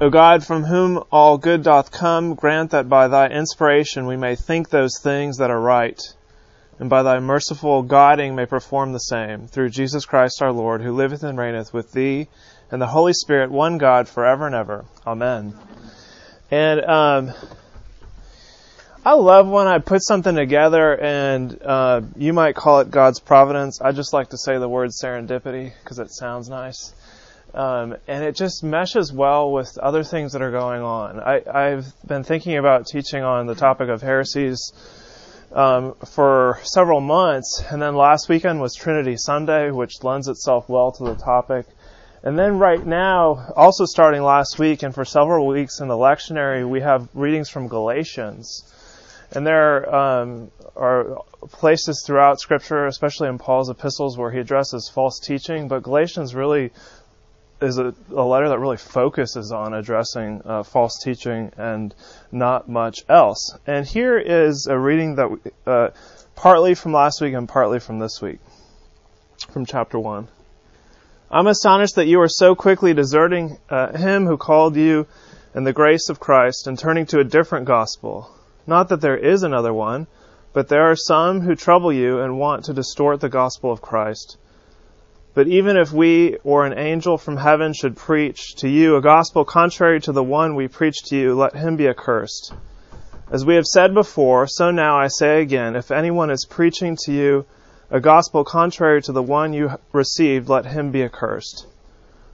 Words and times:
O 0.00 0.10
God, 0.10 0.44
from 0.44 0.64
whom 0.64 1.04
all 1.12 1.38
good 1.38 1.62
doth 1.62 1.92
come, 1.92 2.34
grant 2.34 2.72
that 2.72 2.88
by 2.88 3.06
thy 3.06 3.28
inspiration 3.28 4.06
we 4.06 4.16
may 4.16 4.34
think 4.34 4.68
those 4.68 4.98
things 5.00 5.38
that 5.38 5.52
are 5.52 5.60
right, 5.60 6.00
and 6.80 6.90
by 6.90 7.04
thy 7.04 7.20
merciful 7.20 7.82
guiding 7.82 8.34
may 8.34 8.44
perform 8.44 8.92
the 8.92 8.98
same, 8.98 9.46
through 9.46 9.70
Jesus 9.70 10.04
Christ 10.04 10.42
our 10.42 10.50
Lord, 10.50 10.82
who 10.82 10.92
liveth 10.92 11.22
and 11.22 11.38
reigneth 11.38 11.72
with 11.72 11.92
thee 11.92 12.26
and 12.72 12.82
the 12.82 12.88
Holy 12.88 13.12
Spirit, 13.12 13.52
one 13.52 13.78
God, 13.78 14.08
forever 14.08 14.46
and 14.46 14.54
ever. 14.56 14.84
Amen. 15.06 15.54
And 16.50 16.80
um, 16.84 17.32
I 19.06 19.12
love 19.12 19.46
when 19.46 19.68
I 19.68 19.78
put 19.78 20.02
something 20.02 20.34
together, 20.34 21.00
and 21.00 21.62
uh, 21.62 22.00
you 22.16 22.32
might 22.32 22.56
call 22.56 22.80
it 22.80 22.90
God's 22.90 23.20
providence. 23.20 23.80
I 23.80 23.92
just 23.92 24.12
like 24.12 24.30
to 24.30 24.38
say 24.38 24.58
the 24.58 24.68
word 24.68 24.90
serendipity 24.90 25.72
because 25.82 26.00
it 26.00 26.10
sounds 26.10 26.48
nice. 26.48 26.92
Um, 27.54 27.96
and 28.08 28.24
it 28.24 28.34
just 28.34 28.64
meshes 28.64 29.12
well 29.12 29.52
with 29.52 29.78
other 29.78 30.02
things 30.02 30.32
that 30.32 30.42
are 30.42 30.50
going 30.50 30.82
on. 30.82 31.20
I, 31.20 31.68
have 31.70 31.86
been 32.04 32.24
thinking 32.24 32.56
about 32.56 32.88
teaching 32.88 33.22
on 33.22 33.46
the 33.46 33.54
topic 33.54 33.88
of 33.88 34.02
heresies 34.02 34.72
um, 35.52 35.94
for 36.04 36.58
several 36.64 37.00
months, 37.00 37.62
and 37.70 37.80
then 37.80 37.94
last 37.94 38.28
weekend 38.28 38.60
was 38.60 38.74
Trinity 38.74 39.16
Sunday, 39.16 39.70
which 39.70 40.02
lends 40.02 40.26
itself 40.26 40.68
well 40.68 40.90
to 40.92 41.04
the 41.04 41.14
topic. 41.14 41.66
And 42.24 42.36
then 42.36 42.58
right 42.58 42.84
now, 42.84 43.52
also 43.54 43.84
starting 43.84 44.22
last 44.22 44.58
week 44.58 44.82
and 44.82 44.92
for 44.92 45.04
several 45.04 45.46
weeks 45.46 45.78
in 45.78 45.86
the 45.86 45.94
lectionary, 45.94 46.68
we 46.68 46.80
have 46.80 47.08
readings 47.14 47.50
from 47.50 47.68
Galatians. 47.68 48.64
And 49.30 49.46
there 49.46 49.94
um, 49.94 50.50
are 50.74 51.22
places 51.52 52.02
throughout 52.06 52.40
Scripture, 52.40 52.86
especially 52.86 53.28
in 53.28 53.38
Paul's 53.38 53.68
epistles, 53.68 54.16
where 54.16 54.30
he 54.30 54.38
addresses 54.38 54.90
false 54.92 55.20
teaching, 55.20 55.68
but 55.68 55.82
Galatians 55.82 56.34
really 56.34 56.72
is 57.60 57.78
a, 57.78 57.94
a, 58.10 58.22
letter 58.22 58.48
that 58.48 58.58
really 58.58 58.76
focuses 58.76 59.52
on 59.52 59.74
addressing 59.74 60.42
uh, 60.44 60.62
false 60.62 60.98
teaching 61.02 61.52
and 61.56 61.94
not 62.32 62.68
much 62.68 63.04
else. 63.08 63.56
And 63.66 63.86
here 63.86 64.18
is 64.18 64.66
a 64.66 64.78
reading 64.78 65.16
that 65.16 65.30
we, 65.30 65.38
uh, 65.66 65.90
partly 66.34 66.74
from 66.74 66.92
last 66.92 67.20
week 67.20 67.34
and 67.34 67.48
partly 67.48 67.80
from 67.80 67.98
this 67.98 68.20
week, 68.20 68.40
from 69.50 69.66
chapter 69.66 69.98
one. 69.98 70.28
I'm 71.30 71.46
astonished 71.46 71.96
that 71.96 72.06
you 72.06 72.20
are 72.20 72.28
so 72.28 72.54
quickly 72.54 72.94
deserting 72.94 73.58
uh, 73.68 73.96
him 73.96 74.26
who 74.26 74.36
called 74.36 74.76
you 74.76 75.06
in 75.54 75.64
the 75.64 75.72
grace 75.72 76.08
of 76.08 76.20
Christ 76.20 76.66
and 76.66 76.78
turning 76.78 77.06
to 77.06 77.20
a 77.20 77.24
different 77.24 77.66
gospel. 77.66 78.30
Not 78.66 78.88
that 78.88 79.00
there 79.00 79.16
is 79.16 79.42
another 79.42 79.72
one, 79.72 80.06
but 80.52 80.68
there 80.68 80.90
are 80.90 80.96
some 80.96 81.40
who 81.40 81.54
trouble 81.54 81.92
you 81.92 82.20
and 82.20 82.38
want 82.38 82.64
to 82.64 82.72
distort 82.72 83.20
the 83.20 83.28
gospel 83.28 83.72
of 83.72 83.82
Christ. 83.82 84.36
But 85.34 85.48
even 85.48 85.76
if 85.76 85.92
we 85.92 86.36
or 86.44 86.64
an 86.64 86.78
angel 86.78 87.18
from 87.18 87.36
heaven 87.36 87.72
should 87.72 87.96
preach 87.96 88.54
to 88.56 88.68
you 88.68 88.94
a 88.94 89.02
gospel 89.02 89.44
contrary 89.44 90.00
to 90.02 90.12
the 90.12 90.22
one 90.22 90.54
we 90.54 90.68
preach 90.68 91.02
to 91.06 91.16
you, 91.16 91.34
let 91.34 91.56
him 91.56 91.76
be 91.76 91.88
accursed. 91.88 92.52
As 93.32 93.44
we 93.44 93.56
have 93.56 93.66
said 93.66 93.94
before, 93.94 94.46
so 94.46 94.70
now 94.70 94.96
I 94.96 95.08
say 95.08 95.42
again, 95.42 95.74
if 95.74 95.90
anyone 95.90 96.30
is 96.30 96.46
preaching 96.48 96.96
to 97.04 97.12
you 97.12 97.46
a 97.90 97.98
gospel 97.98 98.44
contrary 98.44 99.02
to 99.02 99.12
the 99.12 99.22
one 99.22 99.52
you 99.52 99.72
received, 99.92 100.48
let 100.48 100.66
him 100.66 100.92
be 100.92 101.02
accursed. 101.02 101.66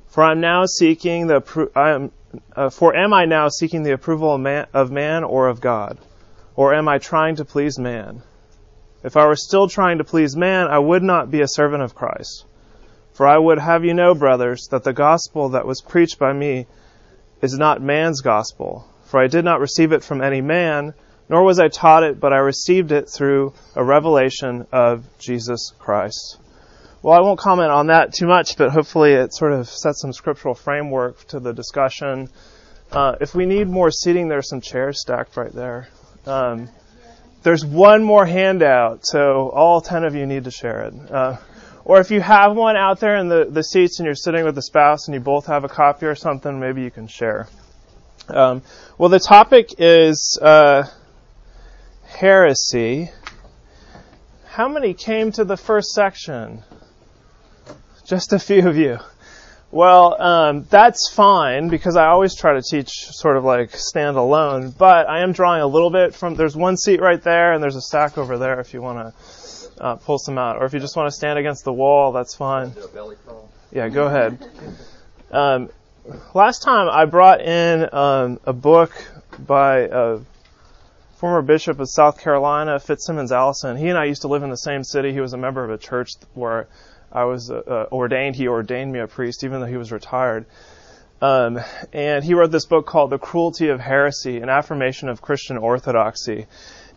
For 0.09 0.23
I 0.23 0.33
am 0.33 0.41
now 0.41 0.67
seeking 0.67 1.27
the 1.27 1.71
I 1.75 1.91
am, 1.93 2.13
uh, 2.55 2.69
for 2.69 2.95
am 2.95 3.15
I 3.15 3.25
now 3.25 3.49
seeking 3.49 3.83
the 3.83 3.93
approval 3.93 4.35
of 4.35 4.41
man, 4.43 4.67
of 4.75 4.91
man 4.91 5.25
or 5.25 5.49
of 5.49 5.63
God, 5.63 5.97
or 6.55 6.75
am 6.75 6.87
I 6.87 6.99
trying 6.99 7.37
to 7.37 7.47
please 7.47 7.79
man? 7.79 8.23
If 9.03 9.17
I 9.17 9.27
were 9.27 9.37
still 9.37 9.69
trying 9.69 9.99
to 9.99 10.05
please 10.05 10.37
man, 10.37 10.67
I 10.67 10.79
would 10.79 11.03
not 11.03 11.31
be 11.31 11.41
a 11.41 11.49
servant 11.49 11.83
of 11.83 11.95
Christ. 11.95 12.45
For 13.21 13.29
I 13.29 13.37
would 13.37 13.59
have 13.59 13.85
you 13.85 13.93
know, 13.93 14.15
brothers, 14.15 14.69
that 14.71 14.83
the 14.83 14.95
gospel 14.95 15.51
that 15.51 15.67
was 15.67 15.83
preached 15.83 16.19
by 16.19 16.33
me 16.33 16.67
is 17.43 17.53
not 17.53 17.83
man's 17.83 18.23
gospel. 18.23 18.89
For 19.05 19.21
I 19.21 19.27
did 19.27 19.45
not 19.45 19.61
receive 19.61 19.93
it 19.93 20.03
from 20.03 20.23
any 20.23 20.41
man, 20.41 20.95
nor 21.29 21.45
was 21.45 21.61
I 21.61 21.69
taught 21.69 22.03
it, 22.03 22.19
but 22.19 22.33
I 22.33 22.39
received 22.39 22.93
it 22.93 23.11
through 23.11 23.53
a 23.77 23.85
revelation 23.85 24.67
of 24.73 25.05
Jesus 25.19 25.75
Christ. 25.79 26.39
Well, 27.03 27.13
I 27.13 27.21
won't 27.21 27.39
comment 27.39 27.71
on 27.71 27.89
that 27.89 28.15
too 28.15 28.27
much, 28.27 28.57
but 28.57 28.71
hopefully 28.71 29.13
it 29.13 29.35
sort 29.35 29.53
of 29.53 29.69
sets 29.69 30.01
some 30.01 30.15
scriptural 30.15 30.55
framework 30.55 31.23
to 31.29 31.41
the 31.41 31.53
discussion. 31.53 32.31
Uh, 32.91 33.17
if 33.21 33.35
we 33.35 33.45
need 33.45 33.69
more 33.69 33.91
seating, 33.91 34.29
there's 34.29 34.49
some 34.49 34.63
chairs 34.63 34.99
stacked 34.99 35.37
right 35.37 35.53
there. 35.53 35.89
Um, 36.25 36.71
there's 37.43 37.67
one 37.67 38.03
more 38.03 38.25
handout, 38.25 39.01
so 39.05 39.51
all 39.51 39.83
ten 39.83 40.05
of 40.05 40.15
you 40.15 40.25
need 40.25 40.45
to 40.45 40.51
share 40.51 40.85
it. 40.85 40.95
Uh, 41.11 41.37
or 41.91 41.99
if 41.99 42.13
you 42.13 42.21
have 42.21 42.55
one 42.55 42.77
out 42.77 43.01
there 43.01 43.17
in 43.17 43.27
the, 43.27 43.47
the 43.51 43.65
seats 43.65 43.99
and 43.99 44.07
you're 44.07 44.15
sitting 44.15 44.45
with 44.45 44.57
a 44.57 44.63
spouse 44.63 45.09
and 45.09 45.15
you 45.17 45.21
both 45.21 45.47
have 45.47 45.65
a 45.65 45.69
copy 45.69 46.07
or 46.07 46.15
something, 46.15 46.61
maybe 46.61 46.83
you 46.83 46.91
can 46.93 47.09
share. 47.09 47.49
Um, 48.29 48.63
well, 48.97 49.09
the 49.09 49.19
topic 49.19 49.75
is 49.77 50.39
uh, 50.41 50.85
heresy. 52.05 53.11
How 54.47 54.69
many 54.69 54.95
came 54.95 55.33
to 55.33 55.43
the 55.43 55.57
first 55.57 55.89
section? 55.89 56.63
Just 58.07 58.33
a 58.33 58.39
few 58.39 58.69
of 58.69 58.77
you. 58.77 58.99
Well, 59.73 60.23
um, 60.23 60.67
that's 60.71 61.11
fine 61.13 61.71
because 61.71 61.97
I 61.97 62.07
always 62.07 62.37
try 62.37 62.55
to 62.55 62.63
teach 62.63 62.91
sort 63.11 63.37
of 63.37 63.43
like 63.43 63.75
stand 63.75 64.17
alone, 64.17 64.73
but 64.79 65.09
I 65.09 65.25
am 65.25 65.33
drawing 65.33 65.61
a 65.61 65.67
little 65.67 65.91
bit 65.91 66.15
from, 66.15 66.37
there's 66.37 66.55
one 66.55 66.77
seat 66.77 67.01
right 67.01 67.21
there 67.21 67.53
and 67.53 67.61
there's 67.61 67.75
a 67.75 67.83
stack 67.83 68.17
over 68.17 68.39
there 68.39 68.61
if 68.61 68.75
you 68.75 68.81
want 68.81 69.13
to 69.13 69.60
uh, 69.81 69.97
pull 69.97 70.19
some 70.19 70.39
out. 70.39 70.57
Or 70.57 70.65
if 70.65 70.73
you 70.73 70.81
just 70.81 70.97
want 70.97 71.09
to 71.09 71.17
stand 71.17 71.39
against 71.39 71.65
the 71.65 71.73
wall, 71.73 72.13
that's 72.13 72.35
fine. 72.35 72.73
Yeah, 73.73 73.89
go 73.89 74.07
ahead. 74.07 74.39
Um, 75.31 75.71
last 76.35 76.63
time 76.63 76.89
I 76.91 77.05
brought 77.05 77.41
in 77.41 77.89
um, 77.93 78.41
a 78.45 78.53
book 78.53 78.93
by 79.39 79.89
a 79.91 80.19
former 81.17 81.43
bishop 81.43 81.79
of 81.79 81.89
South 81.89 82.21
Carolina, 82.21 82.77
FitzSimons 82.77 83.31
Allison. 83.31 83.77
He 83.77 83.89
and 83.89 83.99
I 83.99 84.07
used 84.07 84.23
to 84.23 84.29
live 84.29 84.43
in 84.43 84.51
the 84.51 84.57
same 84.57 84.83
city. 84.83 85.13
He 85.13 85.21
was 85.21 85.33
a 85.33 85.39
member 85.39 85.63
of 85.63 85.71
a 85.71 85.79
church 85.79 86.13
where 86.35 86.67
I 87.13 87.25
was 87.25 87.51
uh, 87.51 87.63
uh, 87.67 87.87
ordained. 87.93 88.37
He 88.37 88.49
ordained 88.49 88.93
me 88.93 89.01
a 89.01 89.07
priest, 89.07 89.45
even 89.45 89.61
though 89.61 89.67
he 89.67 89.77
was 89.77 89.93
retired. 89.93 90.47
Um, 91.21 91.61
and 91.93 92.25
he 92.25 92.35
wrote 92.35 92.51
this 92.51 92.65
book 92.65 92.87
called 92.87 93.11
The 93.11 93.19
Cruelty 93.19 93.69
of 93.69 93.81
Heresy, 93.81 94.39
an 94.39 94.49
affirmation 94.49 95.09
of 95.09 95.21
Christian 95.21 95.59
orthodoxy. 95.59 96.47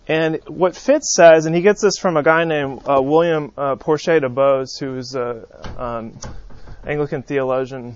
And 0.08 0.42
what 0.48 0.76
Fitz 0.76 1.14
says, 1.16 1.46
and 1.46 1.56
he 1.56 1.62
gets 1.62 1.82
this 1.82 1.98
from 1.98 2.18
a 2.18 2.24
guy 2.24 2.44
named 2.44 2.82
uh, 2.86 3.02
William 3.02 3.54
uh, 3.58 3.78
Porcher 3.78 4.20
DuBose, 4.20 4.78
who's 4.78 5.16
an 5.16 5.46
um, 5.78 6.20
Anglican 6.86 7.24
theologian 7.24 7.96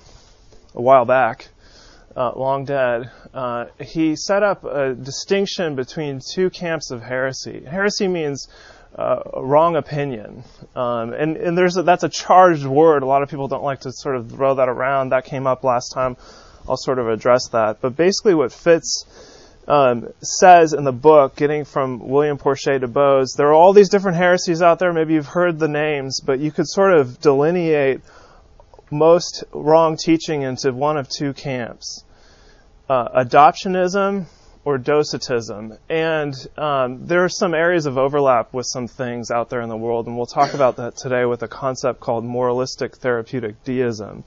a 0.73 0.81
while 0.81 1.03
back, 1.03 1.49
uh, 2.15 2.31
long 2.35 2.63
dead. 2.63 3.11
Uh, 3.33 3.65
he 3.81 4.15
set 4.15 4.41
up 4.41 4.63
a 4.63 4.93
distinction 4.93 5.75
between 5.75 6.21
two 6.33 6.49
camps 6.49 6.91
of 6.91 7.01
heresy. 7.01 7.65
Heresy 7.65 8.07
means 8.07 8.47
uh, 8.95 9.19
wrong 9.35 9.75
opinion, 9.75 10.43
um, 10.75 11.13
and 11.13 11.35
and 11.35 11.57
there's 11.57 11.75
a, 11.75 11.83
that's 11.83 12.03
a 12.03 12.09
charged 12.09 12.65
word. 12.65 13.03
A 13.03 13.05
lot 13.05 13.21
of 13.21 13.29
people 13.29 13.47
don't 13.47 13.63
like 13.63 13.81
to 13.81 13.91
sort 13.91 14.15
of 14.15 14.31
throw 14.31 14.55
that 14.55 14.69
around. 14.69 15.09
That 15.09 15.25
came 15.25 15.45
up 15.45 15.63
last 15.63 15.91
time. 15.93 16.15
I'll 16.69 16.77
sort 16.77 16.99
of 16.99 17.09
address 17.09 17.49
that. 17.49 17.81
But 17.81 17.95
basically, 17.95 18.33
what 18.33 18.51
Fitz 18.51 19.05
um, 19.67 20.07
says 20.21 20.73
in 20.73 20.83
the 20.83 20.93
book, 20.93 21.35
getting 21.35 21.65
from 21.65 22.07
William 22.07 22.37
Porcher 22.37 22.79
DuBose, 22.79 23.35
there 23.35 23.47
are 23.47 23.53
all 23.53 23.73
these 23.73 23.89
different 23.89 24.17
heresies 24.17 24.61
out 24.61 24.79
there. 24.79 24.93
Maybe 24.93 25.13
you've 25.13 25.27
heard 25.27 25.59
the 25.59 25.67
names, 25.67 26.21
but 26.21 26.39
you 26.39 26.51
could 26.51 26.67
sort 26.67 26.97
of 26.97 27.19
delineate 27.19 28.01
most 28.89 29.43
wrong 29.51 29.97
teaching 29.97 30.43
into 30.43 30.71
one 30.71 30.97
of 30.97 31.09
two 31.09 31.33
camps 31.33 32.05
uh, 32.89 33.23
adoptionism 33.23 34.25
or 34.63 34.77
docetism. 34.77 35.77
And 35.89 36.33
um, 36.57 37.05
there 37.05 37.23
are 37.23 37.29
some 37.29 37.53
areas 37.53 37.85
of 37.85 37.97
overlap 37.97 38.53
with 38.53 38.65
some 38.65 38.87
things 38.87 39.31
out 39.31 39.49
there 39.49 39.61
in 39.61 39.69
the 39.69 39.77
world, 39.77 40.07
and 40.07 40.15
we'll 40.15 40.25
talk 40.25 40.53
about 40.53 40.77
that 40.77 40.95
today 40.95 41.25
with 41.25 41.43
a 41.43 41.47
concept 41.47 41.99
called 41.99 42.23
moralistic 42.23 42.97
therapeutic 42.97 43.63
deism. 43.63 44.23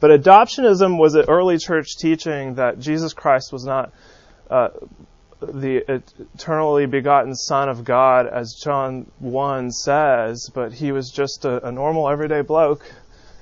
But 0.00 0.10
adoptionism 0.10 0.98
was 0.98 1.14
an 1.14 1.24
early 1.28 1.58
church 1.58 1.96
teaching 1.98 2.56
that 2.56 2.78
Jesus 2.78 3.14
Christ 3.14 3.52
was 3.52 3.64
not 3.64 3.92
uh, 4.50 4.68
the 5.40 5.84
eternally 6.34 6.86
begotten 6.86 7.34
Son 7.34 7.68
of 7.68 7.84
God, 7.84 8.26
as 8.26 8.54
John 8.54 9.10
1 9.18 9.70
says, 9.70 10.50
but 10.54 10.72
he 10.72 10.92
was 10.92 11.10
just 11.10 11.44
a, 11.44 11.66
a 11.66 11.72
normal, 11.72 12.08
everyday 12.08 12.40
bloke, 12.40 12.84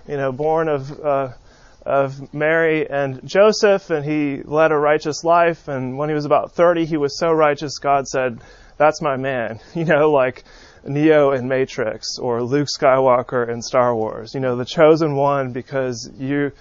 you 0.08 0.16
know, 0.16 0.32
born 0.32 0.68
of, 0.68 1.00
uh, 1.00 1.28
of 1.84 2.32
Mary 2.34 2.88
and 2.88 3.20
Joseph, 3.24 3.90
and 3.90 4.04
he 4.04 4.42
led 4.42 4.72
a 4.72 4.76
righteous 4.76 5.24
life. 5.24 5.68
And 5.68 5.96
when 5.96 6.08
he 6.08 6.14
was 6.14 6.24
about 6.24 6.52
30, 6.52 6.84
he 6.86 6.96
was 6.96 7.18
so 7.18 7.32
righteous, 7.32 7.78
God 7.78 8.06
said, 8.06 8.40
That's 8.78 9.00
my 9.00 9.16
man. 9.16 9.60
You 9.74 9.84
know, 9.84 10.10
like 10.10 10.44
Neo 10.84 11.32
in 11.32 11.48
Matrix 11.48 12.18
or 12.18 12.42
Luke 12.42 12.68
Skywalker 12.68 13.48
in 13.48 13.62
Star 13.62 13.94
Wars. 13.94 14.34
You 14.34 14.40
know, 14.40 14.56
the 14.56 14.64
chosen 14.64 15.14
one 15.14 15.52
because 15.52 16.10
you, 16.18 16.52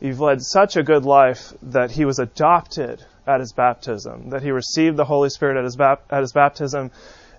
you've 0.00 0.20
led 0.20 0.42
such 0.42 0.76
a 0.76 0.82
good 0.82 1.04
life 1.04 1.52
that 1.62 1.90
he 1.90 2.04
was 2.04 2.18
adopted 2.18 3.04
at 3.30 3.40
his 3.40 3.52
baptism, 3.52 4.30
that 4.30 4.42
he 4.42 4.50
received 4.50 4.96
the 4.96 5.04
Holy 5.04 5.30
Spirit 5.30 5.56
at 5.56 5.64
his, 5.64 5.76
bap- 5.76 6.04
at 6.10 6.20
his 6.20 6.32
baptism, 6.32 6.90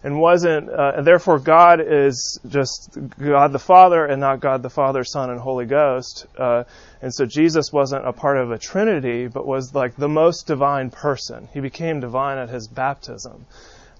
and 0.03 0.19
wasn't, 0.19 0.67
uh, 0.67 0.93
and 0.95 1.05
therefore 1.05 1.37
God 1.37 1.79
is 1.79 2.39
just 2.47 2.97
God 3.19 3.51
the 3.51 3.59
Father 3.59 4.05
and 4.05 4.19
not 4.19 4.39
God 4.39 4.63
the 4.63 4.69
Father, 4.69 5.03
Son, 5.03 5.29
and 5.29 5.39
Holy 5.39 5.65
Ghost. 5.65 6.25
Uh, 6.37 6.63
and 7.03 7.13
so 7.13 7.25
Jesus 7.25 7.71
wasn't 7.71 8.07
a 8.07 8.13
part 8.13 8.37
of 8.37 8.51
a 8.51 8.57
Trinity, 8.57 9.27
but 9.27 9.45
was 9.45 9.75
like 9.75 9.95
the 9.95 10.09
most 10.09 10.47
divine 10.47 10.89
person. 10.89 11.49
He 11.53 11.59
became 11.59 11.99
divine 11.99 12.39
at 12.39 12.49
his 12.49 12.67
baptism. 12.67 13.45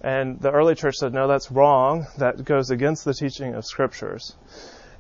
And 0.02 0.40
the 0.40 0.52
early 0.52 0.74
church 0.74 0.96
said, 0.96 1.14
no, 1.14 1.28
that's 1.28 1.52
wrong. 1.52 2.08
That 2.18 2.44
goes 2.44 2.72
against 2.72 3.06
the 3.06 3.14
teaching 3.14 3.54
of 3.54 3.66
scriptures. 3.66 4.36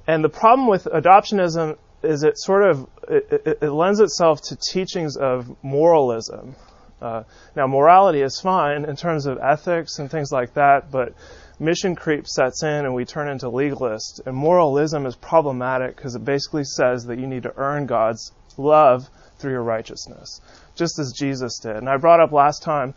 And 0.05 0.23
the 0.23 0.29
problem 0.29 0.67
with 0.67 0.85
adoptionism 0.85 1.77
is 2.03 2.23
it 2.23 2.37
sort 2.37 2.63
of 2.69 2.87
it, 3.07 3.27
it, 3.31 3.57
it 3.61 3.71
lends 3.71 3.99
itself 3.99 4.41
to 4.49 4.55
teachings 4.55 5.17
of 5.17 5.55
moralism. 5.63 6.55
Uh, 7.01 7.23
now, 7.55 7.67
morality 7.67 8.21
is 8.21 8.39
fine 8.39 8.85
in 8.85 8.95
terms 8.95 9.25
of 9.25 9.39
ethics 9.39 9.99
and 9.99 10.09
things 10.09 10.31
like 10.31 10.53
that, 10.53 10.91
but 10.91 11.13
mission 11.59 11.95
creep 11.95 12.27
sets 12.27 12.63
in 12.63 12.85
and 12.85 12.93
we 12.93 13.05
turn 13.05 13.27
into 13.29 13.47
legalists. 13.47 14.25
And 14.25 14.35
moralism 14.35 15.05
is 15.05 15.15
problematic 15.15 15.95
because 15.95 16.15
it 16.15 16.25
basically 16.25 16.63
says 16.63 17.05
that 17.05 17.19
you 17.19 17.27
need 17.27 17.43
to 17.43 17.53
earn 17.57 17.85
God's 17.85 18.31
love 18.57 19.09
through 19.39 19.51
your 19.51 19.63
righteousness, 19.63 20.41
just 20.75 20.99
as 20.99 21.13
Jesus 21.17 21.59
did. 21.59 21.77
And 21.77 21.89
I 21.89 21.97
brought 21.97 22.19
up 22.19 22.31
last 22.31 22.63
time 22.63 22.93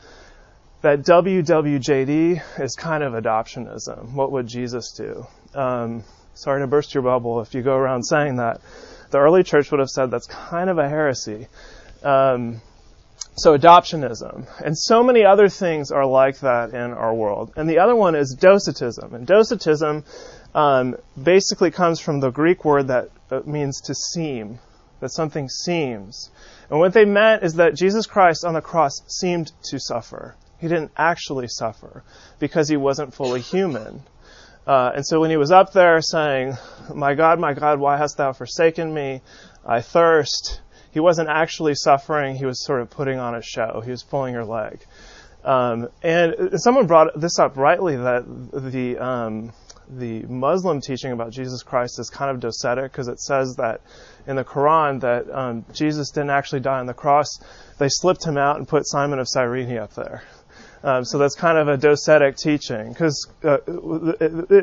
that 0.83 1.01
WWJD 1.01 2.61
is 2.61 2.75
kind 2.77 3.03
of 3.03 3.15
adoptionism. 3.15 4.13
What 4.13 4.33
would 4.33 4.47
Jesus 4.47 4.93
do? 4.93 5.27
Um, 5.55 6.05
sorry 6.35 6.61
to 6.61 6.67
burst 6.67 6.93
your 6.93 7.03
bubble 7.03 7.41
if 7.41 7.55
you 7.55 7.63
go 7.63 7.75
around 7.75 8.03
saying 8.03 8.37
that. 8.37 8.61
The 9.11 9.19
early 9.19 9.45
church 9.45 9.71
would 9.71 9.81
have 9.81 9.89
said 9.89 10.11
that's 10.11 10.27
kind 10.27 10.69
of 10.69 10.79
a 10.79 10.89
heresy. 10.89 11.47
Um, 12.03 12.61
so 13.37 13.57
adoptionism. 13.57 14.47
And 14.65 14.79
so 14.79 15.03
many 15.03 15.25
other 15.25 15.49
things 15.49 15.91
are 15.91 16.07
like 16.07 16.41
that 16.41 16.71
in 16.71 16.93
our 16.93 17.15
world. 17.15 17.53
And 17.57 17.69
the 17.69 17.79
other 17.79 17.97
one 17.97 18.15
is 18.15 18.35
docetism. 18.35 19.15
And 19.15 19.27
docetism 19.27 20.05
um, 20.55 20.97
basically 21.21 21.71
comes 21.71 22.01
from 22.01 22.21
the 22.21 22.31
Greek 22.31 22.65
word 22.65 22.89
that 22.89 23.11
uh, 23.31 23.41
means 23.45 23.81
to 23.83 23.95
seem, 23.95 24.61
that 25.01 25.11
something 25.11 25.49
seems. 25.49 26.31
And 26.71 26.79
what 26.79 26.93
they 26.93 27.05
meant 27.05 27.43
is 27.43 27.55
that 27.55 27.75
Jesus 27.75 28.07
Christ 28.07 28.45
on 28.45 28.55
the 28.55 28.61
cross 28.61 29.03
seemed 29.09 29.53
to 29.65 29.81
suffer. 29.81 30.37
He 30.59 30.69
didn't 30.69 30.93
actually 30.97 31.49
suffer 31.49 32.05
because 32.39 32.69
he 32.69 32.77
wasn't 32.77 33.15
fully 33.15 33.41
human. 33.41 34.03
Uh, 34.67 34.93
and 34.95 35.07
so 35.07 35.21
when 35.21 35.31
he 35.31 35.37
was 35.37 35.51
up 35.51 35.73
there 35.73 36.01
saying, 36.01 36.57
My 36.95 37.15
God, 37.15 37.39
my 37.39 37.53
God, 37.53 37.81
why 37.81 37.99
hast 37.99 38.17
thou 38.17 38.33
forsaken 38.33 38.95
me? 38.95 39.21
I 39.67 39.81
thirst 39.81 40.61
he 40.95 41.01
wasn't 41.01 41.29
actually 41.29 41.75
suffering. 41.75 42.37
He 42.37 42.47
was 42.47 42.65
sort 42.65 42.81
of 42.81 42.89
putting 42.89 43.19
on 43.19 43.35
a 43.35 43.43
show. 43.43 43.83
He 43.85 43.91
was 43.91 44.05
pulling 44.05 44.33
your 44.33 44.45
leg. 44.45 44.79
Um, 45.45 45.89
and 46.03 46.35
someone 46.55 46.87
brought 46.87 47.21
this 47.21 47.39
up 47.39 47.57
rightly 47.57 47.97
that 47.97 48.25
the 48.53 48.97
um, 48.99 49.53
the 49.89 50.23
Muslim 50.23 50.81
teaching 50.81 51.13
about 51.13 51.33
Jesus 51.33 51.63
Christ 51.63 51.99
is 51.99 52.09
kind 52.09 52.31
of 52.31 52.41
docetic 52.41 52.85
because 52.85 53.09
it 53.09 53.21
says 53.21 53.57
that 53.57 53.83
in 54.27 54.37
the 54.37 54.45
Quran 54.45 55.01
that 55.01 55.29
um, 55.31 55.65
Jesus 55.75 56.11
didn't 56.11 56.31
actually 56.31 56.61
die 56.61 56.79
on 56.79 56.87
the 56.87 56.95
cross. 56.95 57.29
They 57.79 57.89
slipped 57.91 58.25
him 58.25 58.39
out 58.39 58.57
and 58.57 58.67
put 58.67 58.87
Simon 58.87 59.19
of 59.19 59.29
Cyrene 59.29 59.77
up 59.77 59.93
there. 59.95 60.23
Um, 60.85 61.03
so 61.03 61.17
that's 61.17 61.35
kind 61.35 61.57
of 61.57 61.67
a 61.67 61.79
docetic 61.79 62.37
teaching, 62.37 62.91
because 62.91 63.27
uh, 63.43 63.57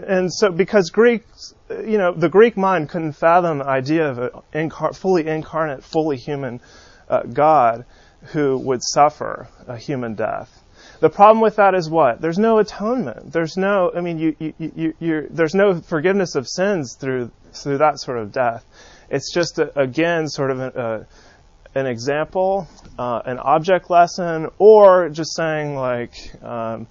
and 0.08 0.32
so 0.32 0.52
because 0.52 0.92
Greeks, 0.92 1.56
you 1.70 1.98
know, 1.98 2.14
the 2.14 2.30
Greek 2.30 2.56
mind 2.56 2.90
couldn't 2.90 3.14
fathom 3.14 3.58
the 3.58 3.66
idea 3.66 4.08
of 4.08 4.20
a 4.20 4.30
incar- 4.54 4.96
fully 4.96 5.26
incarnate, 5.26 5.84
fully 5.84 6.18
human 6.18 6.62
uh, 7.10 7.24
God 7.24 7.86
who 8.34 8.56
would 8.60 8.84
suffer 8.84 9.48
a 9.68 9.76
human 9.76 10.14
death. 10.14 10.62
The 11.00 11.10
problem 11.10 11.42
with 11.42 11.56
that 11.56 11.74
is 11.74 11.90
what? 11.90 12.22
There's 12.22 12.38
no 12.38 12.60
atonement. 12.60 13.32
There's 13.34 13.58
no, 13.58 13.92
I 13.96 14.02
mean, 14.02 14.20
you, 14.20 14.36
you, 14.38 14.54
you, 14.60 14.94
you 15.00 15.28
there's 15.32 15.56
no 15.56 15.82
forgiveness 15.82 16.36
of 16.36 16.48
sins 16.48 16.96
through 17.00 17.32
through 17.52 17.80
that 17.80 18.00
sort 18.00 18.20
of 18.20 18.32
death. 18.32 18.64
It's 19.10 19.34
just 19.34 19.58
a, 19.58 19.78
again 19.78 20.28
sort 20.28 20.52
of 20.52 20.60
a, 20.60 21.08
an 21.74 21.86
example, 21.86 22.68
uh, 23.00 23.22
an 23.26 23.40
object 23.40 23.90
lesson, 23.90 24.50
or 24.58 25.10
just 25.10 25.36
saying 25.36 25.76
like, 25.76 26.14
um, 26.44 26.88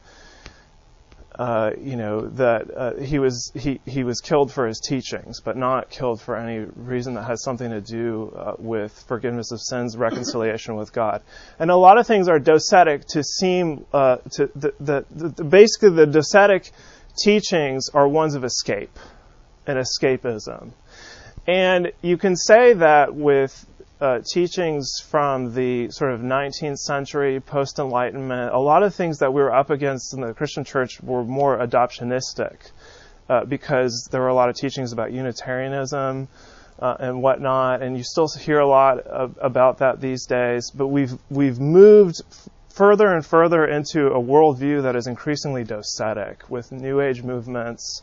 uh, 1.39 1.71
you 1.81 1.97
know, 1.97 2.29
that 2.29 2.71
uh, 2.77 2.95
he 2.97 3.19
was 3.19 3.51
he 3.55 3.81
he 3.87 4.05
was 4.05 4.21
killed 4.21 4.53
for 4.53 4.67
his 4.67 4.81
teachings, 4.81 5.41
but 5.41 5.57
not 5.57 5.89
killed 5.89 6.21
for 6.21 6.37
any 6.37 6.59
reason 6.77 7.15
that 7.15 7.25
has 7.25 7.43
something 7.43 7.71
to 7.71 7.81
do 7.81 8.33
uh, 8.37 8.55
with 8.59 8.93
forgiveness 9.07 9.53
of 9.53 9.61
sins, 9.61 9.97
reconciliation 9.99 10.77
with 10.77 10.93
God. 10.93 11.23
And 11.59 11.71
a 11.71 11.77
lot 11.77 11.99
of 11.99 12.07
things 12.07 12.29
are 12.29 12.39
docetic 12.39 13.07
to 13.09 13.23
seem 13.23 13.87
uh, 13.93 14.19
to 14.33 14.51
the, 14.55 14.75
the, 14.81 15.05
the, 15.11 15.45
basically 15.45 15.91
the 15.91 16.07
docetic 16.07 16.73
teachings 17.17 17.89
are 17.93 18.09
ones 18.09 18.35
of 18.35 18.45
escape 18.45 18.99
and 19.67 19.79
escapism. 19.79 20.73
And 21.47 21.93
you 22.03 22.17
can 22.17 22.37
say 22.37 22.75
that 22.75 23.15
with 23.15 23.67
uh, 24.01 24.21
teachings 24.21 24.99
from 25.01 25.55
the 25.55 25.91
sort 25.91 26.13
of 26.13 26.21
19th 26.21 26.79
century, 26.79 27.39
post 27.41 27.79
Enlightenment, 27.79 28.55
a 28.55 28.59
lot 28.59 28.83
of 28.83 28.95
things 28.95 29.19
that 29.19 29.33
we 29.33 29.43
were 29.43 29.55
up 29.55 29.71
against 29.71 30.15
in 30.15 30.23
the 30.23 30.33
Christian 30.33 30.65
church 30.65 31.01
were 31.03 31.23
more 31.23 31.59
adoptionistic 31.59 32.71
uh, 33.29 33.45
because 33.45 34.09
there 34.11 34.21
were 34.21 34.29
a 34.29 34.35
lot 34.35 34.49
of 34.49 34.57
teachings 34.57 34.93
about 34.93 35.13
Unitarianism 35.13 36.29
uh, 36.79 36.97
and 36.99 37.23
whatnot, 37.23 37.83
and 37.83 37.97
you 37.97 38.03
still 38.03 38.29
hear 38.29 38.59
a 38.59 38.67
lot 38.67 38.99
of, 39.01 39.39
about 39.41 39.79
that 39.79 40.01
these 40.01 40.27
days. 40.27 40.71
But 40.71 40.89
we've 40.89 41.13
we've 41.29 41.61
moved 41.61 42.23
f- 42.31 42.49
further 42.71 43.15
and 43.15 43.25
further 43.25 43.67
into 43.67 44.07
a 44.07 44.21
worldview 44.21 44.83
that 44.83 44.97
is 44.97 45.07
increasingly 45.07 45.65
docetic 45.65 46.49
with 46.49 46.73
New 46.73 47.01
Age 47.01 47.23
movements. 47.23 48.03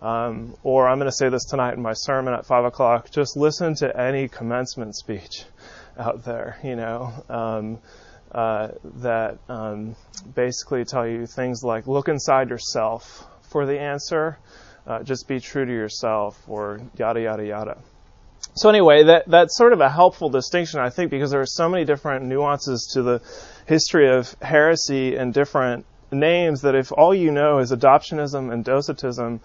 Um, 0.00 0.54
or 0.62 0.88
I'm 0.88 0.98
going 0.98 1.10
to 1.10 1.16
say 1.16 1.30
this 1.30 1.44
tonight 1.46 1.74
in 1.74 1.82
my 1.82 1.94
sermon 1.94 2.34
at 2.34 2.44
5 2.44 2.64
o'clock 2.66 3.10
just 3.10 3.36
listen 3.36 3.74
to 3.76 3.98
any 3.98 4.28
commencement 4.28 4.94
speech 4.94 5.44
out 5.98 6.24
there, 6.24 6.58
you 6.62 6.76
know, 6.76 7.12
um, 7.28 7.78
uh, 8.32 8.68
that 8.96 9.38
um, 9.48 9.96
basically 10.34 10.84
tell 10.84 11.06
you 11.06 11.26
things 11.26 11.62
like 11.62 11.86
look 11.86 12.08
inside 12.08 12.50
yourself 12.50 13.24
for 13.48 13.64
the 13.64 13.78
answer, 13.78 14.38
uh, 14.86 15.02
just 15.02 15.26
be 15.26 15.40
true 15.40 15.64
to 15.64 15.72
yourself, 15.72 16.38
or 16.46 16.80
yada, 16.96 17.20
yada, 17.20 17.46
yada. 17.46 17.78
So, 18.54 18.68
anyway, 18.68 19.04
that, 19.04 19.24
that's 19.26 19.56
sort 19.56 19.72
of 19.72 19.80
a 19.80 19.88
helpful 19.88 20.30
distinction, 20.30 20.80
I 20.80 20.90
think, 20.90 21.10
because 21.10 21.30
there 21.30 21.40
are 21.40 21.46
so 21.46 21.68
many 21.68 21.84
different 21.84 22.24
nuances 22.24 22.90
to 22.94 23.02
the 23.02 23.20
history 23.66 24.10
of 24.10 24.34
heresy 24.40 25.16
and 25.16 25.32
different 25.34 25.84
names 26.10 26.62
that 26.62 26.74
if 26.74 26.92
all 26.92 27.14
you 27.14 27.30
know 27.30 27.58
is 27.58 27.72
adoptionism 27.72 28.52
and 28.52 28.64
docetism, 28.64 29.40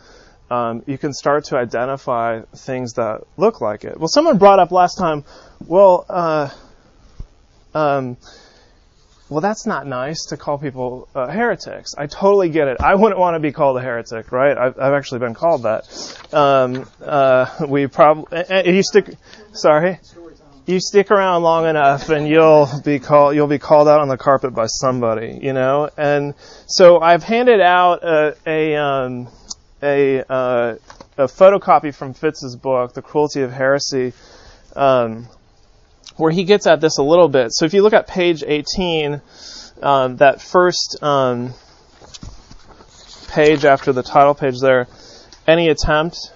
um, 0.51 0.83
you 0.85 0.97
can 0.97 1.13
start 1.13 1.45
to 1.45 1.57
identify 1.57 2.41
things 2.41 2.93
that 2.95 3.21
look 3.37 3.61
like 3.61 3.85
it. 3.85 3.97
Well, 3.97 4.09
someone 4.09 4.37
brought 4.37 4.59
up 4.59 4.71
last 4.71 4.97
time, 4.97 5.23
well, 5.65 6.05
uh, 6.09 6.49
um, 7.73 8.17
well, 9.29 9.39
that's 9.39 9.65
not 9.65 9.87
nice 9.87 10.25
to 10.25 10.37
call 10.37 10.57
people 10.57 11.07
uh, 11.15 11.27
heretics. 11.27 11.95
I 11.97 12.07
totally 12.07 12.49
get 12.49 12.67
it. 12.67 12.81
I 12.81 12.95
wouldn't 12.95 13.17
want 13.17 13.35
to 13.35 13.39
be 13.39 13.53
called 13.53 13.77
a 13.77 13.81
heretic, 13.81 14.33
right? 14.33 14.57
I've, 14.57 14.77
I've 14.77 14.93
actually 14.93 15.19
been 15.19 15.33
called 15.33 15.63
that. 15.63 15.87
Um, 16.33 16.85
uh, 17.01 17.65
we 17.65 17.87
probably, 17.87 18.43
you 18.65 18.83
stick, 18.83 19.15
sorry? 19.53 19.99
You 20.65 20.81
stick 20.81 21.11
around 21.11 21.43
long 21.43 21.65
enough 21.65 22.09
and 22.09 22.27
you'll 22.27 22.67
be 22.83 22.99
called, 22.99 23.35
you'll 23.35 23.47
be 23.47 23.57
called 23.57 23.87
out 23.87 24.01
on 24.01 24.09
the 24.09 24.17
carpet 24.17 24.53
by 24.53 24.67
somebody, 24.67 25.39
you 25.41 25.53
know? 25.53 25.89
And 25.97 26.33
so 26.67 26.99
I've 26.99 27.23
handed 27.23 27.61
out 27.61 28.03
a, 28.03 28.35
a 28.45 28.75
um, 28.75 29.29
a, 29.81 30.21
uh, 30.21 30.75
a 31.17 31.25
photocopy 31.25 31.93
from 31.93 32.13
Fitz's 32.13 32.55
book, 32.55 32.93
The 32.93 33.01
Cruelty 33.01 33.41
of 33.41 33.51
Heresy, 33.51 34.13
um, 34.75 35.27
where 36.17 36.31
he 36.31 36.43
gets 36.43 36.67
at 36.67 36.81
this 36.81 36.97
a 36.97 37.03
little 37.03 37.29
bit. 37.29 37.51
So 37.51 37.65
if 37.65 37.73
you 37.73 37.81
look 37.81 37.93
at 37.93 38.07
page 38.07 38.43
18, 38.45 39.21
um, 39.81 40.17
that 40.17 40.41
first 40.41 40.97
um, 41.01 41.53
page 43.29 43.65
after 43.65 43.91
the 43.93 44.03
title 44.03 44.35
page 44.35 44.59
there, 44.59 44.87
any 45.47 45.69
attempt 45.69 46.31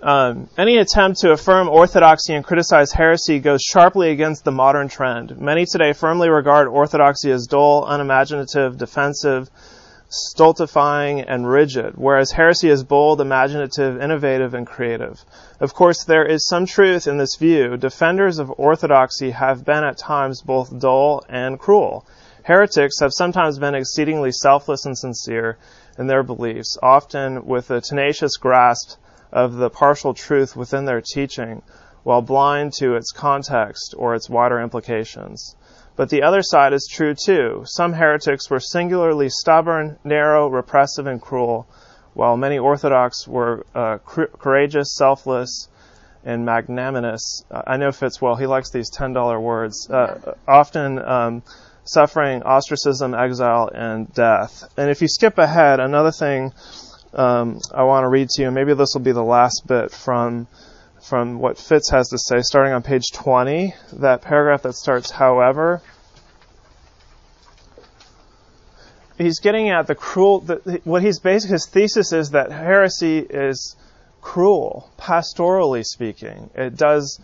um, 0.00 0.48
any 0.56 0.76
attempt 0.76 1.20
to 1.20 1.32
affirm 1.32 1.68
orthodoxy 1.68 2.32
and 2.32 2.44
criticize 2.44 2.92
heresy 2.92 3.40
goes 3.40 3.62
sharply 3.62 4.10
against 4.10 4.44
the 4.44 4.52
modern 4.52 4.88
trend. 4.88 5.36
Many 5.40 5.66
today 5.66 5.92
firmly 5.92 6.28
regard 6.28 6.68
orthodoxy 6.68 7.32
as 7.32 7.48
dull, 7.48 7.84
unimaginative, 7.84 8.78
defensive, 8.78 9.50
stultifying, 10.08 11.20
and 11.20 11.48
rigid, 11.48 11.94
whereas 11.96 12.32
heresy 12.32 12.70
is 12.70 12.82
bold, 12.82 13.20
imaginative, 13.20 14.00
innovative, 14.00 14.54
and 14.54 14.66
creative. 14.66 15.22
Of 15.60 15.74
course, 15.74 16.04
there 16.04 16.24
is 16.24 16.46
some 16.46 16.64
truth 16.64 17.06
in 17.06 17.18
this 17.18 17.36
view. 17.36 17.76
Defenders 17.76 18.38
of 18.38 18.52
orthodoxy 18.56 19.32
have 19.32 19.64
been 19.64 19.84
at 19.84 19.98
times 19.98 20.40
both 20.40 20.78
dull 20.78 21.24
and 21.28 21.58
cruel. 21.58 22.06
Heretics 22.44 23.00
have 23.00 23.12
sometimes 23.12 23.58
been 23.58 23.74
exceedingly 23.74 24.32
selfless 24.32 24.86
and 24.86 24.96
sincere 24.96 25.58
in 25.98 26.06
their 26.06 26.22
beliefs, 26.22 26.78
often 26.82 27.44
with 27.44 27.70
a 27.70 27.82
tenacious 27.82 28.38
grasp 28.38 28.96
of 29.30 29.56
the 29.56 29.68
partial 29.68 30.14
truth 30.14 30.56
within 30.56 30.86
their 30.86 31.02
teaching, 31.02 31.60
while 32.04 32.22
blind 32.22 32.72
to 32.72 32.94
its 32.94 33.12
context 33.12 33.94
or 33.98 34.14
its 34.14 34.30
wider 34.30 34.58
implications. 34.60 35.54
But 35.98 36.10
the 36.10 36.22
other 36.22 36.42
side 36.42 36.72
is 36.72 36.86
true 36.88 37.12
too. 37.12 37.64
Some 37.64 37.94
heretics 37.94 38.48
were 38.48 38.60
singularly 38.60 39.28
stubborn, 39.28 39.98
narrow, 40.04 40.46
repressive, 40.46 41.08
and 41.08 41.20
cruel, 41.20 41.66
while 42.14 42.36
many 42.36 42.56
Orthodox 42.56 43.26
were 43.26 43.66
uh, 43.74 43.98
courageous, 44.38 44.94
selfless, 44.94 45.66
and 46.24 46.44
magnanimous. 46.44 47.42
Uh, 47.50 47.62
I 47.66 47.78
know 47.78 47.90
Fitz 47.90 48.22
well. 48.22 48.36
He 48.36 48.46
likes 48.46 48.70
these 48.70 48.92
$10 48.92 49.42
words. 49.42 49.90
Uh, 49.90 50.36
often 50.46 51.00
um, 51.00 51.42
suffering 51.82 52.44
ostracism, 52.44 53.12
exile, 53.12 53.68
and 53.74 54.12
death. 54.14 54.72
And 54.76 54.90
if 54.90 55.02
you 55.02 55.08
skip 55.08 55.36
ahead, 55.36 55.80
another 55.80 56.12
thing 56.12 56.52
um, 57.12 57.58
I 57.74 57.82
want 57.82 58.04
to 58.04 58.08
read 58.08 58.28
to 58.28 58.42
you, 58.42 58.46
and 58.46 58.54
maybe 58.54 58.72
this 58.72 58.90
will 58.94 59.02
be 59.02 59.10
the 59.10 59.24
last 59.24 59.64
bit 59.66 59.90
from 59.90 60.46
from 61.02 61.38
what 61.38 61.58
Fitz 61.58 61.90
has 61.90 62.08
to 62.08 62.18
say, 62.18 62.40
starting 62.40 62.72
on 62.72 62.82
page 62.82 63.12
20, 63.12 63.74
that 63.94 64.22
paragraph 64.22 64.62
that 64.62 64.74
starts, 64.74 65.10
however. 65.10 65.82
He's 69.16 69.40
getting 69.40 69.70
at 69.70 69.86
the 69.86 69.94
cruel, 69.94 70.40
the, 70.40 70.80
what 70.84 71.02
he's 71.02 71.18
basing 71.18 71.50
his 71.50 71.66
thesis 71.66 72.12
is 72.12 72.30
that 72.30 72.52
heresy 72.52 73.18
is 73.18 73.76
cruel, 74.20 74.90
pastorally 74.98 75.84
speaking. 75.84 76.50
It 76.54 76.76
does 76.76 77.20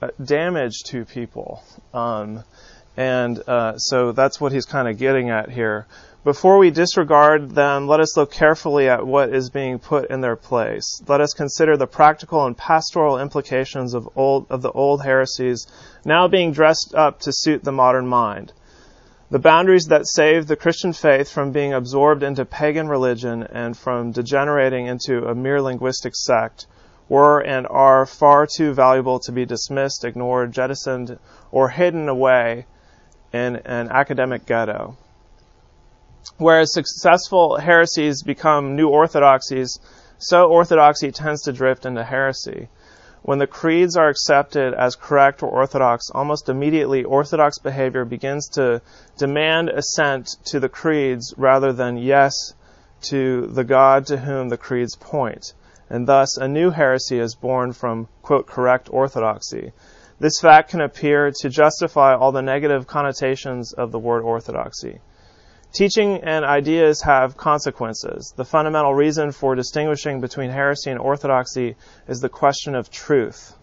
uh, 0.00 0.08
damage 0.22 0.82
to 0.86 1.04
people. 1.04 1.62
Um, 1.92 2.44
and 2.96 3.38
uh, 3.46 3.76
so 3.76 4.12
that's 4.12 4.40
what 4.40 4.52
he's 4.52 4.66
kind 4.66 4.88
of 4.88 4.98
getting 4.98 5.30
at 5.30 5.50
here. 5.50 5.86
Before 6.24 6.56
we 6.56 6.70
disregard 6.70 7.50
them, 7.50 7.86
let 7.86 8.00
us 8.00 8.16
look 8.16 8.32
carefully 8.32 8.88
at 8.88 9.06
what 9.06 9.28
is 9.28 9.50
being 9.50 9.78
put 9.78 10.08
in 10.08 10.22
their 10.22 10.36
place. 10.36 11.02
Let 11.06 11.20
us 11.20 11.34
consider 11.34 11.76
the 11.76 11.86
practical 11.86 12.46
and 12.46 12.56
pastoral 12.56 13.20
implications 13.20 13.92
of, 13.92 14.08
old, 14.16 14.46
of 14.48 14.62
the 14.62 14.70
old 14.70 15.02
heresies 15.02 15.66
now 16.02 16.26
being 16.26 16.52
dressed 16.52 16.94
up 16.94 17.20
to 17.20 17.30
suit 17.30 17.62
the 17.62 17.72
modern 17.72 18.06
mind. 18.06 18.54
The 19.30 19.38
boundaries 19.38 19.88
that 19.88 20.06
saved 20.06 20.48
the 20.48 20.56
Christian 20.56 20.94
faith 20.94 21.30
from 21.30 21.52
being 21.52 21.74
absorbed 21.74 22.22
into 22.22 22.46
pagan 22.46 22.88
religion 22.88 23.42
and 23.42 23.76
from 23.76 24.10
degenerating 24.10 24.86
into 24.86 25.26
a 25.26 25.34
mere 25.34 25.60
linguistic 25.60 26.14
sect 26.16 26.66
were 27.06 27.40
and 27.40 27.66
are 27.68 28.06
far 28.06 28.46
too 28.46 28.72
valuable 28.72 29.18
to 29.20 29.32
be 29.32 29.44
dismissed, 29.44 30.06
ignored, 30.06 30.52
jettisoned, 30.52 31.18
or 31.52 31.68
hidden 31.68 32.08
away 32.08 32.64
in 33.30 33.56
an 33.56 33.90
academic 33.90 34.46
ghetto. 34.46 34.96
Whereas 36.38 36.72
successful 36.72 37.58
heresies 37.58 38.22
become 38.22 38.76
new 38.76 38.88
orthodoxies, 38.88 39.78
so 40.18 40.48
orthodoxy 40.48 41.12
tends 41.12 41.42
to 41.42 41.52
drift 41.52 41.84
into 41.84 42.02
heresy. 42.02 42.68
When 43.22 43.38
the 43.38 43.46
creeds 43.46 43.96
are 43.96 44.08
accepted 44.08 44.74
as 44.74 44.96
correct 44.96 45.42
or 45.42 45.48
orthodox, 45.48 46.10
almost 46.10 46.48
immediately 46.48 47.04
orthodox 47.04 47.58
behavior 47.58 48.04
begins 48.04 48.48
to 48.50 48.82
demand 49.16 49.70
assent 49.70 50.28
to 50.46 50.60
the 50.60 50.68
creeds 50.68 51.32
rather 51.36 51.72
than 51.72 51.96
yes 51.96 52.54
to 53.02 53.46
the 53.46 53.64
God 53.64 54.06
to 54.06 54.18
whom 54.18 54.48
the 54.48 54.56
creeds 54.56 54.96
point. 54.96 55.52
And 55.88 56.06
thus, 56.06 56.36
a 56.36 56.48
new 56.48 56.70
heresy 56.70 57.18
is 57.18 57.34
born 57.34 57.72
from, 57.72 58.08
quote, 58.22 58.46
correct 58.46 58.88
orthodoxy. 58.90 59.72
This 60.18 60.38
fact 60.40 60.70
can 60.70 60.80
appear 60.80 61.30
to 61.40 61.48
justify 61.48 62.14
all 62.14 62.32
the 62.32 62.42
negative 62.42 62.86
connotations 62.86 63.72
of 63.72 63.92
the 63.92 63.98
word 63.98 64.22
orthodoxy. 64.22 65.00
Teaching 65.74 66.22
and 66.22 66.44
ideas 66.44 67.02
have 67.02 67.36
consequences. 67.36 68.32
The 68.36 68.44
fundamental 68.44 68.94
reason 68.94 69.32
for 69.32 69.56
distinguishing 69.56 70.20
between 70.20 70.50
heresy 70.50 70.92
and 70.92 71.00
orthodoxy 71.00 71.74
is 72.06 72.20
the 72.20 72.28
question 72.28 72.76
of 72.76 72.92
truth. 72.92 73.56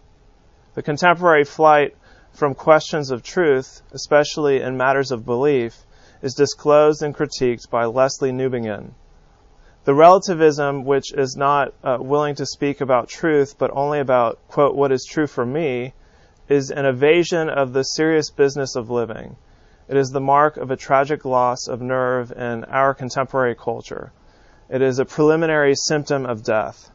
The 0.74 0.82
contemporary 0.82 1.44
flight 1.44 1.96
from 2.30 2.54
questions 2.54 3.10
of 3.10 3.22
truth, 3.22 3.80
especially 3.92 4.60
in 4.60 4.76
matters 4.76 5.10
of 5.10 5.24
belief, 5.24 5.86
is 6.20 6.34
disclosed 6.34 7.02
and 7.02 7.16
critiqued 7.16 7.70
by 7.70 7.84
Lesslie 7.84 8.30
Newbigin. 8.30 8.90
The 9.84 9.94
relativism, 9.94 10.84
which 10.84 11.14
is 11.14 11.34
not 11.34 11.72
uh, 11.82 11.96
willing 11.98 12.34
to 12.34 12.44
speak 12.44 12.82
about 12.82 13.08
truth, 13.08 13.56
but 13.56 13.70
only 13.72 14.00
about, 14.00 14.38
quote, 14.48 14.74
what 14.74 14.92
is 14.92 15.06
true 15.06 15.26
for 15.26 15.46
me, 15.46 15.94
is 16.50 16.70
an 16.70 16.84
evasion 16.84 17.48
of 17.48 17.72
the 17.72 17.84
serious 17.84 18.28
business 18.28 18.76
of 18.76 18.90
living. 18.90 19.36
It 19.88 19.96
is 19.96 20.10
the 20.10 20.20
mark 20.20 20.56
of 20.56 20.70
a 20.70 20.76
tragic 20.76 21.24
loss 21.24 21.66
of 21.66 21.80
nerve 21.80 22.32
in 22.32 22.64
our 22.64 22.94
contemporary 22.94 23.54
culture. 23.54 24.12
It 24.68 24.80
is 24.80 24.98
a 24.98 25.04
preliminary 25.04 25.74
symptom 25.74 26.24
of 26.24 26.44
death. 26.44 26.90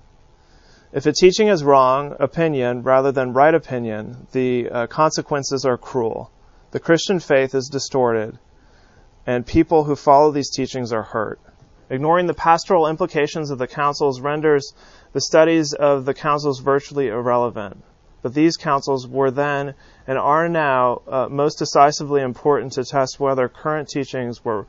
If 0.94 1.06
a 1.06 1.12
teaching 1.12 1.50
is 1.50 1.63
wrong 1.63 2.15
opinion 2.20 2.84
rather 2.84 3.12
than 3.12 3.34
right 3.34 3.53
opinion, 3.53 4.27
the 4.32 4.70
uh, 4.70 4.88
consequences 4.88 5.65
are 5.65 5.77
cruel. 5.77 6.32
The 6.72 6.79
Christian 6.79 7.20
faith 7.20 7.53
is 7.53 7.67
distorted, 7.67 8.39
and 9.25 9.46
people 9.46 9.84
who 9.84 9.96
follow 9.96 10.32
these 10.32 10.50
teachings 10.50 10.94
are 10.94 11.03
hurt. 11.03 11.39
Ignoring 11.89 12.27
the 12.27 12.34
pastoral 12.34 12.88
implications 12.88 13.51
of 13.51 13.58
the 13.58 13.67
councils 13.67 14.22
renders 14.22 14.74
the 15.13 15.22
studies 15.22 15.74
of 15.74 16.06
the 16.06 16.13
councils 16.13 16.60
virtually 16.60 17.08
irrelevant. 17.08 17.84
But 18.22 18.34
these 18.34 18.58
councils 18.58 19.08
were 19.08 19.32
then 19.32 19.75
and 20.07 20.17
are 20.17 20.47
now 20.47 21.01
uh, 21.07 21.27
most 21.29 21.59
decisively 21.59 22.21
important 22.21 22.73
to 22.73 22.83
test 22.83 23.19
whether 23.19 23.47
current 23.49 23.89
teachings 23.89 24.43
were 24.43 24.65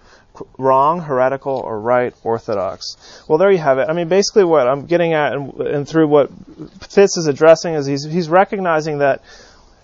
wrong, 0.56 1.00
heretical, 1.00 1.54
or 1.54 1.80
right, 1.80 2.14
orthodox. 2.22 2.96
Well, 3.28 3.38
there 3.38 3.50
you 3.50 3.58
have 3.58 3.78
it. 3.78 3.88
I 3.88 3.92
mean, 3.92 4.08
basically, 4.08 4.44
what 4.44 4.68
I'm 4.68 4.86
getting 4.86 5.12
at, 5.14 5.32
and, 5.32 5.60
and 5.60 5.88
through 5.88 6.08
what 6.08 6.30
Fitz 6.88 7.16
is 7.16 7.26
addressing, 7.26 7.74
is 7.74 7.86
he's, 7.86 8.04
he's 8.04 8.28
recognizing 8.28 8.98
that 8.98 9.22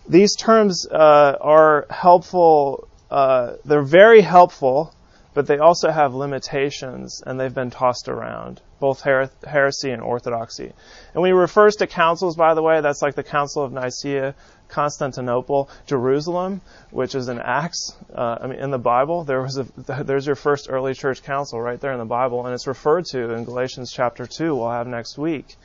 these 0.08 0.36
terms 0.36 0.86
uh, 0.90 1.36
are 1.40 1.86
helpful. 1.90 2.88
Uh, 3.10 3.54
they're 3.64 3.82
very 3.82 4.20
helpful 4.20 4.93
but 5.34 5.48
they 5.48 5.58
also 5.58 5.90
have 5.90 6.14
limitations 6.14 7.22
and 7.26 7.38
they've 7.38 7.54
been 7.54 7.70
tossed 7.70 8.08
around, 8.08 8.60
both 8.78 9.02
her- 9.02 9.30
heresy 9.44 9.90
and 9.90 10.00
orthodoxy. 10.00 10.72
And 11.12 11.20
when 11.20 11.28
he 11.28 11.32
refers 11.32 11.76
to 11.76 11.88
councils, 11.88 12.36
by 12.36 12.54
the 12.54 12.62
way, 12.62 12.80
that's 12.80 13.02
like 13.02 13.16
the 13.16 13.24
Council 13.24 13.64
of 13.64 13.72
Nicaea, 13.72 14.34
Constantinople, 14.68 15.68
Jerusalem, 15.86 16.60
which 16.90 17.14
is 17.14 17.28
in 17.28 17.40
Acts. 17.40 17.96
Uh, 18.14 18.38
I 18.40 18.46
mean, 18.46 18.60
in 18.60 18.70
the 18.70 18.78
Bible, 18.78 19.24
there 19.24 19.42
was 19.42 19.58
a, 19.58 19.66
there's 20.04 20.26
your 20.26 20.36
first 20.36 20.68
early 20.70 20.94
church 20.94 21.22
council 21.22 21.60
right 21.60 21.80
there 21.80 21.92
in 21.92 21.98
the 21.98 22.04
Bible, 22.04 22.46
and 22.46 22.54
it's 22.54 22.66
referred 22.66 23.04
to 23.06 23.32
in 23.32 23.44
Galatians 23.44 23.92
chapter 23.92 24.26
2, 24.26 24.54
we'll 24.54 24.70
have 24.70 24.86
next 24.86 25.18
week. 25.18 25.56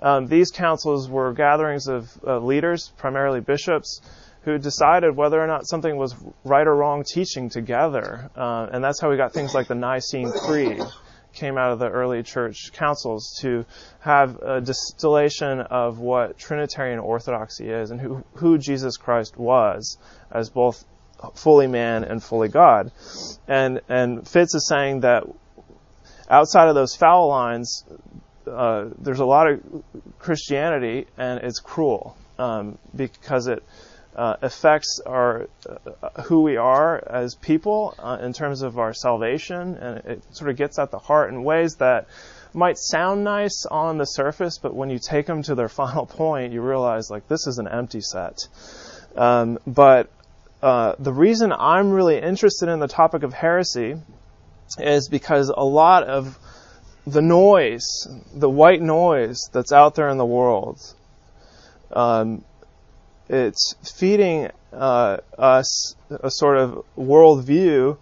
Um, 0.00 0.26
these 0.26 0.50
councils 0.50 1.08
were 1.08 1.32
gatherings 1.32 1.86
of 1.86 2.10
uh, 2.26 2.38
leaders, 2.38 2.92
primarily 2.98 3.40
bishops, 3.40 4.00
who 4.44 4.58
decided 4.58 5.16
whether 5.16 5.40
or 5.40 5.46
not 5.46 5.66
something 5.66 5.96
was 5.96 6.14
right 6.44 6.66
or 6.66 6.74
wrong 6.74 7.02
teaching 7.02 7.48
together. 7.48 8.30
Uh, 8.36 8.68
and 8.70 8.84
that's 8.84 9.00
how 9.00 9.10
we 9.10 9.16
got 9.16 9.32
things 9.32 9.54
like 9.54 9.68
the 9.68 9.74
Nicene 9.74 10.30
Creed 10.30 10.82
came 11.32 11.58
out 11.58 11.72
of 11.72 11.78
the 11.78 11.88
early 11.88 12.22
church 12.22 12.72
councils 12.72 13.38
to 13.40 13.64
have 14.00 14.38
a 14.40 14.60
distillation 14.60 15.60
of 15.60 15.98
what 15.98 16.38
Trinitarian 16.38 16.98
orthodoxy 16.98 17.68
is 17.68 17.90
and 17.90 18.00
who, 18.00 18.22
who 18.34 18.58
Jesus 18.58 18.96
Christ 18.96 19.36
was 19.36 19.98
as 20.30 20.50
both 20.50 20.84
fully 21.34 21.66
man 21.66 22.04
and 22.04 22.22
fully 22.22 22.48
God. 22.48 22.92
And, 23.48 23.80
and 23.88 24.28
Fitz 24.28 24.54
is 24.54 24.68
saying 24.68 25.00
that 25.00 25.24
outside 26.28 26.68
of 26.68 26.74
those 26.74 26.94
foul 26.94 27.28
lines, 27.28 27.84
uh, 28.46 28.90
there's 28.98 29.20
a 29.20 29.24
lot 29.24 29.50
of 29.50 29.60
Christianity 30.18 31.06
and 31.16 31.40
it's 31.42 31.60
cruel 31.60 32.16
um, 32.38 32.78
because 32.94 33.46
it 33.46 33.62
uh, 34.14 34.36
affects 34.42 35.00
our 35.04 35.48
uh, 35.68 36.22
who 36.22 36.42
we 36.42 36.56
are 36.56 37.02
as 37.06 37.34
people 37.34 37.94
uh, 37.98 38.18
in 38.20 38.32
terms 38.32 38.62
of 38.62 38.78
our 38.78 38.94
salvation, 38.94 39.74
and 39.76 39.98
it 40.04 40.22
sort 40.34 40.50
of 40.50 40.56
gets 40.56 40.78
at 40.78 40.90
the 40.90 40.98
heart 40.98 41.30
in 41.30 41.42
ways 41.42 41.76
that 41.76 42.06
might 42.52 42.78
sound 42.78 43.24
nice 43.24 43.66
on 43.68 43.98
the 43.98 44.04
surface, 44.04 44.58
but 44.58 44.74
when 44.74 44.88
you 44.88 44.98
take 44.98 45.26
them 45.26 45.42
to 45.42 45.54
their 45.54 45.68
final 45.80 46.06
point, 46.06 46.52
you 46.52 46.62
realize 46.62 47.10
like 47.10 47.26
this 47.28 47.46
is 47.46 47.58
an 47.58 47.68
empty 47.68 48.00
set. 48.00 48.46
Um, 49.16 49.58
but 49.66 50.10
uh, 50.62 50.94
the 50.98 51.12
reason 51.12 51.52
I'm 51.52 51.90
really 51.90 52.18
interested 52.18 52.68
in 52.68 52.78
the 52.78 52.88
topic 52.88 53.22
of 53.22 53.32
heresy 53.32 53.96
is 54.78 55.08
because 55.08 55.52
a 55.54 55.64
lot 55.64 56.04
of 56.04 56.38
the 57.06 57.20
noise, 57.20 58.08
the 58.32 58.48
white 58.48 58.80
noise 58.80 59.38
that's 59.52 59.72
out 59.72 59.94
there 59.94 60.08
in 60.08 60.16
the 60.16 60.24
world, 60.24 60.80
um, 61.92 62.44
it's 63.28 63.74
feeding 63.82 64.50
uh, 64.72 65.18
us 65.38 65.94
a 66.10 66.30
sort 66.30 66.58
of 66.58 66.84
worldview 66.96 67.96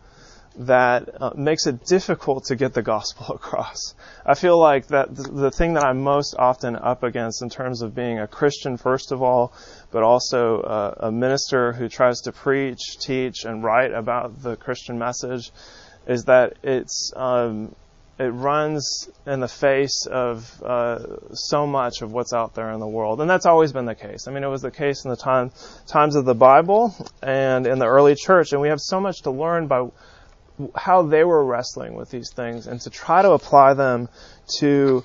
that 0.57 1.09
uh, 1.21 1.31
makes 1.35 1.67
it 1.67 1.85
difficult 1.87 2.45
to 2.45 2.57
get 2.57 2.75
the 2.75 2.83
gospel 2.83 3.26
across. 3.35 3.95
I 4.25 4.35
feel 4.35 4.59
like 4.59 4.88
that 4.88 5.14
the 5.14 5.50
thing 5.50 5.75
that 5.75 5.85
I'm 5.85 6.02
most 6.02 6.35
often 6.38 6.76
up 6.76 7.02
against 7.02 7.43
in 7.43 7.49
terms 7.49 7.83
of 7.83 7.95
being 7.95 8.19
a 8.19 8.26
Christian, 8.26 8.76
first 8.76 9.12
of 9.12 9.23
all, 9.23 9.52
but 9.91 10.02
also 10.02 10.61
uh, 10.61 10.95
a 10.99 11.12
minister 11.12 11.73
who 11.73 11.88
tries 11.88 12.21
to 12.23 12.33
preach, 12.33 12.99
teach, 12.99 13.45
and 13.45 13.64
write 13.64 13.93
about 13.93 14.43
the 14.43 14.57
Christian 14.57 14.99
message, 14.99 15.50
is 16.07 16.25
that 16.25 16.55
it's 16.62 17.12
um, 17.17 17.75
it 18.23 18.31
runs 18.31 19.09
in 19.26 19.41
the 19.41 19.49
face 19.49 20.07
of 20.07 20.62
uh, 20.62 21.35
so 21.35 21.67
much 21.67 22.02
of 22.02 22.12
what's 22.12 22.33
out 22.33 22.55
there 22.55 22.71
in 22.73 22.81
the 22.81 22.87
world, 22.87 23.21
and 23.21 23.29
that's 23.29 23.47
always 23.47 23.73
been 23.73 23.85
the 23.85 23.95
case. 23.95 24.29
I 24.29 24.33
mean, 24.33 24.45
it 24.45 24.49
was 24.49 24.62
the 24.62 24.71
case 24.71 25.05
in 25.05 25.11
the 25.11 25.17
time 25.17 25.50
times 25.87 26.14
of 26.14 26.25
the 26.25 26.35
Bible 26.35 26.95
and 27.23 27.67
in 27.67 27.79
the 27.79 27.87
early 27.87 28.14
church, 28.14 28.52
and 28.52 28.61
we 28.61 28.69
have 28.69 28.81
so 28.81 29.00
much 29.00 29.23
to 29.23 29.31
learn 29.31 29.67
by 29.67 29.88
how 30.76 31.02
they 31.02 31.25
were 31.25 31.45
wrestling 31.45 31.95
with 31.95 32.11
these 32.11 32.31
things 32.35 32.67
and 32.67 32.81
to 32.83 32.91
try 32.91 33.23
to 33.23 33.33
apply 33.33 33.75
them 33.75 34.09
to 34.59 35.02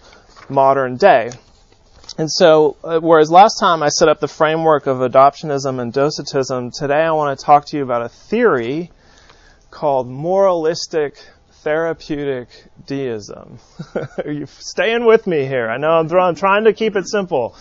modern 0.49 0.97
day. 0.97 1.31
And 2.17 2.31
so, 2.31 2.77
uh, 2.83 2.99
whereas 2.99 3.29
last 3.31 3.59
time 3.59 3.83
I 3.83 3.89
set 3.89 4.07
up 4.07 4.19
the 4.19 4.27
framework 4.27 4.87
of 4.87 4.97
adoptionism 4.99 5.79
and 5.79 5.91
docetism, 5.91 6.71
today 6.71 7.01
I 7.01 7.11
want 7.11 7.37
to 7.37 7.45
talk 7.45 7.65
to 7.67 7.77
you 7.77 7.83
about 7.83 8.01
a 8.01 8.09
theory 8.09 8.91
called 9.71 10.07
moralistic 10.07 11.17
therapeutic 11.67 12.47
deism. 12.85 13.59
Are 14.25 14.31
you 14.31 14.45
staying 14.45 15.05
with 15.05 15.27
me 15.27 15.45
here? 15.45 15.67
I 15.67 15.75
know 15.75 15.99
I'm, 15.99 16.09
I'm 16.13 16.35
trying 16.35 16.63
to 16.63 16.71
keep 16.71 16.95
it 16.95 17.09
simple. 17.09 17.57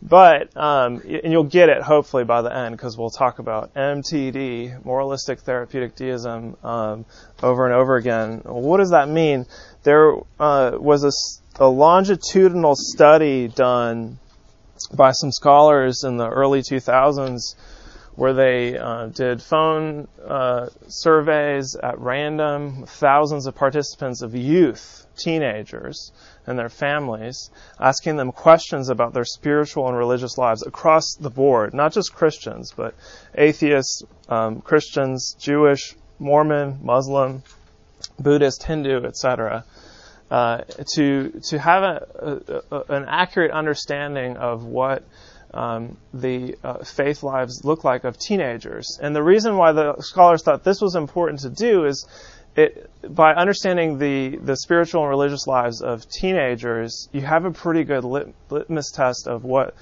But, 0.00 0.56
um, 0.56 1.02
and 1.04 1.30
you'll 1.30 1.44
get 1.44 1.68
it 1.68 1.82
hopefully 1.82 2.24
by 2.24 2.40
the 2.40 2.56
end 2.56 2.74
because 2.74 2.96
we'll 2.96 3.10
talk 3.10 3.40
about 3.40 3.74
MTD, 3.74 4.86
moralistic 4.86 5.40
therapeutic 5.40 5.96
deism, 5.96 6.56
um, 6.64 7.04
over 7.42 7.66
and 7.66 7.74
over 7.74 7.96
again. 7.96 8.40
What 8.44 8.78
does 8.78 8.92
that 8.92 9.10
mean? 9.10 9.44
There 9.82 10.14
uh, 10.40 10.78
was 10.78 11.04
a, 11.04 11.62
a 11.62 11.68
longitudinal 11.68 12.74
study 12.74 13.48
done 13.48 14.18
by 14.94 15.12
some 15.12 15.30
scholars 15.30 16.04
in 16.04 16.16
the 16.16 16.26
early 16.26 16.62
2000s 16.62 17.54
where 18.14 18.34
they 18.34 18.76
uh, 18.76 19.06
did 19.06 19.42
phone 19.42 20.06
uh, 20.26 20.66
surveys 20.88 21.76
at 21.76 21.98
random, 21.98 22.84
thousands 22.86 23.46
of 23.46 23.54
participants 23.54 24.20
of 24.20 24.34
youth, 24.34 25.06
teenagers, 25.16 26.12
and 26.46 26.58
their 26.58 26.68
families, 26.68 27.50
asking 27.80 28.16
them 28.16 28.30
questions 28.30 28.90
about 28.90 29.14
their 29.14 29.24
spiritual 29.24 29.88
and 29.88 29.96
religious 29.96 30.36
lives 30.36 30.62
across 30.66 31.14
the 31.14 31.30
board, 31.30 31.72
not 31.72 31.92
just 31.92 32.14
Christians, 32.14 32.72
but 32.76 32.94
atheists, 33.34 34.02
um, 34.28 34.60
Christians, 34.60 35.34
Jewish, 35.38 35.94
Mormon, 36.18 36.80
Muslim, 36.82 37.42
Buddhist, 38.18 38.62
Hindu, 38.64 39.04
etc. 39.04 39.64
Uh, 40.30 40.62
to 40.94 41.30
to 41.44 41.58
have 41.58 41.82
a, 41.82 42.62
a, 42.70 42.76
a, 42.76 42.82
an 42.94 43.04
accurate 43.06 43.50
understanding 43.50 44.36
of 44.36 44.64
what 44.64 45.04
um, 45.54 45.96
the 46.14 46.56
uh, 46.64 46.84
faith 46.84 47.22
lives 47.22 47.64
look 47.64 47.84
like 47.84 48.04
of 48.04 48.18
teenagers. 48.18 48.98
And 49.00 49.14
the 49.14 49.22
reason 49.22 49.56
why 49.56 49.72
the 49.72 49.96
scholars 50.00 50.42
thought 50.42 50.64
this 50.64 50.80
was 50.80 50.94
important 50.94 51.40
to 51.40 51.50
do 51.50 51.84
is 51.84 52.06
it, 52.56 52.90
by 53.08 53.32
understanding 53.32 53.98
the, 53.98 54.36
the 54.36 54.56
spiritual 54.56 55.02
and 55.02 55.10
religious 55.10 55.46
lives 55.46 55.80
of 55.82 56.08
teenagers, 56.08 57.08
you 57.12 57.22
have 57.22 57.44
a 57.44 57.50
pretty 57.50 57.84
good 57.84 58.04
lit, 58.04 58.34
litmus 58.50 58.90
test 58.90 59.26
of 59.26 59.44
what 59.44 59.74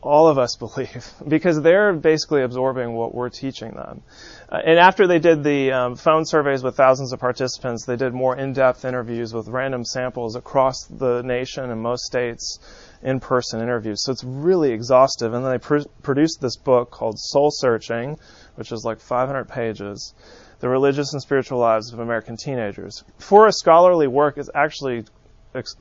all 0.00 0.28
of 0.28 0.38
us 0.38 0.56
believe 0.58 1.12
because 1.26 1.60
they're 1.60 1.92
basically 1.92 2.42
absorbing 2.42 2.92
what 2.92 3.14
we're 3.14 3.30
teaching 3.30 3.72
them. 3.72 4.02
Uh, 4.48 4.60
and 4.64 4.78
after 4.78 5.06
they 5.06 5.18
did 5.18 5.42
the 5.42 5.72
um, 5.72 5.96
phone 5.96 6.24
surveys 6.24 6.62
with 6.62 6.76
thousands 6.76 7.12
of 7.12 7.20
participants, 7.20 7.84
they 7.84 7.96
did 7.96 8.12
more 8.12 8.36
in-depth 8.36 8.84
interviews 8.84 9.32
with 9.32 9.48
random 9.48 9.84
samples 9.84 10.36
across 10.36 10.84
the 10.84 11.22
nation 11.22 11.70
and 11.70 11.80
most 11.80 12.04
states, 12.04 12.58
in-person 13.02 13.60
interviews. 13.60 14.04
So 14.04 14.12
it's 14.12 14.24
really 14.24 14.72
exhaustive. 14.72 15.34
And 15.34 15.44
then 15.44 15.52
they 15.52 15.58
pr- 15.58 15.88
produced 16.02 16.40
this 16.40 16.56
book 16.56 16.90
called 16.90 17.18
Soul 17.18 17.50
Searching, 17.50 18.18
which 18.56 18.72
is 18.72 18.84
like 18.84 19.00
500 19.00 19.48
pages 19.48 20.14
the 20.60 20.68
religious 20.68 21.12
and 21.12 21.22
spiritual 21.22 21.58
lives 21.58 21.92
of 21.92 22.00
American 22.00 22.36
teenagers. 22.36 23.04
For 23.18 23.46
a 23.46 23.52
scholarly 23.52 24.06
work, 24.06 24.38
it's 24.38 24.50
actually 24.54 25.04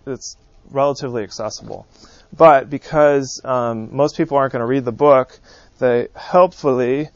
it's 0.06 0.38
relatively 0.70 1.24
accessible. 1.24 1.88
But 2.36 2.70
because 2.70 3.42
um, 3.44 3.96
most 3.96 4.18
people 4.18 4.38
aren't 4.38 4.54
going 4.54 4.62
to 4.62 4.68
read 4.68 4.86
the 4.86 4.92
book, 4.92 5.40
they 5.80 6.08
helpfully 6.16 7.10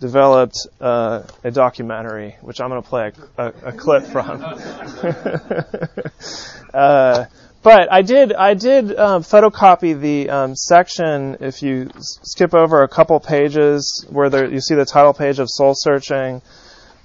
developed 0.00 0.56
uh, 0.80 1.22
a 1.42 1.50
documentary, 1.50 2.36
which 2.40 2.60
I'm 2.60 2.68
going 2.68 2.82
to 2.82 2.88
play 2.88 3.12
a, 3.38 3.46
a, 3.46 3.52
a 3.66 3.72
clip 3.72 4.04
from. 4.04 4.42
uh, 6.74 7.24
but 7.62 7.92
I 7.92 8.02
did 8.02 8.32
I 8.32 8.54
did 8.54 8.96
um, 8.96 9.22
photocopy 9.22 9.98
the 9.98 10.30
um, 10.30 10.56
section. 10.56 11.38
If 11.40 11.62
you 11.62 11.90
skip 11.98 12.54
over 12.54 12.82
a 12.82 12.88
couple 12.88 13.18
pages 13.20 14.06
where 14.08 14.30
there, 14.30 14.50
you 14.50 14.60
see 14.60 14.74
the 14.74 14.84
title 14.84 15.12
page 15.12 15.38
of 15.38 15.48
Soul 15.50 15.74
Searching, 15.76 16.40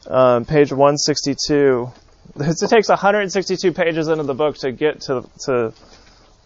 um, 0.07 0.45
page 0.45 0.71
162. 0.71 1.91
It 2.35 2.69
takes 2.69 2.89
162 2.89 3.73
pages 3.73 4.07
into 4.07 4.23
the 4.23 4.33
book 4.33 4.57
to 4.59 4.71
get 4.71 5.01
to, 5.01 5.29
to 5.45 5.73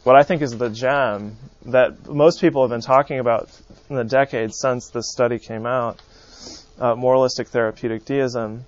what 0.04 0.16
I 0.16 0.24
think 0.24 0.42
is 0.42 0.58
the 0.58 0.70
gem 0.70 1.38
that 1.68 2.08
most 2.10 2.42
people 2.42 2.64
have 2.64 2.70
been 2.70 2.82
talking 2.82 3.20
about 3.20 3.50
in 3.90 3.96
the 3.96 4.04
decades 4.04 4.60
since 4.60 4.90
this 4.90 5.12
study 5.12 5.40
came 5.40 5.66
out 5.66 6.02
uh, 6.80 6.96
moralistic 6.96 7.48
therapeutic 7.50 8.06
deism 8.06 8.66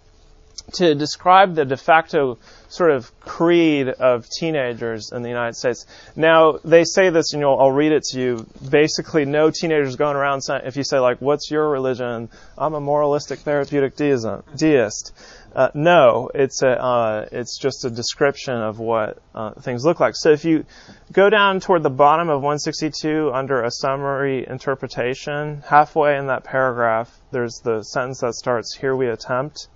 to 0.73 0.95
describe 0.95 1.55
the 1.55 1.65
de 1.65 1.77
facto 1.77 2.37
sort 2.67 2.91
of 2.91 3.19
creed 3.19 3.87
of 3.87 4.27
teenagers 4.29 5.11
in 5.11 5.23
the 5.23 5.29
United 5.29 5.55
States. 5.55 5.85
Now, 6.15 6.59
they 6.63 6.83
say 6.83 7.09
this, 7.09 7.33
and 7.33 7.43
I'll 7.43 7.71
read 7.71 7.91
it 7.91 8.03
to 8.11 8.19
you. 8.19 8.45
Basically, 8.69 9.25
no 9.25 9.49
teenagers 9.49 9.95
going 9.95 10.15
around 10.15 10.41
saying, 10.41 10.61
if 10.65 10.77
you 10.77 10.83
say, 10.83 10.99
like, 10.99 11.19
what's 11.19 11.49
your 11.49 11.69
religion? 11.69 12.29
I'm 12.57 12.73
a 12.73 12.79
moralistic 12.79 13.39
therapeutic 13.39 13.95
deism, 13.95 14.43
deist. 14.55 15.13
Uh, 15.55 15.69
no, 15.73 16.29
it's 16.35 16.61
a, 16.61 16.69
uh, 16.69 17.27
it's 17.31 17.57
just 17.57 17.83
a 17.83 17.89
description 17.89 18.53
of 18.53 18.77
what 18.77 19.19
uh, 19.33 19.51
things 19.53 19.83
look 19.83 19.99
like. 19.99 20.15
So 20.15 20.31
if 20.31 20.45
you 20.45 20.65
go 21.11 21.29
down 21.29 21.59
toward 21.59 21.81
the 21.81 21.89
bottom 21.89 22.29
of 22.29 22.41
162 22.41 23.31
under 23.33 23.63
a 23.63 23.71
summary 23.71 24.45
interpretation, 24.47 25.63
halfway 25.67 26.17
in 26.17 26.27
that 26.27 26.43
paragraph, 26.43 27.11
there's 27.31 27.61
the 27.63 27.81
sentence 27.81 28.21
that 28.21 28.35
starts, 28.35 28.75
here 28.75 28.95
we 28.95 29.07
attempt. 29.07 29.67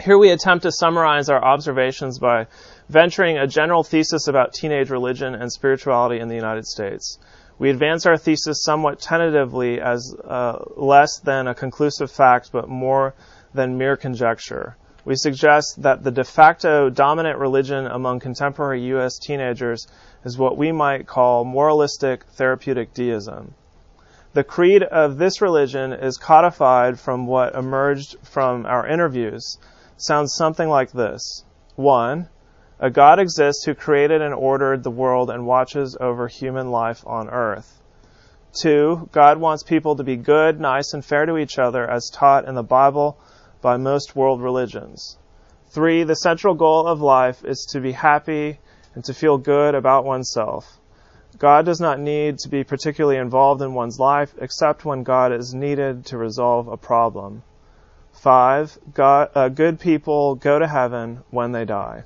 Here 0.00 0.18
we 0.18 0.30
attempt 0.30 0.64
to 0.64 0.72
summarize 0.72 1.30
our 1.30 1.42
observations 1.42 2.18
by 2.18 2.48
venturing 2.88 3.38
a 3.38 3.46
general 3.46 3.82
thesis 3.82 4.26
about 4.28 4.52
teenage 4.52 4.90
religion 4.90 5.34
and 5.34 5.50
spirituality 5.50 6.20
in 6.20 6.28
the 6.28 6.34
United 6.34 6.66
States. 6.66 7.18
We 7.58 7.70
advance 7.70 8.04
our 8.04 8.18
thesis 8.18 8.62
somewhat 8.62 9.00
tentatively 9.00 9.80
as 9.80 10.14
uh, 10.24 10.58
less 10.76 11.20
than 11.20 11.46
a 11.46 11.54
conclusive 11.54 12.10
fact, 12.10 12.50
but 12.52 12.68
more 12.68 13.14
than 13.54 13.78
mere 13.78 13.96
conjecture. 13.96 14.76
We 15.06 15.14
suggest 15.14 15.82
that 15.82 16.02
the 16.02 16.10
de 16.10 16.24
facto 16.24 16.90
dominant 16.90 17.38
religion 17.38 17.86
among 17.86 18.20
contemporary 18.20 18.82
U.S. 18.88 19.16
teenagers 19.18 19.86
is 20.24 20.36
what 20.36 20.58
we 20.58 20.72
might 20.72 21.06
call 21.06 21.44
moralistic 21.44 22.24
therapeutic 22.24 22.92
deism. 22.92 23.54
The 24.32 24.44
creed 24.44 24.82
of 24.82 25.18
this 25.18 25.40
religion 25.40 25.92
is 25.92 26.18
codified 26.18 26.98
from 26.98 27.26
what 27.26 27.54
emerged 27.54 28.16
from 28.22 28.66
our 28.66 28.86
interviews 28.86 29.56
sounds 29.96 30.34
something 30.34 30.68
like 30.68 30.92
this. 30.92 31.44
One, 31.76 32.28
a 32.78 32.90
God 32.90 33.18
exists 33.18 33.64
who 33.64 33.74
created 33.74 34.20
and 34.20 34.34
ordered 34.34 34.82
the 34.82 34.90
world 34.90 35.30
and 35.30 35.46
watches 35.46 35.96
over 36.00 36.28
human 36.28 36.70
life 36.70 37.06
on 37.06 37.30
earth. 37.30 37.80
Two, 38.52 39.08
God 39.12 39.38
wants 39.38 39.62
people 39.62 39.96
to 39.96 40.04
be 40.04 40.16
good, 40.16 40.60
nice, 40.60 40.92
and 40.92 41.04
fair 41.04 41.26
to 41.26 41.36
each 41.36 41.58
other 41.58 41.88
as 41.88 42.10
taught 42.10 42.46
in 42.46 42.54
the 42.54 42.62
Bible 42.62 43.18
by 43.60 43.76
most 43.76 44.14
world 44.14 44.42
religions. 44.42 45.18
Three, 45.68 46.04
the 46.04 46.14
central 46.14 46.54
goal 46.54 46.86
of 46.86 47.00
life 47.00 47.44
is 47.44 47.66
to 47.72 47.80
be 47.80 47.92
happy 47.92 48.60
and 48.94 49.04
to 49.04 49.14
feel 49.14 49.38
good 49.38 49.74
about 49.74 50.04
oneself. 50.04 50.78
God 51.38 51.64
does 51.64 51.80
not 51.80 51.98
need 51.98 52.38
to 52.40 52.48
be 52.48 52.62
particularly 52.62 53.18
involved 53.18 53.60
in 53.60 53.74
one's 53.74 53.98
life 53.98 54.34
except 54.38 54.84
when 54.84 55.02
God 55.02 55.32
is 55.32 55.52
needed 55.52 56.06
to 56.06 56.18
resolve 56.18 56.68
a 56.68 56.76
problem. 56.76 57.42
Five, 58.14 58.78
God, 58.94 59.30
uh, 59.34 59.48
good 59.48 59.80
people 59.80 60.34
go 60.36 60.58
to 60.58 60.66
heaven 60.66 61.22
when 61.30 61.52
they 61.52 61.64
die. 61.64 62.04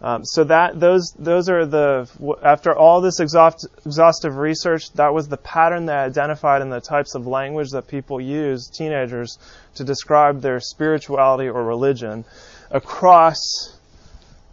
Um, 0.00 0.24
so 0.24 0.44
that 0.44 0.78
those 0.78 1.12
those 1.18 1.48
are 1.48 1.66
the 1.66 2.08
after 2.42 2.76
all 2.76 3.00
this 3.00 3.18
exhaust, 3.18 3.66
exhaustive 3.84 4.36
research, 4.36 4.92
that 4.92 5.12
was 5.12 5.26
the 5.26 5.36
pattern 5.36 5.86
they 5.86 5.92
identified 5.92 6.62
in 6.62 6.70
the 6.70 6.80
types 6.80 7.16
of 7.16 7.26
language 7.26 7.70
that 7.70 7.88
people 7.88 8.20
use, 8.20 8.68
teenagers, 8.68 9.38
to 9.74 9.84
describe 9.84 10.40
their 10.40 10.60
spirituality 10.60 11.48
or 11.48 11.64
religion 11.64 12.24
across 12.70 13.76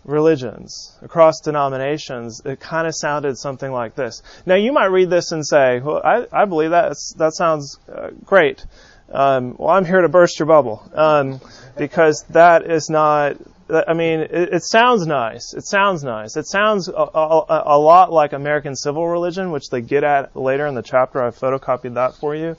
religions, 0.03 0.97
across 1.03 1.41
denominations. 1.41 2.41
It 2.43 2.59
kind 2.59 2.87
of 2.87 2.95
sounded 2.95 3.37
something 3.37 3.71
like 3.71 3.95
this. 3.95 4.23
Now 4.47 4.55
you 4.55 4.71
might 4.71 4.85
read 4.85 5.11
this 5.11 5.31
and 5.31 5.45
say, 5.45 5.79
"Well, 5.79 6.01
I, 6.03 6.25
I 6.31 6.45
believe 6.45 6.71
that 6.71 6.95
that 7.17 7.35
sounds 7.35 7.77
uh, 7.87 8.09
great." 8.23 8.65
Um, 9.11 9.55
well, 9.57 9.69
I'm 9.69 9.85
here 9.85 10.01
to 10.01 10.09
burst 10.09 10.39
your 10.39 10.47
bubble 10.47 10.89
um, 10.93 11.39
because 11.77 12.25
that 12.29 12.69
is 12.69 12.89
not. 12.89 13.37
I 13.69 13.93
mean, 13.93 14.19
it, 14.19 14.53
it, 14.53 14.63
sounds 14.63 15.07
nice. 15.07 15.53
It 15.55 15.65
sounds 15.65 16.03
nice. 16.03 16.37
It 16.37 16.45
sounds 16.45 16.87
a, 16.87 16.91
a, 16.93 17.63
a, 17.65 17.79
lot 17.79 18.11
like 18.11 18.33
American 18.33 18.75
civil 18.75 19.07
religion, 19.07 19.49
which 19.49 19.69
they 19.71 19.81
get 19.81 20.03
at 20.03 20.35
later 20.35 20.67
in 20.67 20.75
the 20.75 20.83
chapter. 20.83 21.23
I've 21.23 21.35
photocopied 21.35 21.95
that 21.95 22.13
for 22.15 22.35
you, 22.35 22.57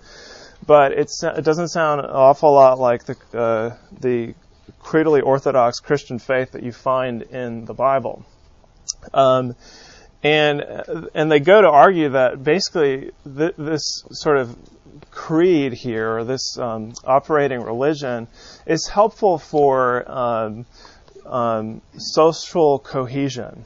but 0.66 0.92
it 0.92 1.08
doesn't 1.20 1.68
sound 1.68 2.00
an 2.00 2.10
awful 2.10 2.52
lot 2.52 2.80
like 2.80 3.04
the 3.04 3.16
uh, 3.38 3.76
the 4.00 4.34
orthodox 5.22 5.80
Christian 5.80 6.18
faith 6.18 6.52
that 6.52 6.62
you 6.62 6.72
find 6.72 7.22
in 7.22 7.64
the 7.66 7.74
Bible. 7.74 8.24
Um, 9.12 9.54
and 10.22 10.62
and 11.14 11.30
they 11.30 11.40
go 11.40 11.60
to 11.60 11.68
argue 11.68 12.10
that 12.10 12.42
basically 12.42 13.10
th- 13.24 13.54
this 13.56 14.02
sort 14.10 14.38
of 14.38 14.56
creed 15.16 15.72
here, 15.72 16.22
this 16.22 16.56
um, 16.58 16.92
operating 17.04 17.60
religion, 17.60 18.28
is 18.66 18.86
helpful 18.86 19.38
for 19.38 20.08
um, 20.08 20.66
um, 21.24 21.80
social 21.96 22.78
cohesion 22.78 23.64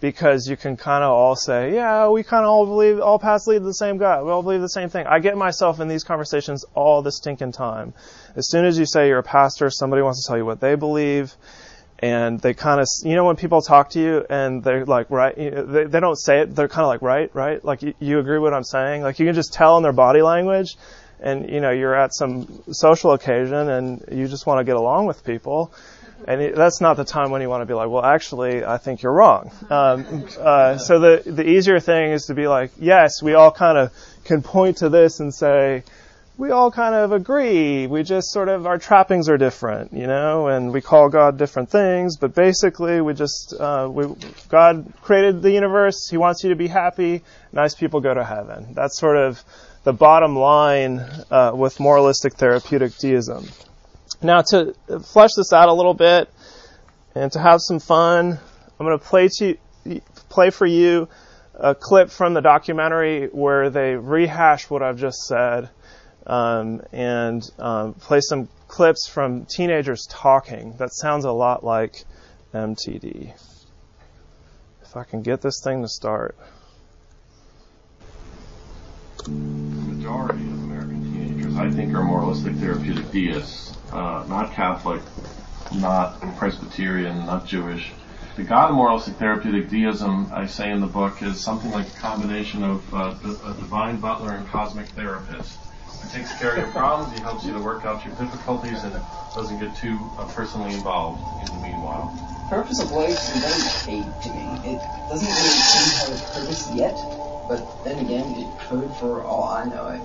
because 0.00 0.46
you 0.46 0.56
can 0.56 0.76
kind 0.76 1.02
of 1.02 1.10
all 1.10 1.34
say, 1.34 1.74
yeah, 1.74 2.08
we 2.08 2.22
kind 2.22 2.44
of 2.44 2.50
all 2.50 2.66
believe, 2.66 3.00
all 3.00 3.18
paths 3.18 3.46
lead 3.46 3.60
to 3.60 3.64
the 3.64 3.72
same 3.72 3.96
God. 3.96 4.24
We 4.24 4.30
all 4.30 4.42
believe 4.42 4.60
the 4.60 4.68
same 4.68 4.88
thing. 4.88 5.06
I 5.06 5.18
get 5.18 5.36
myself 5.36 5.80
in 5.80 5.88
these 5.88 6.04
conversations 6.04 6.64
all 6.74 7.02
the 7.02 7.12
stinking 7.12 7.52
time. 7.52 7.94
As 8.36 8.48
soon 8.50 8.64
as 8.64 8.78
you 8.78 8.84
say 8.84 9.08
you're 9.08 9.18
a 9.18 9.24
pastor, 9.24 9.70
somebody 9.70 10.02
wants 10.02 10.24
to 10.24 10.28
tell 10.28 10.36
you 10.36 10.44
what 10.44 10.60
they 10.60 10.74
believe. 10.74 11.34
And 12.00 12.40
they 12.40 12.54
kind 12.54 12.80
of, 12.80 12.86
you 13.02 13.16
know, 13.16 13.24
when 13.24 13.36
people 13.36 13.60
talk 13.60 13.90
to 13.90 14.00
you 14.00 14.24
and 14.30 14.62
they're 14.62 14.86
like, 14.86 15.10
right, 15.10 15.34
they, 15.36 15.84
they 15.84 16.00
don't 16.00 16.16
say 16.16 16.42
it, 16.42 16.54
they're 16.54 16.68
kind 16.68 16.84
of 16.84 16.88
like, 16.88 17.02
right, 17.02 17.30
right? 17.34 17.64
Like, 17.64 17.82
you, 17.82 17.94
you 17.98 18.18
agree 18.20 18.38
with 18.38 18.52
what 18.52 18.54
I'm 18.56 18.64
saying? 18.64 19.02
Like, 19.02 19.18
you 19.18 19.26
can 19.26 19.34
just 19.34 19.52
tell 19.52 19.76
in 19.78 19.82
their 19.82 19.92
body 19.92 20.22
language. 20.22 20.76
And, 21.20 21.50
you 21.50 21.60
know, 21.60 21.72
you're 21.72 21.96
at 21.96 22.14
some 22.14 22.62
social 22.70 23.12
occasion 23.12 23.68
and 23.68 24.04
you 24.12 24.28
just 24.28 24.46
want 24.46 24.60
to 24.60 24.64
get 24.64 24.76
along 24.76 25.06
with 25.06 25.24
people 25.24 25.72
and 26.26 26.40
it, 26.40 26.56
that's 26.56 26.80
not 26.80 26.96
the 26.96 27.04
time 27.04 27.30
when 27.30 27.42
you 27.42 27.48
want 27.48 27.62
to 27.62 27.66
be 27.66 27.74
like, 27.74 27.88
well, 27.88 28.04
actually, 28.04 28.64
I 28.64 28.78
think 28.78 29.02
you're 29.02 29.12
wrong. 29.12 29.50
Um, 29.70 30.26
uh, 30.38 30.78
so 30.78 30.98
the 30.98 31.30
the 31.30 31.48
easier 31.48 31.78
thing 31.80 32.12
is 32.12 32.26
to 32.26 32.34
be 32.34 32.48
like, 32.48 32.72
yes, 32.78 33.22
we 33.22 33.34
all 33.34 33.52
kind 33.52 33.78
of 33.78 33.92
can 34.24 34.42
point 34.42 34.78
to 34.78 34.88
this 34.88 35.20
and 35.20 35.32
say, 35.32 35.84
we 36.38 36.52
all 36.52 36.70
kind 36.70 36.94
of 36.94 37.10
agree. 37.10 37.88
We 37.88 38.04
just 38.04 38.30
sort 38.30 38.48
of 38.48 38.64
our 38.64 38.78
trappings 38.78 39.28
are 39.28 39.36
different, 39.36 39.92
you 39.92 40.06
know, 40.06 40.46
and 40.46 40.72
we 40.72 40.80
call 40.80 41.08
God 41.08 41.36
different 41.36 41.68
things, 41.68 42.16
but 42.16 42.32
basically, 42.32 43.00
we 43.00 43.12
just 43.12 43.54
uh, 43.58 43.88
we 43.90 44.06
God 44.48 44.92
created 45.02 45.42
the 45.42 45.50
universe. 45.50 46.08
He 46.08 46.16
wants 46.16 46.44
you 46.44 46.50
to 46.50 46.56
be 46.56 46.68
happy. 46.68 47.22
Nice 47.52 47.74
people 47.74 48.00
go 48.00 48.14
to 48.14 48.24
heaven. 48.24 48.72
That's 48.72 48.96
sort 48.98 49.16
of 49.16 49.42
the 49.82 49.92
bottom 49.92 50.36
line 50.36 51.00
uh, 51.30 51.52
with 51.54 51.80
moralistic 51.80 52.34
therapeutic 52.34 52.96
deism. 52.98 53.48
Now, 54.22 54.42
to 54.50 54.74
flesh 55.04 55.30
this 55.36 55.52
out 55.52 55.68
a 55.68 55.72
little 55.72 55.94
bit 55.94 56.30
and 57.16 57.32
to 57.32 57.40
have 57.40 57.60
some 57.60 57.80
fun, 57.80 58.38
I'm 58.78 58.86
going 58.86 58.98
to 58.98 59.04
play 59.04 59.28
to 59.38 59.56
play 60.28 60.50
for 60.50 60.66
you 60.66 61.08
a 61.54 61.74
clip 61.74 62.10
from 62.10 62.34
the 62.34 62.40
documentary 62.40 63.26
where 63.26 63.70
they 63.70 63.96
rehash 63.96 64.70
what 64.70 64.82
I've 64.82 64.98
just 64.98 65.26
said, 65.26 65.68
um, 66.28 66.82
and 66.92 67.42
um, 67.58 67.94
play 67.94 68.20
some 68.20 68.48
clips 68.68 69.08
from 69.08 69.46
teenagers 69.46 70.06
talking. 70.08 70.76
That 70.78 70.92
sounds 70.92 71.24
a 71.24 71.32
lot 71.32 71.64
like 71.64 72.04
MTD. 72.54 73.32
If 74.82 74.96
I 74.96 75.04
can 75.04 75.22
get 75.22 75.40
this 75.40 75.60
thing 75.62 75.82
to 75.82 75.88
start. 75.88 76.36
The 79.24 79.30
majority 79.30 80.44
of 80.44 80.64
American 80.64 81.02
teenagers, 81.12 81.56
I 81.56 81.70
think, 81.70 81.94
are 81.94 82.04
moralistic 82.04 82.54
therapeutic 82.54 83.10
deists 83.10 83.68
uh, 83.92 84.24
not 84.28 84.52
Catholic, 84.52 85.02
not 85.74 86.20
Presbyterian, 86.36 87.26
not 87.26 87.46
Jewish. 87.46 87.92
The 88.36 88.44
God 88.44 88.70
of 88.70 88.76
moralistic 88.76 89.14
therapeutic 89.14 89.68
deism, 89.68 90.30
I 90.32 90.46
say 90.46 90.70
in 90.70 90.80
the 90.80 90.86
book, 90.86 91.22
is 91.22 91.40
something 91.40 91.70
like 91.72 91.88
a 91.88 91.98
combination 91.98 92.62
of 92.62 92.94
uh, 92.94 93.14
a 93.44 93.54
divine 93.54 93.98
butler 93.98 94.32
and 94.32 94.46
cosmic 94.48 94.86
therapist. 94.88 95.58
He 96.02 96.08
takes 96.08 96.38
care 96.38 96.52
of 96.52 96.58
your 96.58 96.70
problems, 96.72 97.12
he 97.12 97.20
helps 97.20 97.44
you 97.44 97.52
to 97.52 97.60
work 97.60 97.84
out 97.84 98.04
your 98.04 98.14
difficulties, 98.14 98.82
and 98.84 98.94
doesn't 99.34 99.58
get 99.58 99.74
too 99.76 99.98
uh, 100.18 100.24
personally 100.26 100.74
involved 100.74 101.22
in 101.40 101.54
the 101.56 101.68
meanwhile. 101.68 102.12
Purpose 102.48 102.80
of 102.80 102.90
life 102.92 103.10
is 103.10 103.84
very 103.86 104.02
vague 104.02 104.22
to 104.22 104.30
me. 104.30 104.72
It 104.72 104.80
doesn't 105.08 105.28
really 105.28 105.48
seem 105.48 105.88
to 105.92 106.22
have 106.22 106.30
a 106.30 106.40
purpose 106.40 106.70
yet, 106.74 106.96
but 107.48 107.84
then 107.84 107.98
again, 108.04 108.34
it 108.34 108.58
could 108.60 108.90
for 108.94 109.22
all 109.24 109.48
I 109.48 109.64
know 109.64 109.82
I 109.82 110.00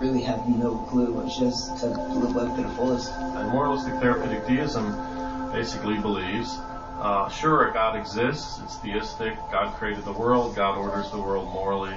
really 0.00 0.22
have 0.22 0.48
no 0.48 0.76
clue. 0.90 1.20
It's 1.24 1.38
just 1.38 1.78
to 1.78 1.86
live 1.86 2.34
life 2.34 2.56
to 2.56 2.62
the 2.62 2.68
fullest. 2.70 3.12
And 3.12 3.48
moralistic 3.50 3.94
therapeutic 3.94 4.46
deism 4.46 5.52
basically 5.52 5.98
believes, 5.98 6.58
uh, 7.00 7.28
sure, 7.28 7.70
God 7.72 7.96
exists. 7.96 8.60
It's 8.62 8.76
theistic. 8.76 9.38
God 9.50 9.74
created 9.76 10.04
the 10.04 10.12
world. 10.12 10.56
God 10.56 10.76
orders 10.76 11.10
the 11.10 11.18
world 11.18 11.52
morally. 11.52 11.94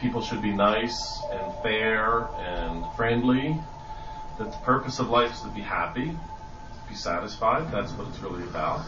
People 0.00 0.22
should 0.22 0.42
be 0.42 0.52
nice 0.52 1.20
and 1.32 1.52
fair 1.62 2.28
and 2.38 2.84
friendly. 2.96 3.56
That 4.38 4.52
the 4.52 4.58
purpose 4.58 4.98
of 4.98 5.10
life 5.10 5.32
is 5.32 5.40
to 5.40 5.48
be 5.48 5.60
happy, 5.60 6.06
to 6.06 6.88
be 6.88 6.94
satisfied. 6.94 7.72
That's 7.72 7.92
what 7.92 8.08
it's 8.08 8.20
really 8.20 8.44
about. 8.44 8.86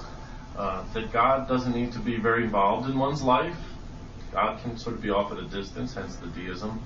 Uh, 0.56 0.84
that 0.92 1.12
God 1.12 1.48
doesn't 1.48 1.74
need 1.74 1.92
to 1.92 1.98
be 1.98 2.16
very 2.16 2.44
involved 2.44 2.88
in 2.88 2.98
one's 2.98 3.22
life. 3.22 3.56
God 4.32 4.62
can 4.62 4.78
sort 4.78 4.96
of 4.96 5.02
be 5.02 5.10
off 5.10 5.32
at 5.32 5.38
a 5.38 5.44
distance, 5.44 5.94
hence 5.94 6.16
the 6.16 6.28
deism 6.28 6.80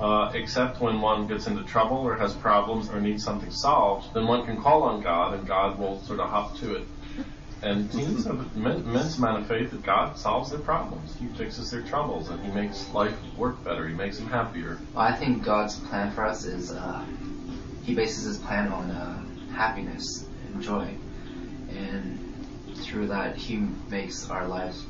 uh, 0.00 0.30
except 0.34 0.80
when 0.80 1.00
one 1.00 1.26
gets 1.26 1.46
into 1.46 1.62
trouble 1.64 1.96
or 1.96 2.16
has 2.16 2.34
problems 2.34 2.88
or 2.88 3.00
needs 3.00 3.24
something 3.24 3.50
solved, 3.50 4.14
then 4.14 4.26
one 4.26 4.46
can 4.46 4.60
call 4.60 4.84
on 4.84 5.02
God 5.02 5.34
and 5.34 5.46
God 5.46 5.78
will 5.78 6.00
sort 6.02 6.20
of 6.20 6.30
hop 6.30 6.56
to 6.58 6.76
it. 6.76 6.86
And 7.60 7.90
teens 7.90 8.24
have 8.24 8.38
immense 8.54 9.18
amount 9.18 9.42
of 9.42 9.48
faith 9.48 9.72
that 9.72 9.82
God 9.82 10.16
solves 10.16 10.50
their 10.50 10.60
problems. 10.60 11.16
He 11.16 11.26
fixes 11.26 11.70
their 11.70 11.82
troubles 11.82 12.28
and 12.28 12.40
He 12.44 12.52
makes 12.52 12.88
life 12.90 13.16
work 13.36 13.62
better. 13.64 13.88
He 13.88 13.94
makes 13.94 14.18
them 14.18 14.28
happier. 14.28 14.78
Well, 14.94 15.04
I 15.04 15.14
think 15.16 15.42
God's 15.42 15.76
plan 15.76 16.12
for 16.12 16.24
us 16.24 16.44
is 16.44 16.70
uh, 16.70 17.04
He 17.82 17.94
bases 17.94 18.24
His 18.24 18.38
plan 18.38 18.68
on 18.68 18.90
uh, 18.90 19.24
happiness 19.52 20.24
and 20.46 20.62
joy, 20.62 20.94
and 21.70 22.18
through 22.76 23.08
that 23.08 23.36
He 23.36 23.56
makes 23.90 24.30
our 24.30 24.46
lives 24.46 24.84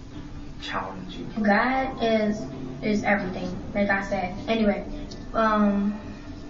challenging. 0.61 1.33
God 1.40 2.02
is 2.02 2.40
is 2.83 3.02
everything, 3.02 3.50
like 3.74 3.88
I 3.88 4.02
said. 4.02 4.37
Anyway, 4.46 4.85
um, 5.33 5.92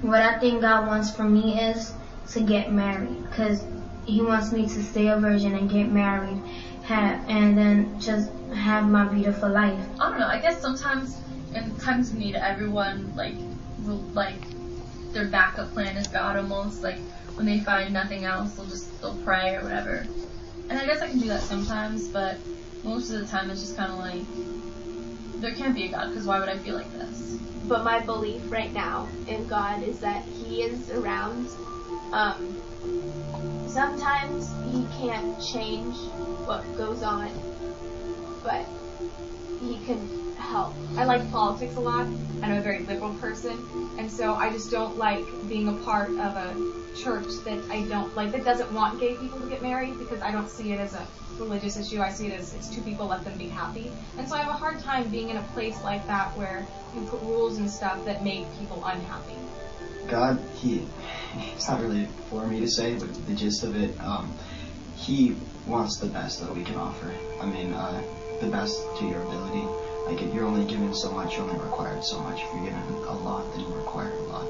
what 0.03 0.21
I 0.21 0.39
think 0.41 0.63
God 0.63 0.87
wants 0.89 1.15
from 1.15 1.33
me 1.33 1.61
is 1.61 1.93
to 2.33 2.41
get 2.41 2.73
married, 2.73 3.23
because 3.31 3.63
He 4.09 4.23
wants 4.23 4.53
me 4.53 4.63
to 4.63 4.83
stay 4.83 5.09
a 5.09 5.19
virgin 5.19 5.55
and 5.55 5.69
get 5.69 5.93
married, 5.93 6.41
have, 6.85 7.23
and 7.29 7.59
then 7.59 8.01
just 8.01 8.31
have 8.55 8.89
my 8.89 9.05
beautiful 9.05 9.51
life. 9.51 9.79
I 10.01 10.09
don't 10.09 10.19
know. 10.19 10.27
I 10.27 10.41
guess 10.41 10.63
sometimes 10.63 11.21
in 11.55 11.77
times 11.77 12.11
of 12.11 12.17
need, 12.17 12.35
everyone 12.35 13.15
like 13.15 13.35
will 13.85 14.03
like 14.15 14.41
their 15.13 15.27
backup 15.27 15.75
plan 15.75 15.99
is 15.99 16.07
God 16.07 16.39
almost. 16.39 16.83
Like 16.83 16.99
when 17.35 17.45
they 17.45 17.61
find 17.61 17.93
nothing 17.93 18.25
else, 18.25 18.55
they'll 18.55 18.65
just 18.65 18.99
they'll 19.03 19.17
pray 19.25 19.57
or 19.57 19.63
whatever. 19.63 20.07
And 20.71 20.79
I 20.79 20.87
guess 20.87 21.03
I 21.03 21.09
can 21.09 21.19
do 21.19 21.29
that 21.29 21.43
sometimes, 21.43 22.09
but 22.09 22.39
most 22.85 23.11
of 23.11 23.21
the 23.21 23.27
time 23.27 23.51
it's 23.51 23.61
just 23.61 23.77
kind 23.77 23.93
of 23.93 23.99
like 23.99 25.43
there 25.43 25.55
can't 25.55 25.75
be 25.75 25.85
a 25.85 25.91
God 25.91 26.09
because 26.09 26.27
why 26.27 26.41
would 26.41 26.49
I 26.49 26.57
feel 26.57 26.77
like 26.77 26.91
this? 26.93 27.37
But 27.65 27.85
my 27.85 28.01
belief 28.01 28.51
right 28.51 28.73
now 28.73 29.07
in 29.27 29.47
God 29.47 29.83
is 29.83 30.01
that 30.01 30.25
He 30.25 30.63
is 30.63 30.91
around. 30.93 31.51
Um, 32.13 32.58
sometimes 33.79 34.53
He 34.73 34.85
can't 34.99 35.41
change 35.55 35.95
what 36.47 36.65
goes 36.77 37.05
on, 37.05 37.31
but 38.43 38.67
He 39.61 39.79
can 39.87 40.01
help. 40.37 40.75
I 40.97 41.05
like 41.05 41.31
politics 41.31 41.77
a 41.77 41.81
lot. 41.81 42.07
I'm 42.43 42.57
a 42.57 42.61
very 42.61 42.81
liberal 42.81 43.15
person, 43.15 43.57
and 43.97 44.11
so 44.11 44.35
I 44.35 44.51
just 44.51 44.73
don't 44.73 44.97
like 44.99 45.25
being 45.49 45.69
a 45.69 45.75
part 45.85 46.11
of 46.11 46.35
a 46.35 46.57
church 47.05 47.29
that 47.45 47.61
I 47.71 47.83
don't 47.83 48.17
like 48.17 48.33
that 48.33 48.45
doesn't 48.45 48.73
want 48.73 48.99
gay 48.99 49.15
people 49.15 49.39
to 49.39 49.47
get 49.47 49.63
married 49.63 49.97
because 49.97 50.23
I 50.23 50.33
don't 50.33 50.51
see 50.51 50.73
it 50.73 50.81
as 50.81 50.95
a 50.95 51.07
religious 51.39 51.77
issue. 51.77 52.01
I 52.01 52.11
see 52.11 52.27
it 52.27 52.33
as 52.33 52.55
it's 52.55 52.75
two 52.75 52.83
people, 52.83 53.07
let 53.07 53.25
them 53.25 53.39
be 53.39 53.47
happy. 53.47 53.93
And 54.19 54.29
so 54.29 54.35
I 54.35 54.41
have 54.43 54.51
a 54.51 54.59
hard 54.59 54.81
time 54.81 55.09
being 55.09 55.31
in 55.31 55.37
a 55.37 55.47
place 55.55 55.81
like 55.85 56.05
that 56.09 56.37
where 56.37 56.67
you 56.97 57.03
put 57.03 57.23
rules 57.23 57.59
and 57.59 57.71
stuff 57.71 58.05
that 58.07 58.25
make 58.25 58.45
people 58.59 58.85
unhappy. 58.85 59.39
God, 60.07 60.39
he, 60.57 60.87
it's 61.55 61.69
not 61.69 61.81
really 61.81 62.07
for 62.31 62.47
me 62.47 62.61
to 62.61 62.69
say, 62.69 62.95
but 62.95 63.13
the 63.27 63.35
gist 63.35 63.65
of 63.65 63.77
it, 63.77 63.99
um, 64.01 64.33
he 64.97 65.35
wants 65.67 65.99
the 65.99 66.07
best 66.07 66.41
that 66.41 66.55
we 66.55 66.65
can 66.65 66.77
offer. 66.77 67.13
I 67.41 67.47
mean, 67.47 67.73
uh, 67.73 68.03
the 68.41 68.49
best 68.49 68.75
to 68.99 69.05
your 69.05 69.23
ability. 69.23 69.67
Like, 70.07 70.23
if 70.23 70.33
you're 70.33 70.47
only 70.47 70.65
given 70.65 70.95
so 70.95 71.13
much, 71.13 71.37
you're 71.37 71.43
only 71.43 71.61
required 71.63 72.03
so 72.05 72.21
much. 72.21 72.41
If 72.41 72.55
you're 72.55 72.65
given 72.65 73.05
a 73.05 73.15
lot, 73.15 73.51
then 73.53 73.61
you 73.61 73.75
require 73.75 74.13
a 74.13 74.23
lot. 74.23 74.49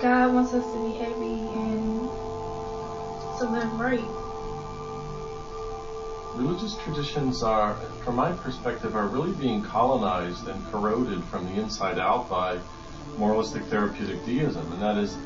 God 0.00 0.34
wants 0.34 0.52
us 0.52 0.64
to 0.64 0.84
be 0.84 0.98
happy 0.98 1.24
and 1.24 2.00
to 3.38 3.48
live 3.50 3.80
right 3.80 4.28
religious 6.38 6.76
traditions 6.84 7.42
are, 7.42 7.74
from 8.04 8.14
my 8.14 8.30
perspective, 8.32 8.94
are 8.94 9.08
really 9.08 9.32
being 9.32 9.62
colonized 9.62 10.46
and 10.46 10.64
corroded 10.66 11.22
from 11.24 11.44
the 11.46 11.60
inside 11.60 11.98
out 11.98 12.30
by 12.30 12.56
moralistic 13.16 13.64
therapeutic 13.64 14.24
deism. 14.24 14.72
And 14.72 14.82
that 14.82 14.98
is, 14.98 15.16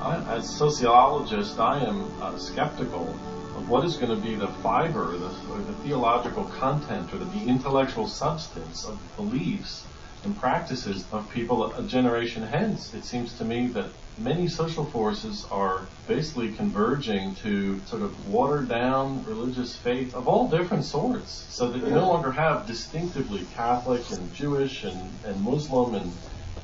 I, 0.00 0.16
as 0.36 0.48
a 0.48 0.52
sociologist, 0.52 1.58
I 1.58 1.84
am 1.84 2.10
uh, 2.20 2.36
skeptical 2.36 3.08
of 3.56 3.68
what 3.68 3.84
is 3.84 3.96
going 3.96 4.14
to 4.14 4.20
be 4.20 4.34
the 4.34 4.48
fiber, 4.48 5.16
the, 5.16 5.26
or 5.50 5.58
the 5.58 5.74
theological 5.84 6.44
content, 6.44 7.12
or 7.12 7.18
the, 7.18 7.24
the 7.26 7.46
intellectual 7.46 8.06
substance 8.06 8.84
of 8.84 8.98
beliefs 9.16 9.84
and 10.24 10.38
practices 10.38 11.04
of 11.12 11.28
people 11.30 11.72
a 11.72 11.82
generation 11.82 12.42
hence. 12.42 12.94
It 12.94 13.04
seems 13.04 13.36
to 13.38 13.44
me 13.44 13.66
that 13.68 13.86
many 14.18 14.46
social 14.46 14.84
forces 14.84 15.46
are 15.50 15.86
basically 16.06 16.52
converging 16.52 17.34
to 17.36 17.80
sort 17.86 18.02
of 18.02 18.28
water 18.28 18.62
down 18.62 19.24
religious 19.24 19.74
faith 19.74 20.14
of 20.14 20.28
all 20.28 20.48
different 20.48 20.84
sorts 20.84 21.46
so 21.50 21.70
that 21.70 21.78
you 21.78 21.94
no 21.94 22.08
longer 22.08 22.30
have 22.30 22.66
distinctively 22.66 23.46
Catholic 23.54 24.08
and 24.10 24.32
Jewish 24.34 24.84
and, 24.84 25.12
and 25.24 25.40
Muslim 25.42 25.94
and, 25.94 26.12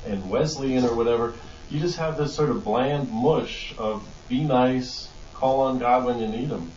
and 0.05 0.29
Wesleyan 0.29 0.85
or 0.85 0.95
whatever. 0.95 1.33
You 1.69 1.79
just 1.79 1.97
have 1.97 2.17
this 2.17 2.33
sort 2.33 2.49
of 2.49 2.63
bland 2.63 3.11
mush 3.11 3.73
of 3.77 4.07
be 4.27 4.43
nice, 4.43 5.09
call 5.33 5.61
on 5.61 5.79
God 5.79 6.05
when 6.05 6.19
you 6.19 6.27
need 6.27 6.49
Him. 6.49 6.71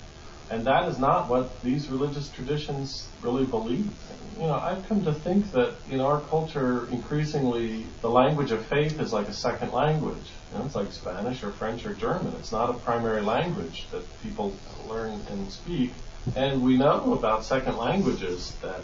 And 0.51 0.67
that 0.67 0.89
is 0.89 0.99
not 0.99 1.29
what 1.29 1.63
these 1.63 1.89
religious 1.89 2.29
traditions 2.29 3.09
really 3.23 3.47
believe. 3.47 3.91
You 4.39 4.49
know, 4.49 4.55
I've 4.55 4.87
come 4.87 5.05
to 5.05 5.13
think 5.15 5.51
that 5.53 5.75
in 5.91 6.01
our 6.01 6.21
culture, 6.21 6.89
increasingly, 6.91 7.87
the 8.03 8.11
language 8.11 8.51
of 8.51 8.65
faith 8.67 9.01
is 9.01 9.13
like 9.13 9.29
a 9.29 9.33
second 9.33 9.73
language. 9.73 10.17
You 10.53 10.59
know, 10.59 10.67
it's 10.67 10.75
like 10.75 10.93
Spanish 10.93 11.43
or 11.43 11.53
French 11.53 11.87
or 11.87 11.95
German. 11.95 12.35
It's 12.39 12.53
not 12.53 12.69
a 12.69 12.75
primary 12.75 13.23
language 13.23 13.87
that 13.93 14.03
people 14.23 14.55
learn 14.89 15.21
and 15.31 15.51
speak. 15.51 15.93
And 16.37 16.63
we 16.63 16.77
know 16.77 17.15
about 17.15 17.45
second 17.45 17.79
languages 17.79 18.55
that 18.63 18.83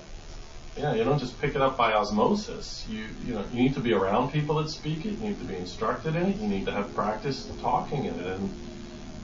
yeah, 0.79 0.95
you 0.95 1.05
don't 1.05 1.19
just 1.19 1.41
pick 1.41 1.55
it 1.55 1.61
up 1.61 1.77
by 1.77 1.93
osmosis. 1.93 2.87
You 2.89 3.07
you 3.25 3.35
know 3.35 3.45
you 3.53 3.63
need 3.63 3.75
to 3.75 3.81
be 3.81 3.93
around 3.93 4.33
people 4.33 4.57
that 4.63 4.71
speak 4.71 5.05
it. 5.05 5.13
You 5.13 5.29
need 5.29 5.39
to 5.41 5.45
be 5.45 5.57
instructed 5.57 6.15
in 6.15 6.27
it. 6.27 6.37
You 6.37 6.49
need 6.49 6.67
to 6.67 6.73
have 6.73 6.95
practice 6.95 7.51
talking 7.61 8.05
in 8.05 8.15
it. 8.15 8.27
And 8.27 8.51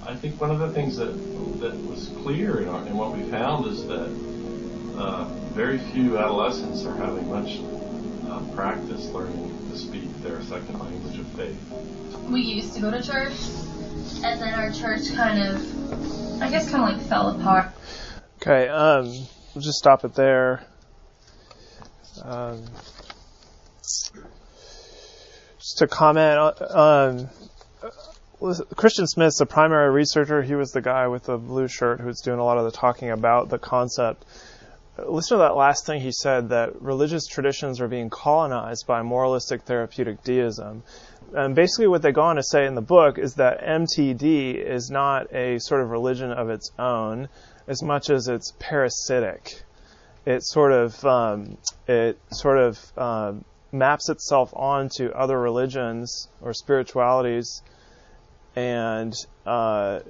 I 0.06 0.14
think 0.16 0.40
one 0.40 0.50
of 0.50 0.58
the 0.58 0.70
things 0.70 0.96
that 0.96 1.12
that 1.60 1.74
was 1.86 2.08
clear 2.22 2.60
in, 2.60 2.68
our, 2.68 2.84
in 2.86 2.96
what 2.96 3.16
we 3.16 3.22
found 3.30 3.66
is 3.66 3.86
that 3.86 4.10
uh, 4.98 5.24
very 5.54 5.78
few 5.78 6.18
adolescents 6.18 6.84
are 6.84 6.96
having 6.96 7.28
much 7.28 7.60
uh, 8.28 8.40
practice 8.54 9.06
learning 9.10 9.70
to 9.70 9.78
speak 9.78 10.22
their 10.22 10.42
second 10.42 10.78
language 10.78 11.18
of 11.18 11.26
faith. 11.28 11.58
We 12.28 12.40
used 12.40 12.74
to 12.74 12.80
go 12.80 12.90
to 12.90 13.02
church, 13.02 13.32
and 14.24 14.40
then 14.40 14.54
our 14.54 14.72
church 14.72 15.12
kind 15.14 15.40
of, 15.40 16.42
I 16.42 16.50
guess, 16.50 16.70
kind 16.70 16.82
of 16.82 16.98
like 16.98 17.08
fell 17.08 17.28
apart. 17.28 17.72
Okay, 18.42 18.68
um, 18.68 19.06
we'll 19.54 19.62
just 19.62 19.78
stop 19.78 20.04
it 20.04 20.14
there. 20.14 20.64
Um, 22.24 22.64
just 25.58 25.78
to 25.78 25.86
comment 25.86 26.38
on, 26.38 27.20
um, 27.20 27.28
Christian 28.76 29.06
Smith's 29.06 29.38
the 29.38 29.46
primary 29.46 29.90
researcher. 29.90 30.42
He 30.42 30.54
was 30.54 30.72
the 30.72 30.80
guy 30.80 31.06
with 31.08 31.24
the 31.24 31.36
blue 31.36 31.68
shirt 31.68 32.00
who's 32.00 32.20
doing 32.20 32.38
a 32.38 32.44
lot 32.44 32.58
of 32.58 32.64
the 32.64 32.70
talking 32.70 33.10
about 33.10 33.48
the 33.48 33.58
concept. 33.58 34.24
Listen 34.98 35.38
to 35.38 35.42
that 35.42 35.56
last 35.56 35.86
thing 35.86 36.00
he 36.00 36.12
said 36.12 36.50
that 36.50 36.80
religious 36.80 37.26
traditions 37.26 37.80
are 37.80 37.88
being 37.88 38.10
colonized 38.10 38.86
by 38.86 39.02
moralistic 39.02 39.62
therapeutic 39.62 40.22
deism. 40.22 40.82
And 41.34 41.54
basically, 41.54 41.88
what 41.88 42.02
they 42.02 42.12
go 42.12 42.22
on 42.22 42.36
to 42.36 42.42
say 42.42 42.64
in 42.66 42.74
the 42.74 42.82
book 42.82 43.18
is 43.18 43.34
that 43.34 43.60
MTD 43.60 44.54
is 44.54 44.90
not 44.90 45.34
a 45.34 45.58
sort 45.58 45.80
of 45.80 45.90
religion 45.90 46.30
of 46.30 46.48
its 46.48 46.70
own 46.78 47.28
as 47.66 47.82
much 47.82 48.08
as 48.08 48.28
it's 48.28 48.52
parasitic. 48.58 49.64
It 50.26 50.42
sort 50.42 50.72
of 50.72 51.04
um, 51.04 51.58
it 51.86 52.18
sort 52.32 52.58
of 52.58 52.98
um, 52.98 53.44
maps 53.72 54.08
itself 54.08 54.52
onto 54.54 55.08
other 55.08 55.38
religions 55.38 56.28
or 56.40 56.54
spiritualities 56.54 57.62
and 58.56 59.12
uh, 59.44 60.00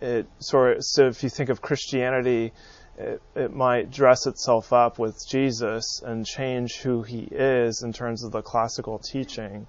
it 0.00 0.26
sort 0.38 0.76
of, 0.76 0.84
so 0.84 1.08
if 1.08 1.22
you 1.22 1.28
think 1.28 1.50
of 1.50 1.60
Christianity, 1.60 2.52
it, 2.98 3.20
it, 3.34 3.54
might 3.54 3.90
dress 3.90 4.26
itself 4.26 4.72
up 4.72 4.98
with 4.98 5.26
Jesus 5.28 6.00
and 6.04 6.24
change 6.24 6.76
who 6.76 7.02
he 7.02 7.28
is 7.30 7.82
in 7.82 7.92
terms 7.92 8.24
of 8.24 8.32
the 8.32 8.42
classical 8.42 8.98
teaching. 8.98 9.66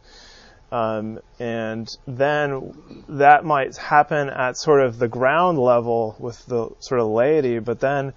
Um, 0.72 1.20
and 1.40 1.90
then 2.06 2.74
that 3.10 3.46
might 3.46 3.76
happen 3.78 4.30
at 4.30 4.58
sort 4.58 4.82
of 4.82 5.00
the 5.00 5.08
ground 5.08 5.58
level 5.58 6.16
with 6.20 6.46
the 6.46 6.70
sort 6.80 7.00
of 7.00 7.08
laity, 7.08 7.60
but 7.60 7.80
then 7.80 8.14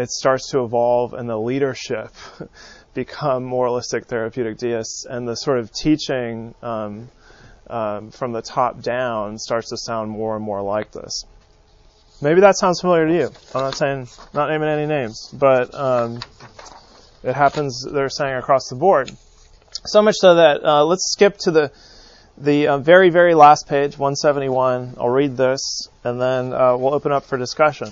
it 0.00 0.10
starts 0.10 0.50
to 0.50 0.64
evolve 0.64 1.12
and 1.12 1.28
the 1.28 1.38
leadership 1.38 2.10
become 2.94 3.44
moralistic 3.44 4.06
therapeutic 4.06 4.58
deists 4.58 5.06
and 5.08 5.28
the 5.28 5.36
sort 5.36 5.58
of 5.58 5.72
teaching 5.72 6.54
um, 6.62 7.08
um, 7.68 8.10
from 8.10 8.32
the 8.32 8.42
top 8.42 8.82
down 8.82 9.38
starts 9.38 9.70
to 9.70 9.76
sound 9.76 10.10
more 10.10 10.36
and 10.36 10.44
more 10.44 10.62
like 10.62 10.90
this. 10.92 11.24
Maybe 12.22 12.40
that 12.40 12.58
sounds 12.58 12.80
familiar 12.80 13.06
to 13.06 13.14
you. 13.14 13.30
I'm 13.54 13.62
not 13.62 13.76
saying, 13.76 14.08
not 14.34 14.50
naming 14.50 14.68
any 14.68 14.86
names, 14.86 15.30
but 15.32 15.74
um, 15.74 16.20
it 17.22 17.34
happens. 17.34 17.86
They're 17.90 18.10
saying 18.10 18.34
across 18.34 18.68
the 18.68 18.76
board. 18.76 19.10
So 19.86 20.02
much 20.02 20.16
so 20.16 20.34
that 20.34 20.62
uh, 20.62 20.84
let's 20.84 21.12
skip 21.12 21.38
to 21.38 21.50
the 21.50 21.72
the 22.36 22.68
uh, 22.68 22.78
very 22.78 23.08
very 23.08 23.34
last 23.34 23.68
page, 23.68 23.96
171. 23.96 24.96
I'll 24.98 25.08
read 25.08 25.36
this, 25.36 25.88
and 26.04 26.20
then 26.20 26.52
uh, 26.52 26.76
we'll 26.76 26.92
open 26.92 27.12
up 27.12 27.24
for 27.24 27.38
discussion. 27.38 27.88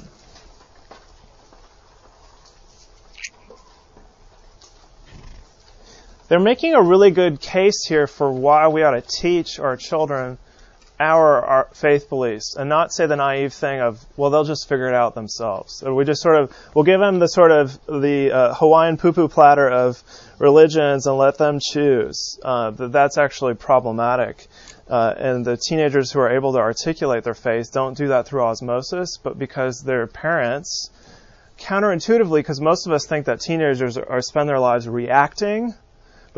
They're 6.28 6.38
making 6.38 6.74
a 6.74 6.82
really 6.82 7.10
good 7.10 7.40
case 7.40 7.86
here 7.86 8.06
for 8.06 8.30
why 8.30 8.68
we 8.68 8.82
ought 8.82 8.92
to 8.92 9.00
teach 9.00 9.58
our 9.58 9.76
children 9.76 10.38
our, 11.00 11.44
our, 11.44 11.68
faith 11.74 12.08
beliefs 12.08 12.56
and 12.58 12.68
not 12.68 12.92
say 12.92 13.06
the 13.06 13.14
naive 13.14 13.52
thing 13.52 13.80
of 13.80 14.04
well 14.16 14.30
they'll 14.30 14.44
just 14.44 14.68
figure 14.68 14.88
it 14.88 14.94
out 14.94 15.14
themselves. 15.14 15.82
We 15.82 16.04
just 16.04 16.20
sort 16.20 16.40
of 16.40 16.52
we'll 16.74 16.84
give 16.84 16.98
them 16.98 17.20
the 17.20 17.28
sort 17.28 17.52
of 17.52 17.78
the 17.86 18.32
uh, 18.32 18.54
hawaiian 18.54 18.96
poo-poo 18.96 19.28
platter 19.28 19.68
of 19.68 20.02
religions 20.40 21.06
and 21.06 21.16
let 21.16 21.38
them 21.38 21.60
choose. 21.62 22.38
Uh, 22.42 22.70
that 22.72 22.90
that's 22.90 23.16
actually 23.16 23.54
problematic. 23.54 24.48
Uh, 24.88 25.14
and 25.16 25.44
the 25.44 25.56
teenagers 25.56 26.10
who 26.10 26.18
are 26.18 26.30
able 26.30 26.52
to 26.52 26.58
articulate 26.58 27.22
their 27.22 27.34
faith 27.34 27.70
don't 27.72 27.96
do 27.96 28.08
that 28.08 28.26
through 28.26 28.42
osmosis 28.42 29.18
but 29.22 29.38
because 29.38 29.82
their 29.82 30.06
parents 30.06 30.90
counterintuitively 31.60 32.38
because 32.38 32.60
most 32.60 32.86
of 32.86 32.92
us 32.92 33.06
think 33.06 33.26
that 33.26 33.40
teenagers 33.40 33.96
are, 33.96 34.08
are 34.10 34.22
spend 34.22 34.48
their 34.48 34.58
lives 34.58 34.88
reacting 34.88 35.74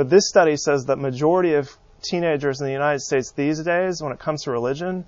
but 0.00 0.08
this 0.08 0.30
study 0.30 0.56
says 0.56 0.86
that 0.86 0.96
majority 0.96 1.52
of 1.52 1.76
teenagers 2.00 2.58
in 2.58 2.66
the 2.66 2.72
United 2.72 3.00
States 3.00 3.32
these 3.32 3.62
days, 3.62 4.02
when 4.02 4.12
it 4.12 4.18
comes 4.18 4.44
to 4.44 4.50
religion, 4.50 5.04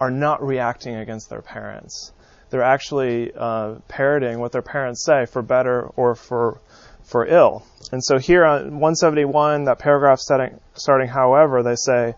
are 0.00 0.10
not 0.10 0.44
reacting 0.44 0.96
against 0.96 1.30
their 1.30 1.42
parents. 1.42 2.10
They're 2.50 2.64
actually 2.64 3.30
uh, 3.32 3.76
parroting 3.86 4.40
what 4.40 4.50
their 4.50 4.60
parents 4.60 5.04
say 5.04 5.26
for 5.26 5.42
better 5.42 5.82
or 5.94 6.16
for 6.16 6.60
for 7.04 7.24
ill. 7.24 7.64
And 7.92 8.02
so 8.02 8.18
here 8.18 8.44
on 8.44 8.80
171, 8.80 9.66
that 9.66 9.78
paragraph 9.78 10.18
starting, 10.18 10.58
starting 10.74 11.06
however, 11.06 11.62
they 11.62 11.76
say, 11.76 12.16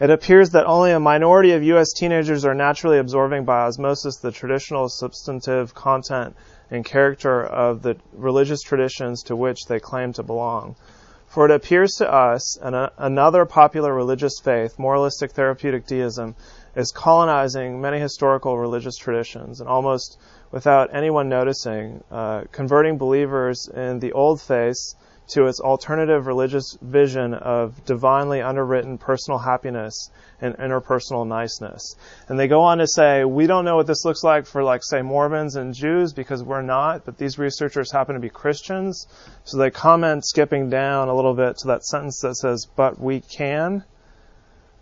it 0.00 0.10
appears 0.10 0.50
that 0.50 0.66
only 0.66 0.92
a 0.92 1.00
minority 1.00 1.54
of 1.54 1.64
U.S. 1.64 1.92
teenagers 1.92 2.44
are 2.44 2.54
naturally 2.54 2.98
absorbing 2.98 3.44
by 3.44 3.62
osmosis 3.62 4.18
the 4.18 4.30
traditional 4.30 4.88
substantive 4.88 5.74
content 5.74 6.36
and 6.70 6.84
character 6.84 7.42
of 7.42 7.82
the 7.82 7.96
religious 8.12 8.62
traditions 8.62 9.24
to 9.24 9.34
which 9.34 9.64
they 9.66 9.80
claim 9.80 10.12
to 10.12 10.22
belong. 10.22 10.76
For 11.34 11.46
it 11.46 11.50
appears 11.50 11.96
to 11.96 12.08
us, 12.08 12.56
and 12.62 12.90
another 12.96 13.44
popular 13.44 13.92
religious 13.92 14.38
faith, 14.38 14.78
moralistic 14.78 15.32
therapeutic 15.32 15.84
deism, 15.84 16.36
is 16.76 16.92
colonizing 16.92 17.80
many 17.80 17.98
historical 17.98 18.56
religious 18.56 18.96
traditions, 18.96 19.58
and 19.58 19.68
almost 19.68 20.16
without 20.52 20.94
anyone 20.94 21.28
noticing, 21.28 22.04
uh, 22.08 22.42
converting 22.52 22.98
believers 22.98 23.66
in 23.66 23.98
the 23.98 24.12
old 24.12 24.40
faith 24.40 24.94
to 25.26 25.46
its 25.46 25.60
alternative 25.60 26.26
religious 26.26 26.76
vision 26.82 27.32
of 27.34 27.84
divinely 27.84 28.42
underwritten 28.42 28.98
personal 28.98 29.38
happiness 29.38 30.10
and 30.40 30.54
interpersonal 30.58 31.26
niceness. 31.26 31.96
And 32.28 32.38
they 32.38 32.48
go 32.48 32.60
on 32.60 32.78
to 32.78 32.86
say, 32.86 33.24
we 33.24 33.46
don't 33.46 33.64
know 33.64 33.76
what 33.76 33.86
this 33.86 34.04
looks 34.04 34.22
like 34.22 34.46
for, 34.46 34.62
like, 34.62 34.82
say, 34.84 35.00
Mormons 35.00 35.56
and 35.56 35.74
Jews 35.74 36.12
because 36.12 36.42
we're 36.42 36.62
not, 36.62 37.06
but 37.06 37.16
these 37.16 37.38
researchers 37.38 37.90
happen 37.90 38.14
to 38.14 38.20
be 38.20 38.28
Christians. 38.28 39.06
So 39.44 39.56
they 39.56 39.70
comment, 39.70 40.26
skipping 40.26 40.68
down 40.68 41.08
a 41.08 41.14
little 41.14 41.34
bit 41.34 41.56
to 41.58 41.68
that 41.68 41.84
sentence 41.84 42.20
that 42.20 42.36
says, 42.36 42.66
but 42.76 43.00
we 43.00 43.20
can. 43.20 43.84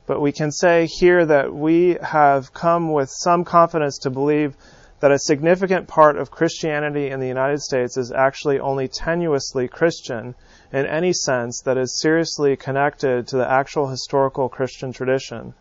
But 0.06 0.20
we 0.20 0.32
can 0.32 0.50
say 0.50 0.86
here 0.86 1.24
that 1.24 1.54
we 1.54 1.96
have 2.02 2.52
come 2.52 2.92
with 2.92 3.08
some 3.08 3.44
confidence 3.44 3.98
to 3.98 4.10
believe 4.10 4.56
that 5.02 5.10
a 5.10 5.18
significant 5.18 5.88
part 5.88 6.16
of 6.16 6.30
Christianity 6.30 7.10
in 7.10 7.18
the 7.18 7.26
United 7.26 7.60
States 7.60 7.96
is 7.96 8.12
actually 8.12 8.60
only 8.60 8.86
tenuously 8.86 9.68
Christian 9.68 10.36
in 10.72 10.86
any 10.86 11.12
sense 11.12 11.60
that 11.62 11.76
is 11.76 12.00
seriously 12.00 12.54
connected 12.54 13.26
to 13.26 13.36
the 13.36 13.50
actual 13.50 13.88
historical 13.88 14.48
Christian 14.48 14.92
tradition, 14.92 15.54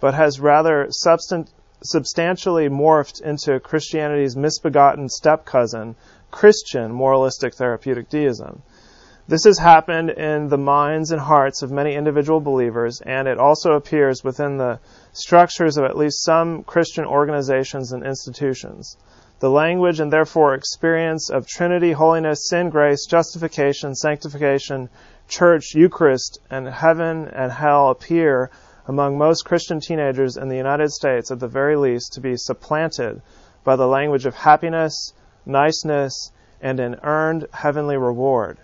but 0.00 0.14
has 0.14 0.40
rather 0.40 0.88
substan- 1.04 1.50
substantially 1.82 2.70
morphed 2.70 3.20
into 3.20 3.60
Christianity's 3.60 4.34
misbegotten 4.34 5.10
step 5.10 5.44
cousin, 5.44 5.94
Christian 6.30 6.90
moralistic 6.90 7.52
therapeutic 7.52 8.08
deism. 8.08 8.62
This 9.30 9.44
has 9.44 9.60
happened 9.60 10.10
in 10.10 10.48
the 10.48 10.58
minds 10.58 11.12
and 11.12 11.20
hearts 11.20 11.62
of 11.62 11.70
many 11.70 11.94
individual 11.94 12.40
believers, 12.40 13.00
and 13.00 13.28
it 13.28 13.38
also 13.38 13.74
appears 13.74 14.24
within 14.24 14.56
the 14.56 14.80
structures 15.12 15.76
of 15.76 15.84
at 15.84 15.96
least 15.96 16.24
some 16.24 16.64
Christian 16.64 17.04
organizations 17.04 17.92
and 17.92 18.04
institutions. 18.04 18.96
The 19.38 19.48
language 19.48 20.00
and 20.00 20.12
therefore 20.12 20.54
experience 20.54 21.30
of 21.30 21.46
Trinity, 21.46 21.92
holiness, 21.92 22.48
sin, 22.48 22.70
grace, 22.70 23.06
justification, 23.06 23.94
sanctification, 23.94 24.88
church 25.28 25.76
Eucharist 25.76 26.40
and 26.50 26.66
heaven 26.66 27.28
and 27.28 27.52
hell 27.52 27.90
appear 27.90 28.50
among 28.88 29.16
most 29.16 29.44
Christian 29.44 29.78
teenagers 29.78 30.36
in 30.36 30.48
the 30.48 30.56
United 30.56 30.90
States, 30.90 31.30
at 31.30 31.38
the 31.38 31.46
very 31.46 31.76
least, 31.76 32.14
to 32.14 32.20
be 32.20 32.36
supplanted 32.36 33.22
by 33.62 33.76
the 33.76 33.86
language 33.86 34.26
of 34.26 34.34
happiness, 34.34 35.12
niceness, 35.46 36.32
and 36.60 36.80
an 36.80 36.96
earned 37.04 37.46
heavenly 37.52 37.96
reward. 37.96 38.58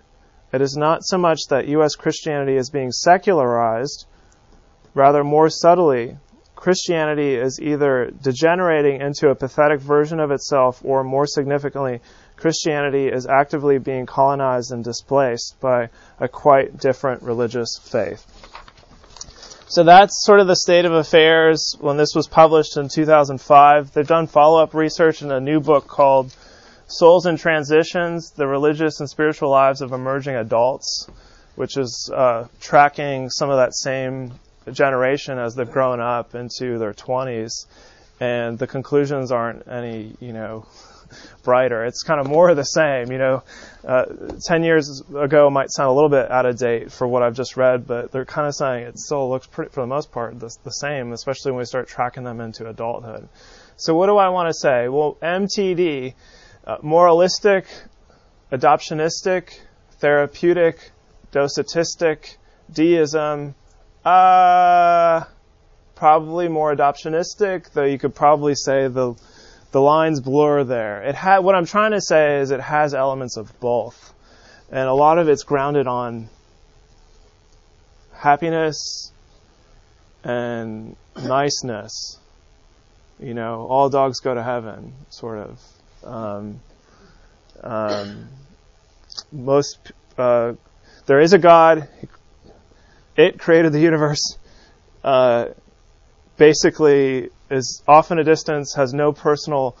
It 0.53 0.61
is 0.61 0.77
not 0.77 1.03
so 1.03 1.17
much 1.17 1.39
that 1.49 1.67
U.S. 1.67 1.95
Christianity 1.95 2.55
is 2.55 2.69
being 2.69 2.91
secularized, 2.91 4.05
rather, 4.93 5.23
more 5.23 5.49
subtly, 5.49 6.17
Christianity 6.57 7.35
is 7.35 7.61
either 7.61 8.11
degenerating 8.21 8.99
into 8.99 9.29
a 9.29 9.35
pathetic 9.35 9.79
version 9.79 10.19
of 10.19 10.31
itself, 10.31 10.81
or 10.83 11.03
more 11.03 11.27
significantly, 11.27 12.01
Christianity 12.35 13.07
is 13.07 13.27
actively 13.27 13.77
being 13.77 14.05
colonized 14.05 14.71
and 14.71 14.83
displaced 14.83 15.59
by 15.59 15.89
a 16.19 16.27
quite 16.27 16.77
different 16.77 17.23
religious 17.23 17.77
faith. 17.77 18.25
So 19.69 19.83
that's 19.83 20.25
sort 20.25 20.39
of 20.39 20.47
the 20.47 20.55
state 20.55 20.85
of 20.85 20.93
affairs 20.93 21.75
when 21.79 21.97
this 21.97 22.15
was 22.15 22.27
published 22.27 22.77
in 22.77 22.89
2005. 22.89 23.93
They've 23.93 24.07
done 24.07 24.27
follow 24.27 24.61
up 24.61 24.73
research 24.73 25.21
in 25.21 25.31
a 25.31 25.39
new 25.39 25.59
book 25.59 25.87
called 25.87 26.33
Souls 26.89 27.25
in 27.25 27.35
Transitions 27.35 28.31
The 28.31 28.47
Religious 28.47 29.01
and 29.01 29.09
Spiritual 29.09 29.49
Lives 29.49 29.81
of 29.81 29.91
Emerging 29.91 30.35
Adults, 30.35 31.09
which 31.55 31.75
is 31.75 32.09
uh, 32.13 32.47
tracking 32.61 33.29
some 33.29 33.49
of 33.49 33.57
that 33.57 33.75
same 33.75 34.31
generation 34.71 35.37
as 35.37 35.53
they've 35.53 35.69
grown 35.69 35.99
up 35.99 36.33
into 36.33 36.77
their 36.77 36.93
20s. 36.93 37.65
And 38.21 38.57
the 38.57 38.67
conclusions 38.67 39.33
aren't 39.33 39.67
any, 39.67 40.15
you 40.21 40.31
know, 40.31 40.65
brighter. 41.43 41.83
It's 41.83 42.03
kind 42.03 42.21
of 42.21 42.27
more 42.27 42.49
of 42.49 42.55
the 42.55 42.63
same. 42.63 43.11
You 43.11 43.17
know, 43.17 43.43
uh, 43.85 44.05
10 44.45 44.63
years 44.63 45.03
ago 45.13 45.49
might 45.49 45.71
sound 45.71 45.89
a 45.89 45.93
little 45.93 46.09
bit 46.09 46.31
out 46.31 46.45
of 46.45 46.57
date 46.57 46.93
for 46.93 47.05
what 47.05 47.21
I've 47.21 47.35
just 47.35 47.57
read, 47.57 47.85
but 47.85 48.13
they're 48.13 48.23
kind 48.23 48.47
of 48.47 48.55
saying 48.55 48.87
it 48.87 48.97
still 48.97 49.29
looks 49.29 49.45
pretty, 49.45 49.71
for 49.71 49.81
the 49.81 49.87
most 49.87 50.13
part, 50.13 50.39
the, 50.39 50.55
the 50.63 50.71
same, 50.71 51.11
especially 51.11 51.51
when 51.51 51.59
we 51.59 51.65
start 51.65 51.89
tracking 51.89 52.23
them 52.23 52.39
into 52.39 52.67
adulthood. 52.67 53.27
So 53.75 53.93
what 53.93 54.07
do 54.07 54.15
I 54.15 54.29
want 54.29 54.47
to 54.47 54.53
say? 54.53 54.87
Well, 54.87 55.17
MTD, 55.21 56.13
uh, 56.67 56.77
moralistic, 56.81 57.65
adoptionistic, 58.51 59.57
therapeutic, 59.99 60.91
docetistic, 61.31 62.35
deism, 62.71 63.55
uh, 64.03 65.23
probably 65.95 66.49
more 66.49 66.75
adoptionistic, 66.75 67.71
though 67.71 67.85
you 67.85 67.97
could 67.97 68.13
probably 68.13 68.53
say 68.53 68.87
the 68.87 69.15
the 69.71 69.81
lines 69.81 70.21
blur 70.21 70.63
there. 70.63 71.03
It 71.03 71.15
ha- 71.15 71.41
what 71.41 71.55
I'm 71.55 71.65
trying 71.65 71.91
to 71.91 72.01
say 72.01 72.39
is 72.39 72.51
it 72.51 72.61
has 72.61 72.93
elements 72.93 73.37
of 73.37 73.59
both. 73.59 74.13
And 74.69 74.87
a 74.87 74.93
lot 74.93 75.17
of 75.17 75.29
it's 75.29 75.43
grounded 75.43 75.87
on 75.87 76.29
happiness 78.13 79.11
and 80.23 80.95
niceness. 81.15 82.17
You 83.19 83.33
know, 83.33 83.67
all 83.69 83.89
dogs 83.89 84.19
go 84.19 84.33
to 84.33 84.43
heaven, 84.43 84.93
sort 85.09 85.39
of. 85.39 85.59
Um, 86.07 86.61
um, 87.61 88.29
most, 89.31 89.91
uh, 90.17 90.53
there 91.05 91.19
is 91.19 91.33
a 91.33 91.37
God. 91.37 91.87
It 93.15 93.39
created 93.39 93.73
the 93.73 93.79
universe. 93.79 94.37
Uh, 95.03 95.49
basically, 96.37 97.29
is 97.49 97.81
often 97.87 98.19
a 98.19 98.23
distance, 98.23 98.75
has 98.75 98.93
no 98.93 99.11
personal 99.11 99.77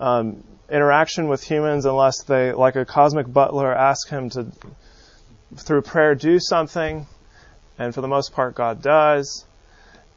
um, 0.00 0.42
interaction 0.70 1.28
with 1.28 1.42
humans 1.42 1.84
unless 1.84 2.22
they, 2.24 2.52
like 2.52 2.76
a 2.76 2.84
cosmic 2.84 3.30
butler, 3.30 3.72
ask 3.74 4.08
him 4.08 4.30
to, 4.30 4.46
through 5.56 5.82
prayer, 5.82 6.14
do 6.14 6.38
something. 6.38 7.06
And 7.78 7.94
for 7.94 8.00
the 8.00 8.08
most 8.08 8.32
part, 8.32 8.54
God 8.54 8.82
does. 8.82 9.44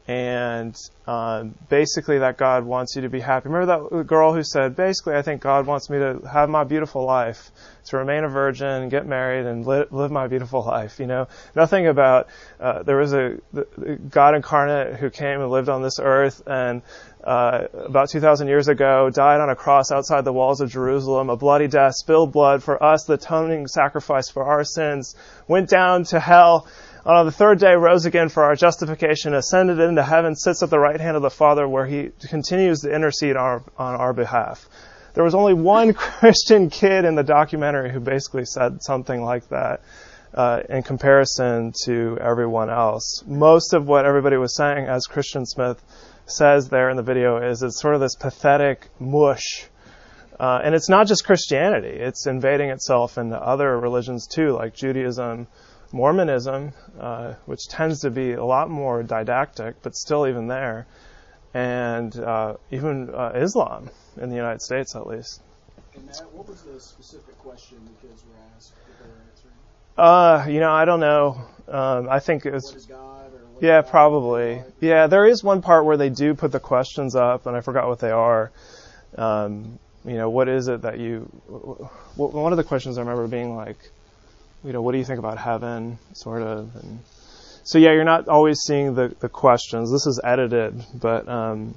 And 0.08 0.76
um, 1.08 1.56
basically, 1.68 2.20
that 2.20 2.36
God 2.36 2.64
wants 2.64 2.94
you 2.94 3.02
to 3.02 3.08
be 3.08 3.18
happy. 3.18 3.48
Remember 3.48 3.90
that 3.90 4.06
girl 4.06 4.32
who 4.32 4.44
said, 4.44 4.76
basically, 4.76 5.14
I 5.14 5.22
think 5.22 5.42
God 5.42 5.66
wants 5.66 5.90
me 5.90 5.98
to 5.98 6.20
have 6.30 6.48
my 6.48 6.62
beautiful 6.62 7.04
life, 7.04 7.50
to 7.86 7.96
remain 7.96 8.22
a 8.22 8.28
virgin, 8.28 8.88
get 8.88 9.04
married, 9.04 9.46
and 9.46 9.66
li- 9.66 9.86
live 9.90 10.12
my 10.12 10.28
beautiful 10.28 10.62
life. 10.62 11.00
You 11.00 11.06
know, 11.06 11.26
nothing 11.56 11.88
about 11.88 12.28
uh, 12.60 12.84
there 12.84 12.98
was 12.98 13.14
a 13.14 13.38
God 14.08 14.36
incarnate 14.36 14.94
who 14.94 15.10
came 15.10 15.40
and 15.40 15.50
lived 15.50 15.68
on 15.68 15.82
this 15.82 15.98
earth, 16.00 16.40
and 16.46 16.82
uh, 17.26 17.66
about 17.72 18.08
2,000 18.08 18.46
years 18.46 18.68
ago, 18.68 19.10
died 19.10 19.40
on 19.40 19.50
a 19.50 19.56
cross 19.56 19.90
outside 19.90 20.24
the 20.24 20.32
walls 20.32 20.60
of 20.60 20.70
Jerusalem, 20.70 21.28
a 21.28 21.36
bloody 21.36 21.66
death, 21.66 21.94
spilled 21.96 22.32
blood 22.32 22.62
for 22.62 22.80
us, 22.80 23.04
the 23.04 23.14
atoning 23.14 23.66
sacrifice 23.66 24.30
for 24.30 24.44
our 24.44 24.62
sins, 24.62 25.16
went 25.48 25.68
down 25.68 26.04
to 26.04 26.20
hell 26.20 26.68
on 27.14 27.26
the 27.26 27.32
third 27.32 27.60
day 27.60 27.74
rose 27.74 28.04
again 28.04 28.28
for 28.28 28.42
our 28.42 28.56
justification, 28.56 29.32
ascended 29.32 29.78
into 29.78 30.02
heaven, 30.02 30.34
sits 30.34 30.62
at 30.62 30.70
the 30.70 30.78
right 30.78 31.00
hand 31.00 31.16
of 31.16 31.22
the 31.22 31.30
Father 31.30 31.68
where 31.68 31.86
he 31.86 32.10
continues 32.28 32.80
to 32.80 32.92
intercede 32.92 33.36
on 33.36 33.44
our, 33.44 33.62
on 33.78 33.94
our 33.94 34.12
behalf. 34.12 34.68
There 35.14 35.22
was 35.22 35.34
only 35.34 35.54
one 35.54 35.94
Christian 35.94 36.68
kid 36.68 37.04
in 37.04 37.14
the 37.14 37.22
documentary 37.22 37.92
who 37.92 38.00
basically 38.00 38.44
said 38.44 38.82
something 38.82 39.22
like 39.22 39.48
that. 39.48 39.82
Uh, 40.34 40.60
in 40.68 40.82
comparison 40.82 41.72
to 41.84 42.18
everyone 42.20 42.68
else. 42.68 43.22
Most 43.26 43.72
of 43.72 43.86
what 43.86 44.04
everybody 44.04 44.36
was 44.36 44.54
saying, 44.54 44.84
as 44.84 45.06
Christian 45.06 45.46
Smith 45.46 45.82
says 46.26 46.68
there 46.68 46.90
in 46.90 46.98
the 46.98 47.02
video, 47.02 47.38
is 47.38 47.62
it's 47.62 47.80
sort 47.80 47.94
of 47.94 48.02
this 48.02 48.16
pathetic 48.16 48.86
mush. 48.98 49.66
Uh, 50.38 50.60
and 50.62 50.74
it's 50.74 50.90
not 50.90 51.06
just 51.06 51.24
Christianity, 51.24 51.88
it's 51.88 52.26
invading 52.26 52.68
itself 52.68 53.16
into 53.16 53.36
other 53.36 53.78
religions 53.78 54.26
too, 54.26 54.50
like 54.50 54.74
Judaism, 54.74 55.46
Mormonism, 55.92 56.72
uh, 56.98 57.34
which 57.46 57.68
tends 57.68 58.00
to 58.00 58.10
be 58.10 58.32
a 58.32 58.44
lot 58.44 58.70
more 58.70 59.02
didactic, 59.02 59.76
but 59.82 59.94
still 59.94 60.26
even 60.26 60.48
there, 60.48 60.86
and 61.54 62.14
uh, 62.18 62.54
even 62.70 63.10
uh, 63.14 63.32
Islam 63.34 63.90
in 64.20 64.28
the 64.30 64.36
United 64.36 64.62
States, 64.62 64.94
at 64.96 65.06
least. 65.06 65.40
And 65.94 66.06
Matt, 66.06 66.22
what 66.32 66.48
was 66.48 66.62
the 66.62 66.80
specific 66.80 67.38
question 67.38 67.78
the 67.84 68.08
kids 68.08 68.22
were 68.24 68.36
asked 68.56 68.72
that 68.74 68.98
they 68.98 69.08
were 69.08 69.20
answering? 69.30 69.54
Uh, 69.96 70.46
you 70.52 70.60
know, 70.60 70.72
I 70.72 70.84
don't 70.84 71.00
know. 71.00 71.40
Um, 71.68 72.08
I 72.10 72.20
think 72.20 72.46
it 72.46 72.52
was. 72.52 72.66
What 72.66 72.76
is 72.76 72.86
God? 72.86 73.32
Or 73.32 73.38
what 73.54 73.62
Yeah, 73.62 73.82
probably. 73.82 74.62
Yeah, 74.80 75.06
there 75.06 75.26
is 75.26 75.42
one 75.42 75.62
part 75.62 75.84
where 75.84 75.96
they 75.96 76.10
do 76.10 76.34
put 76.34 76.52
the 76.52 76.60
questions 76.60 77.14
up, 77.16 77.46
and 77.46 77.56
I 77.56 77.60
forgot 77.60 77.88
what 77.88 78.00
they 78.00 78.10
are. 78.10 78.50
Um, 79.16 79.78
you 80.04 80.14
know, 80.16 80.30
what 80.30 80.48
is 80.48 80.68
it 80.68 80.82
that 80.82 80.98
you? 80.98 81.28
w- 81.48 81.88
w- 82.16 82.38
One 82.42 82.52
of 82.52 82.56
the 82.58 82.64
questions 82.64 82.98
I 82.98 83.00
remember 83.00 83.26
being 83.26 83.56
like, 83.56 83.78
you 84.64 84.72
know, 84.72 84.82
what 84.82 84.92
do 84.92 84.98
you 84.98 85.04
think 85.04 85.18
about 85.18 85.38
heaven, 85.38 85.98
sort 86.12 86.42
of. 86.42 86.74
And 86.76 87.00
so 87.62 87.78
yeah, 87.78 87.92
you're 87.92 88.04
not 88.04 88.28
always 88.28 88.60
seeing 88.60 88.94
the 88.94 89.14
the 89.20 89.28
questions. 89.28 89.90
This 89.90 90.06
is 90.06 90.20
edited, 90.22 90.84
but 90.94 91.28
um, 91.28 91.74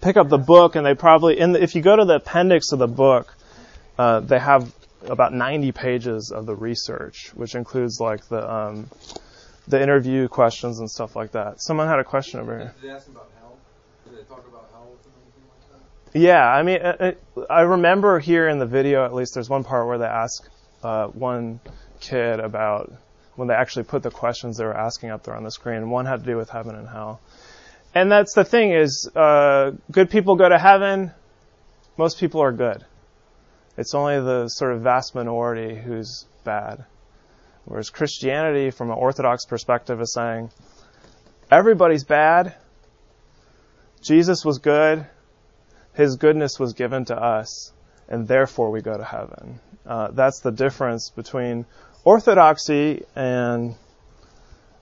pick 0.00 0.16
up 0.16 0.28
the 0.28 0.38
book, 0.38 0.76
and 0.76 0.86
they 0.86 0.94
probably 0.94 1.38
in 1.38 1.52
the, 1.52 1.62
if 1.62 1.74
you 1.74 1.82
go 1.82 1.96
to 1.96 2.04
the 2.04 2.16
appendix 2.16 2.72
of 2.72 2.78
the 2.78 2.88
book, 2.88 3.34
uh, 3.98 4.20
they 4.20 4.38
have 4.38 4.72
about 5.06 5.34
90 5.34 5.72
pages 5.72 6.30
of 6.30 6.46
the 6.46 6.54
research, 6.54 7.30
which 7.34 7.54
includes 7.54 8.00
like 8.00 8.26
the 8.28 8.52
um, 8.52 8.88
the 9.66 9.82
interview 9.82 10.28
questions 10.28 10.78
and 10.78 10.90
stuff 10.90 11.16
like 11.16 11.32
that. 11.32 11.60
Someone 11.60 11.88
had 11.88 11.98
a 11.98 12.04
question 12.04 12.40
over 12.40 12.58
here. 12.58 12.74
Did 12.80 12.90
they 12.90 12.94
ask 12.94 13.08
about 13.08 13.30
hell? 13.40 13.56
Did 14.04 14.18
they 14.18 14.22
talk 14.24 14.46
about 14.46 14.68
hell 14.72 14.88
with 14.90 15.02
them 15.02 15.12
or 15.14 15.22
anything 15.22 15.72
like? 15.72 16.22
Yeah, 16.22 16.46
I 16.46 16.62
mean, 16.62 16.76
it, 16.76 17.00
it, 17.00 17.46
I 17.50 17.62
remember 17.62 18.18
here 18.18 18.48
in 18.48 18.58
the 18.58 18.66
video, 18.66 19.04
at 19.04 19.14
least, 19.14 19.34
there's 19.34 19.48
one 19.48 19.64
part 19.64 19.86
where 19.86 19.98
they 19.98 20.06
ask 20.06 20.48
uh, 20.84 21.08
one 21.08 21.60
kid 22.00 22.40
about 22.40 22.92
when 23.36 23.48
they 23.48 23.54
actually 23.54 23.84
put 23.84 24.02
the 24.02 24.10
questions 24.10 24.58
they 24.58 24.64
were 24.64 24.76
asking 24.76 25.10
up 25.10 25.24
there 25.24 25.34
on 25.34 25.42
the 25.42 25.50
screen. 25.50 25.90
One 25.90 26.06
had 26.06 26.20
to 26.20 26.26
do 26.26 26.36
with 26.36 26.50
heaven 26.50 26.74
and 26.74 26.88
hell, 26.88 27.20
and 27.94 28.10
that's 28.10 28.34
the 28.34 28.44
thing 28.44 28.72
is, 28.72 29.10
uh, 29.14 29.72
good 29.90 30.10
people 30.10 30.36
go 30.36 30.48
to 30.48 30.58
heaven. 30.58 31.12
Most 31.96 32.18
people 32.18 32.42
are 32.42 32.52
good. 32.52 32.84
It's 33.76 33.94
only 33.94 34.20
the 34.20 34.48
sort 34.48 34.72
of 34.72 34.82
vast 34.82 35.14
minority 35.14 35.74
who's 35.74 36.26
bad. 36.44 36.84
Whereas 37.64 37.90
Christianity, 37.90 38.70
from 38.70 38.90
an 38.90 38.96
Orthodox 38.96 39.46
perspective, 39.46 40.00
is 40.00 40.12
saying 40.12 40.50
everybody's 41.50 42.04
bad. 42.04 42.54
Jesus 44.02 44.44
was 44.44 44.58
good. 44.58 45.06
His 45.94 46.16
goodness 46.16 46.58
was 46.58 46.74
given 46.74 47.04
to 47.06 47.16
us, 47.16 47.72
and 48.08 48.26
therefore 48.28 48.70
we 48.70 48.80
go 48.80 48.96
to 48.96 49.04
heaven. 49.04 49.60
Uh, 49.86 50.10
that's 50.12 50.40
the 50.40 50.50
difference 50.50 51.10
between 51.10 51.66
orthodoxy 52.04 53.04
and 53.14 53.74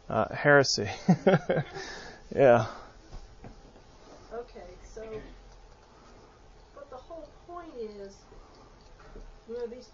uh, 0.09 0.35
heresy. 0.35 0.89
yeah. 2.35 2.67
Okay, 4.33 4.61
so, 4.95 5.03
but 6.75 6.91
the 6.91 6.97
whole 6.97 7.29
point 7.47 7.73
is, 7.79 8.17
you 9.49 9.55
know, 9.55 9.67
these, 9.67 9.89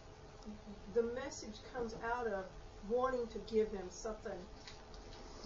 the 0.94 1.02
message 1.14 1.56
comes 1.74 1.94
out 2.12 2.26
of 2.26 2.44
wanting 2.88 3.26
to 3.29 3.38
give 3.52 3.70
them 3.72 3.87
something, 3.90 4.38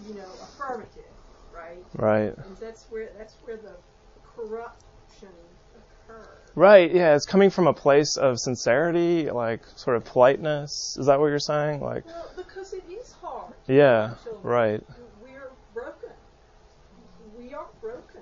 you 0.06 0.14
know, 0.14 0.28
affirmative, 0.42 1.04
right? 1.54 1.84
Right. 1.94 2.36
And 2.36 2.56
that's 2.58 2.84
where 2.84 3.10
that's 3.18 3.34
where 3.44 3.56
the 3.56 3.74
corruption. 4.36 5.28
Right, 6.54 6.92
yeah, 6.94 7.14
it's 7.14 7.24
coming 7.24 7.48
from 7.48 7.66
a 7.66 7.72
place 7.72 8.16
of 8.18 8.38
sincerity, 8.38 9.30
like 9.30 9.62
sort 9.76 9.96
of 9.96 10.04
politeness. 10.04 10.96
Is 10.98 11.06
that 11.06 11.18
what 11.18 11.26
you're 11.28 11.38
saying? 11.38 11.80
Like, 11.80 12.04
Well, 12.06 12.30
because 12.36 12.74
it 12.74 12.84
is 12.90 13.12
hard. 13.22 13.54
yeah, 13.66 14.14
right. 14.42 14.82
We're 15.22 15.50
broken. 15.72 16.10
We 17.38 17.54
are 17.54 17.66
broken, 17.80 18.20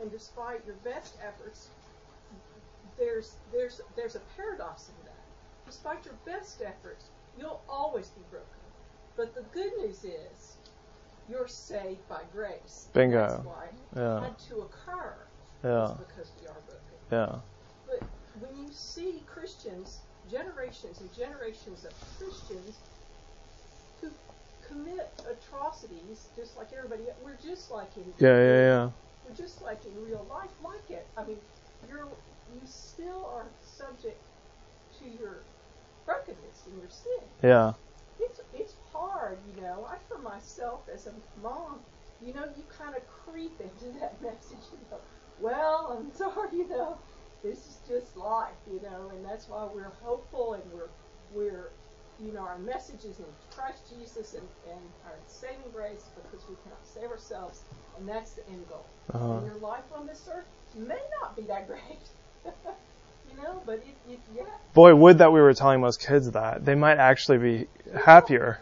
and 0.00 0.10
despite 0.10 0.66
your 0.66 0.74
best 0.84 1.14
efforts, 1.24 1.68
there's 2.98 3.34
there's 3.52 3.80
there's 3.94 4.16
a 4.16 4.20
paradox 4.36 4.88
in 4.88 5.04
that. 5.04 5.14
Despite 5.66 6.04
your 6.04 6.14
best 6.26 6.60
efforts, 6.62 7.04
you'll 7.38 7.62
always 7.68 8.08
be 8.08 8.22
broken. 8.30 8.48
But 9.16 9.34
the 9.34 9.42
good 9.54 9.70
news 9.78 10.02
is, 10.02 10.56
you're 11.28 11.46
saved 11.46 12.06
by 12.08 12.22
grace. 12.32 12.88
Bingo. 12.94 13.28
That's 13.28 13.44
why 13.44 13.64
it 13.66 13.74
Yeah, 13.96 14.20
had 14.24 14.38
to 14.48 14.56
occur. 14.62 15.14
yeah, 15.62 15.84
It's 15.84 16.00
because 16.00 16.32
we 16.40 16.48
are 16.48 16.54
broken. 16.54 16.69
Yeah, 17.10 17.36
But 17.86 18.02
when 18.40 18.56
you 18.66 18.72
see 18.72 19.22
Christians, 19.26 20.00
generations 20.30 21.00
and 21.00 21.12
generations 21.14 21.84
of 21.84 21.92
Christians 22.18 22.76
who 24.00 24.08
commit 24.68 25.10
atrocities 25.28 26.28
just 26.36 26.56
like 26.56 26.68
everybody 26.76 27.08
else, 27.08 27.18
we're 27.24 27.36
just 27.42 27.70
like 27.70 27.96
in 27.96 28.04
yeah, 28.18 28.38
yeah, 28.38 28.60
yeah. 28.60 28.90
we're 29.26 29.34
just 29.36 29.62
like 29.62 29.84
in 29.84 30.04
real 30.04 30.24
life 30.30 30.50
like 30.62 30.90
it. 30.90 31.06
I 31.16 31.24
mean, 31.24 31.38
you're 31.88 32.06
you 32.54 32.60
still 32.66 33.26
are 33.26 33.46
subject 33.78 34.20
to 34.98 35.04
your 35.08 35.42
brokenness 36.04 36.66
and 36.66 36.78
your 36.78 36.90
sin. 36.90 37.24
Yeah, 37.42 37.72
It's 38.18 38.40
it's 38.54 38.74
hard, 38.92 39.38
you 39.48 39.62
know. 39.62 39.86
I 39.88 39.96
for 40.08 40.18
myself 40.18 40.80
as 40.92 41.06
a 41.06 41.12
mom, 41.42 41.80
you 42.24 42.34
know, 42.34 42.44
you 42.56 42.62
kind 42.78 42.94
of 42.96 43.02
creep 43.08 43.58
into 43.60 43.98
that 44.00 44.20
message. 44.22 44.64
You 44.72 44.78
know, 44.90 44.98
well, 45.40 45.98
I'm 45.98 46.14
sorry, 46.14 46.48
you 46.52 46.68
know, 46.68 46.98
this 47.42 47.58
is 47.58 47.78
just 47.88 48.16
life, 48.16 48.52
you 48.70 48.80
know, 48.82 49.10
and 49.14 49.24
that's 49.24 49.48
why 49.48 49.68
we're 49.72 49.92
hopeful 50.02 50.54
and 50.54 50.62
we're 50.72 50.88
we're 51.32 51.70
you 52.22 52.32
know 52.32 52.40
our 52.40 52.58
message 52.58 53.04
is 53.04 53.18
in 53.18 53.24
Christ 53.54 53.82
Jesus 53.96 54.34
and, 54.34 54.46
and 54.70 54.80
our 55.06 55.14
saving 55.26 55.70
grace 55.72 56.04
because 56.14 56.46
we 56.48 56.56
cannot 56.64 56.84
save 56.84 57.10
ourselves, 57.10 57.62
and 57.98 58.08
that's 58.08 58.32
the 58.32 58.46
end 58.48 58.68
goal. 58.68 58.84
uh-huh. 59.14 59.38
And 59.38 59.46
your 59.46 59.56
life 59.56 59.84
on 59.94 60.06
this 60.06 60.28
earth 60.32 60.44
may 60.76 61.00
not 61.20 61.36
be 61.36 61.42
that 61.42 61.66
great, 61.66 61.80
you 62.44 63.42
know, 63.42 63.62
but 63.64 63.76
it, 63.76 64.12
it 64.12 64.20
yeah. 64.36 64.42
Boy, 64.74 64.94
would 64.94 65.18
that 65.18 65.32
we 65.32 65.40
were 65.40 65.54
telling 65.54 65.80
most 65.80 66.06
kids 66.06 66.30
that 66.32 66.64
they 66.64 66.74
might 66.74 66.98
actually 66.98 67.38
be 67.38 67.66
happier. 68.04 68.60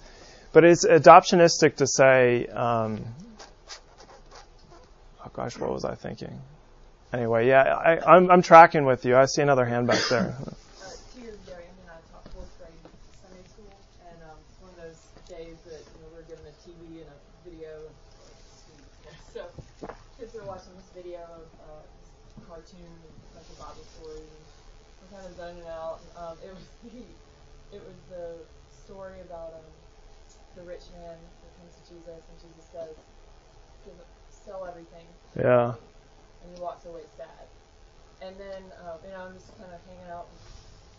but 0.53 0.65
it's 0.65 0.85
adoptionistic 0.87 1.77
to 1.77 1.87
say. 1.87 2.47
Um, 2.47 3.05
oh 5.25 5.31
gosh, 5.33 5.59
what 5.59 5.73
was 5.73 5.85
I 5.85 5.95
thinking? 5.95 6.41
Anyway, 7.13 7.47
yeah, 7.49 7.63
I, 7.63 8.17
I'm 8.17 8.31
I'm 8.31 8.43
tracking 8.43 8.85
with 8.87 9.05
you. 9.05 9.17
I 9.17 9.27
see 9.27 9.43
another 9.43 9.65
hand 9.65 9.87
back 9.87 10.03
there. 10.11 10.35
uh, 10.39 10.91
two 11.15 11.23
years 11.23 11.39
ago, 11.47 11.55
Andy 11.55 11.79
and 11.83 11.91
I 11.91 11.99
taught 12.11 12.27
fourth 12.35 12.51
grade 12.59 12.75
Sunday 13.23 13.47
school, 13.47 13.71
and 14.11 14.19
um, 14.27 14.35
it's 14.43 14.59
one 14.59 14.71
of 14.75 14.79
those 14.83 14.99
days 15.31 15.55
that 15.71 15.79
you 15.79 15.99
know, 16.03 16.11
we're 16.11 16.27
given 16.27 16.43
a 16.43 16.55
TV 16.67 17.07
and 17.07 17.11
a 17.11 17.19
video, 17.47 17.71
and 17.87 18.83
uh, 19.07 19.15
so 19.31 19.43
kids 20.19 20.35
are 20.35 20.43
watching 20.43 20.75
this 20.75 20.91
video 20.91 21.23
of 21.23 21.47
uh, 21.63 21.83
this 21.87 22.47
cartoon, 22.51 22.83
and 22.83 23.15
a 23.15 23.35
bunch 23.39 23.47
of 23.47 23.59
Bible 23.63 23.87
stories, 23.95 24.27
and 24.27 24.43
we're 24.99 25.11
kind 25.15 25.27
of 25.31 25.33
zoning 25.39 25.67
out. 25.71 26.03
And, 26.03 26.11
um, 26.19 26.35
it 26.43 26.51
was 26.51 26.67
the 26.83 26.99
it 27.79 27.83
was 27.83 27.99
the 28.11 28.27
story 28.85 29.21
about 29.25 29.57
um, 29.57 29.69
the 30.57 30.63
rich 30.63 30.85
man 30.93 31.17
that 31.17 31.53
comes 31.57 31.73
to 31.81 31.83
Jesus, 31.89 32.21
and 32.21 32.37
Jesus 32.37 32.65
says, 32.69 32.95
"Give, 33.85 33.97
sell 34.29 34.67
everything." 34.69 35.07
Yeah, 35.37 35.73
and 35.73 36.47
he 36.55 36.61
walks 36.61 36.85
away 36.85 37.03
sad. 37.17 37.49
And 38.23 38.37
then, 38.39 38.63
uh, 38.81 38.97
you 39.05 39.11
know, 39.11 39.29
I'm 39.29 39.35
just 39.35 39.53
kind 39.59 39.73
of 39.73 39.81
hanging 39.85 40.09
out, 40.13 40.29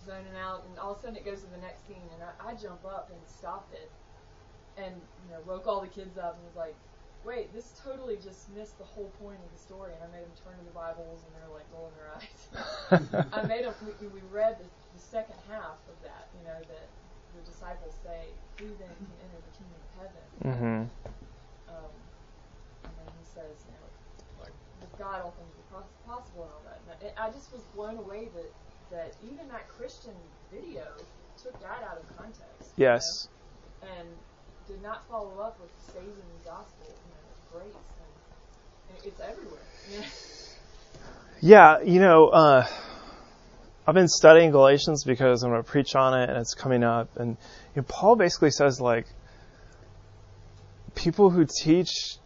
zoning 0.06 0.36
out, 0.38 0.64
and 0.70 0.78
all 0.78 0.94
of 0.94 1.00
a 1.00 1.02
sudden 1.02 1.16
it 1.16 1.26
goes 1.26 1.42
to 1.42 1.50
the 1.50 1.62
next 1.62 1.88
scene, 1.88 2.06
and 2.14 2.22
I, 2.22 2.52
I 2.52 2.54
jump 2.54 2.86
up 2.86 3.10
and 3.10 3.22
stop 3.26 3.70
it, 3.74 3.90
and 4.78 4.94
you 4.94 5.30
know, 5.34 5.42
woke 5.46 5.66
all 5.68 5.82
the 5.82 5.94
kids 5.94 6.18
up, 6.18 6.36
and 6.36 6.44
was 6.46 6.58
like, 6.58 6.76
"Wait, 7.24 7.54
this 7.54 7.78
totally 7.86 8.18
just 8.18 8.50
missed 8.58 8.78
the 8.82 8.90
whole 8.90 9.14
point 9.22 9.38
of 9.40 9.50
the 9.54 9.62
story." 9.62 9.94
And 9.94 10.02
I 10.04 10.10
made 10.10 10.26
them 10.26 10.36
turn 10.42 10.58
to 10.58 10.66
the 10.66 10.76
Bibles, 10.76 11.22
and 11.22 11.32
they're 11.38 11.54
like 11.54 11.70
rolling 11.70 11.96
their 12.02 12.12
eyes. 12.18 12.42
I 13.38 13.46
made 13.46 13.64
them. 13.66 13.74
We, 14.02 14.08
we 14.10 14.22
read 14.34 14.58
the, 14.60 14.66
the 14.66 15.02
second 15.02 15.38
half 15.48 15.80
of 15.88 15.98
that, 16.04 16.28
you 16.36 16.44
know, 16.46 16.60
that 16.60 16.88
the 17.36 17.44
disciples 17.44 17.94
say, 18.04 18.34
"Who 18.60 18.68
then 18.80 18.96
can 18.96 19.18
enter 19.28 19.40
the 19.44 19.54
kingdom 19.56 19.80
of 19.84 19.92
heaven?" 20.00 20.28
hmm 20.42 20.84
um, 21.68 21.92
and 22.84 22.94
then 22.98 23.10
he 23.18 23.26
says, 23.26 23.66
you 23.66 23.74
know, 23.74 23.88
like, 24.40 24.54
with 24.82 24.96
God 24.98 25.22
all 25.22 25.32
things 25.32 25.56
are 25.58 25.84
possible 26.06 26.44
and 26.44 26.52
all 26.54 26.64
that. 26.66 26.82
And 27.02 27.12
I, 27.18 27.30
just 27.32 27.52
was 27.52 27.64
blown 27.74 27.98
away 27.98 28.30
that 28.36 28.52
that 28.92 29.16
even 29.24 29.48
that 29.50 29.68
Christian 29.68 30.14
video 30.52 30.86
took 31.42 31.60
that 31.60 31.82
out 31.90 31.98
of 31.98 32.06
context. 32.16 32.78
you 32.78 32.86
Yes. 32.86 33.28
know, 33.82 33.90
and 33.98 34.08
did 34.68 34.82
not 34.82 35.08
follow 35.08 35.40
up 35.40 35.60
with 35.60 35.72
saving 35.78 36.30
the 36.38 36.44
gospel, 36.50 36.86
you 37.06 37.12
know, 37.14 37.28
grace, 37.52 37.74
and, 38.00 38.96
and 38.96 39.06
it's 39.06 39.20
everywhere. 39.20 39.66
You 39.92 39.98
know? 40.00 40.06
Yeah, 41.42 41.82
you 41.82 42.00
know, 42.00 42.28
uh, 42.30 42.68
I've 43.88 43.94
been 43.94 44.08
studying 44.08 44.50
Galatians 44.50 45.04
because 45.04 45.44
I'm 45.44 45.52
going 45.52 45.64
to 45.64 45.70
preach 45.70 45.96
on 45.96 46.20
it 46.20 46.30
and 46.30 46.40
it's 46.40 46.56
coming 46.56 46.84
up. 46.84 47.18
And 47.18 47.38
you 47.76 47.82
know, 47.82 47.86
Paul 47.88 48.16
basically 48.16 48.50
says, 48.50 48.82
like, 48.82 49.06
people 50.96 51.30
who 51.30 51.46
teach 51.46 52.18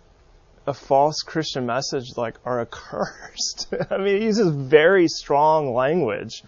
a 0.66 0.74
false 0.74 1.22
Christian 1.22 1.66
message, 1.66 2.16
like, 2.16 2.36
are 2.46 2.62
accursed. 2.66 3.74
I 3.90 3.98
mean, 3.98 4.20
he 4.20 4.26
uses 4.26 4.54
very 4.54 5.10
strong 5.10 5.74
language. 5.74 6.44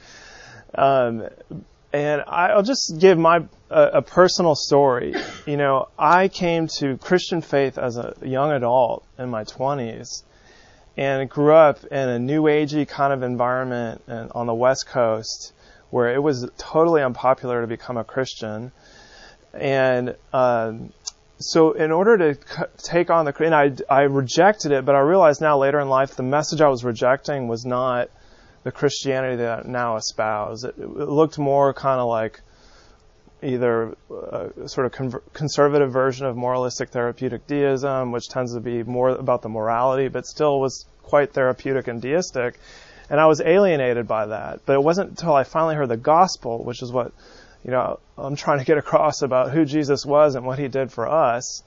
Um, 0.73 1.27
and 1.91 2.23
I'll 2.25 2.63
just 2.63 2.93
give 2.99 3.17
my 3.17 3.43
a, 3.69 3.83
a 3.95 4.01
personal 4.01 4.55
story. 4.55 5.13
You 5.45 5.57
know, 5.57 5.89
I 5.99 6.29
came 6.29 6.67
to 6.79 6.97
Christian 6.97 7.41
faith 7.41 7.77
as 7.77 7.97
a 7.97 8.15
young 8.23 8.51
adult 8.53 9.05
in 9.19 9.29
my 9.29 9.43
20s 9.43 10.23
and 10.97 11.29
grew 11.29 11.53
up 11.53 11.83
in 11.85 12.09
a 12.09 12.19
new 12.19 12.43
agey 12.43 12.87
kind 12.87 13.13
of 13.13 13.23
environment 13.23 14.01
on 14.07 14.47
the 14.47 14.53
West 14.53 14.87
Coast 14.87 15.53
where 15.89 16.13
it 16.13 16.19
was 16.19 16.49
totally 16.57 17.01
unpopular 17.03 17.61
to 17.61 17.67
become 17.67 17.97
a 17.97 18.03
Christian. 18.03 18.71
And 19.53 20.15
um, 20.33 20.93
so, 21.37 21.73
in 21.73 21.91
order 21.91 22.33
to 22.33 22.69
take 22.77 23.09
on 23.09 23.25
the, 23.25 23.35
and 23.43 23.53
I, 23.53 23.71
I 23.89 24.01
rejected 24.03 24.71
it, 24.71 24.85
but 24.85 24.95
I 24.95 24.99
realized 24.99 25.41
now 25.41 25.57
later 25.57 25.79
in 25.79 25.89
life 25.89 26.15
the 26.15 26.23
message 26.23 26.61
I 26.61 26.69
was 26.69 26.83
rejecting 26.83 27.47
was 27.47 27.65
not 27.65 28.09
the 28.63 28.71
Christianity 28.71 29.37
that 29.37 29.65
I 29.65 29.69
now 29.69 29.97
espouse. 29.97 30.63
It, 30.63 30.75
it 30.77 30.87
looked 30.87 31.37
more 31.37 31.73
kind 31.73 31.99
of 31.99 32.07
like 32.07 32.41
either 33.43 33.95
a 34.09 34.67
sort 34.67 34.85
of 34.85 34.91
conver- 34.91 35.21
conservative 35.33 35.91
version 35.91 36.25
of 36.25 36.35
moralistic 36.35 36.89
therapeutic 36.89 37.47
deism, 37.47 38.11
which 38.11 38.29
tends 38.29 38.53
to 38.53 38.59
be 38.59 38.83
more 38.83 39.09
about 39.09 39.41
the 39.41 39.49
morality, 39.49 40.07
but 40.07 40.25
still 40.25 40.59
was 40.59 40.85
quite 41.03 41.33
therapeutic 41.33 41.87
and 41.87 42.01
deistic. 42.01 42.59
And 43.09 43.19
I 43.19 43.25
was 43.25 43.41
alienated 43.41 44.07
by 44.07 44.27
that. 44.27 44.61
But 44.65 44.73
it 44.73 44.83
wasn't 44.83 45.09
until 45.09 45.33
I 45.33 45.43
finally 45.43 45.75
heard 45.75 45.89
the 45.89 45.97
gospel, 45.97 46.63
which 46.63 46.81
is 46.81 46.91
what, 46.91 47.11
you 47.63 47.71
know, 47.71 47.99
I'm 48.17 48.35
trying 48.35 48.59
to 48.59 48.65
get 48.65 48.77
across 48.77 49.21
about 49.21 49.51
who 49.51 49.65
Jesus 49.65 50.05
was 50.05 50.35
and 50.35 50.45
what 50.45 50.59
he 50.59 50.67
did 50.67 50.91
for 50.91 51.07
us, 51.07 51.63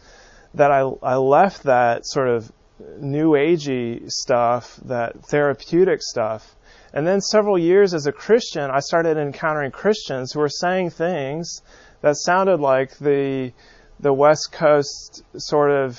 that 0.55 0.71
I, 0.71 0.81
I 1.03 1.17
left 1.17 1.65
that 1.65 2.07
sort 2.07 2.29
of 2.29 2.51
new 2.99 3.33
agey 3.33 4.11
stuff, 4.11 4.79
that 4.85 5.25
therapeutic 5.27 6.03
stuff. 6.03 6.55
And 6.95 7.05
then 7.05 7.21
several 7.21 7.59
years 7.59 7.93
as 7.93 8.07
a 8.07 8.13
Christian, 8.13 8.71
I 8.71 8.79
started 8.79 9.17
encountering 9.17 9.73
Christians 9.73 10.33
who 10.33 10.39
were 10.39 10.49
saying 10.49 10.91
things 10.91 11.61
that 12.03 12.17
sounded 12.17 12.61
like 12.61 12.97
the 12.99 13.53
the 13.99 14.13
West 14.13 14.53
Coast 14.53 15.23
sort 15.37 15.71
of 15.71 15.95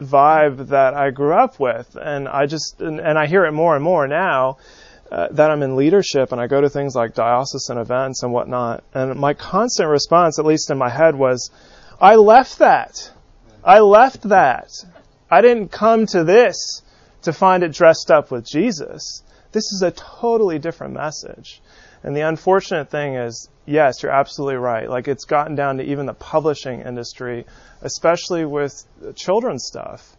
vibe 0.00 0.68
that 0.68 0.94
I 0.94 1.10
grew 1.10 1.34
up 1.34 1.60
with, 1.60 1.96
and 2.00 2.28
I 2.28 2.46
just 2.46 2.80
and, 2.80 2.98
and 2.98 3.16
I 3.16 3.26
hear 3.26 3.44
it 3.44 3.52
more 3.52 3.76
and 3.76 3.84
more 3.84 4.08
now 4.08 4.56
uh, 5.12 5.28
that 5.30 5.52
I'm 5.52 5.62
in 5.62 5.76
leadership 5.76 6.32
and 6.32 6.40
I 6.40 6.48
go 6.48 6.60
to 6.60 6.68
things 6.68 6.96
like 6.96 7.14
diocesan 7.14 7.78
events 7.78 8.24
and 8.24 8.32
whatnot. 8.32 8.82
And 8.94 9.14
my 9.20 9.34
constant 9.34 9.90
response, 9.90 10.40
at 10.40 10.44
least 10.44 10.72
in 10.72 10.78
my 10.78 10.88
head, 10.88 11.14
was, 11.14 11.52
"I 12.00 12.16
left 12.16 12.58
that. 12.58 13.12
I 13.62 13.78
left 13.78 14.22
that. 14.22 14.70
I 15.30 15.40
didn't 15.40 15.68
come 15.68 16.06
to 16.06 16.24
this 16.24 16.82
to 17.22 17.32
find 17.32 17.62
it 17.62 17.72
dressed 17.72 18.10
up 18.10 18.32
with 18.32 18.44
Jesus. 18.44 19.22
This 19.52 19.72
is 19.72 19.82
a 19.82 19.90
totally 19.90 20.58
different 20.58 20.94
message." 20.94 21.62
And 22.04 22.16
the 22.16 22.22
unfortunate 22.22 22.90
thing 22.90 23.14
is, 23.14 23.48
yes, 23.64 24.02
you're 24.02 24.12
absolutely 24.12 24.56
right. 24.56 24.88
Like 24.90 25.06
it's 25.06 25.24
gotten 25.24 25.54
down 25.54 25.76
to 25.76 25.84
even 25.84 26.06
the 26.06 26.14
publishing 26.14 26.80
industry, 26.80 27.46
especially 27.80 28.44
with 28.44 28.84
children's 29.14 29.64
stuff. 29.66 30.16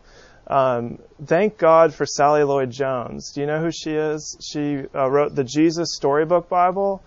Um, 0.48 1.00
thank 1.26 1.58
God 1.58 1.94
for 1.94 2.06
Sally 2.06 2.44
Lloyd 2.44 2.70
Jones. 2.72 3.32
Do 3.32 3.42
you 3.42 3.48
know 3.48 3.62
who 3.62 3.72
she 3.72 3.92
is? 3.92 4.38
She 4.42 4.84
uh, 4.94 5.10
wrote 5.10 5.36
the 5.36 5.44
Jesus 5.44 5.96
Storybook 5.96 6.50
Bible, 6.50 7.02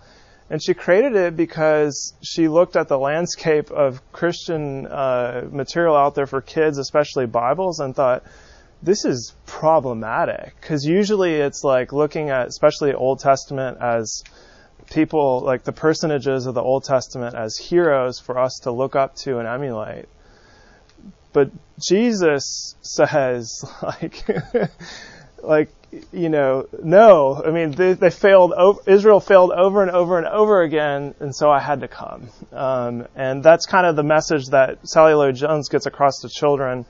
and 0.49 0.61
she 0.63 0.73
created 0.73 1.15
it 1.15 1.35
because 1.35 2.13
she 2.23 2.47
looked 2.47 2.75
at 2.75 2.87
the 2.87 2.97
landscape 2.97 3.69
of 3.69 4.01
Christian 4.11 4.87
uh, 4.87 5.47
material 5.51 5.95
out 5.95 6.15
there 6.15 6.25
for 6.25 6.41
kids, 6.41 6.77
especially 6.77 7.25
Bibles, 7.25 7.79
and 7.79 7.95
thought, 7.95 8.23
this 8.81 9.05
is 9.05 9.33
problematic. 9.45 10.55
Because 10.59 10.85
usually 10.85 11.35
it's 11.35 11.63
like 11.63 11.93
looking 11.93 12.29
at, 12.29 12.47
especially 12.47 12.93
Old 12.93 13.19
Testament, 13.19 13.77
as 13.81 14.23
people, 14.91 15.41
like 15.41 15.63
the 15.63 15.71
personages 15.71 16.45
of 16.45 16.53
the 16.53 16.61
Old 16.61 16.83
Testament, 16.83 17.35
as 17.35 17.57
heroes 17.57 18.19
for 18.19 18.37
us 18.37 18.59
to 18.63 18.71
look 18.71 18.95
up 18.95 19.15
to 19.17 19.39
and 19.39 19.47
emulate. 19.47 20.05
But 21.33 21.51
Jesus 21.79 22.75
says, 22.81 23.63
like, 23.81 24.25
like, 25.43 25.69
you 26.11 26.29
know, 26.29 26.67
no. 26.83 27.41
I 27.43 27.51
mean, 27.51 27.71
they, 27.71 27.93
they 27.93 28.09
failed. 28.09 28.53
Israel 28.87 29.19
failed 29.19 29.51
over 29.51 29.81
and 29.81 29.91
over 29.91 30.17
and 30.17 30.27
over 30.27 30.61
again, 30.61 31.15
and 31.19 31.35
so 31.35 31.49
I 31.49 31.59
had 31.59 31.81
to 31.81 31.87
come. 31.87 32.29
Um, 32.51 33.07
and 33.15 33.41
that's 33.41 33.65
kind 33.65 33.87
of 33.87 33.95
the 33.95 34.03
message 34.03 34.47
that 34.47 34.87
Sally 34.87 35.13
Lloyd 35.13 35.35
Jones 35.35 35.69
gets 35.69 35.85
across 35.85 36.19
to 36.21 36.29
children 36.29 36.85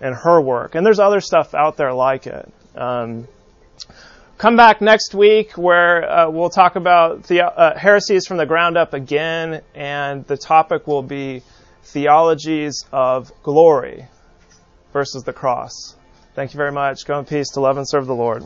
in 0.00 0.12
her 0.12 0.40
work. 0.40 0.74
And 0.74 0.84
there's 0.84 0.98
other 0.98 1.20
stuff 1.20 1.54
out 1.54 1.76
there 1.76 1.92
like 1.92 2.26
it. 2.26 2.52
Um, 2.74 3.28
come 4.38 4.56
back 4.56 4.80
next 4.80 5.14
week 5.14 5.52
where 5.58 6.10
uh, 6.10 6.30
we'll 6.30 6.50
talk 6.50 6.76
about 6.76 7.24
the, 7.24 7.42
uh, 7.42 7.78
heresies 7.78 8.26
from 8.26 8.38
the 8.38 8.46
ground 8.46 8.76
up 8.76 8.94
again, 8.94 9.60
and 9.74 10.26
the 10.26 10.36
topic 10.36 10.86
will 10.86 11.02
be 11.02 11.42
theologies 11.84 12.86
of 12.92 13.30
glory 13.42 14.06
versus 14.92 15.24
the 15.24 15.32
cross. 15.32 15.96
Thank 16.34 16.54
you 16.54 16.58
very 16.58 16.72
much. 16.72 17.04
Go 17.06 17.18
in 17.18 17.24
peace 17.24 17.50
to 17.50 17.60
love 17.60 17.76
and 17.76 17.88
serve 17.88 18.06
the 18.06 18.14
Lord. 18.14 18.44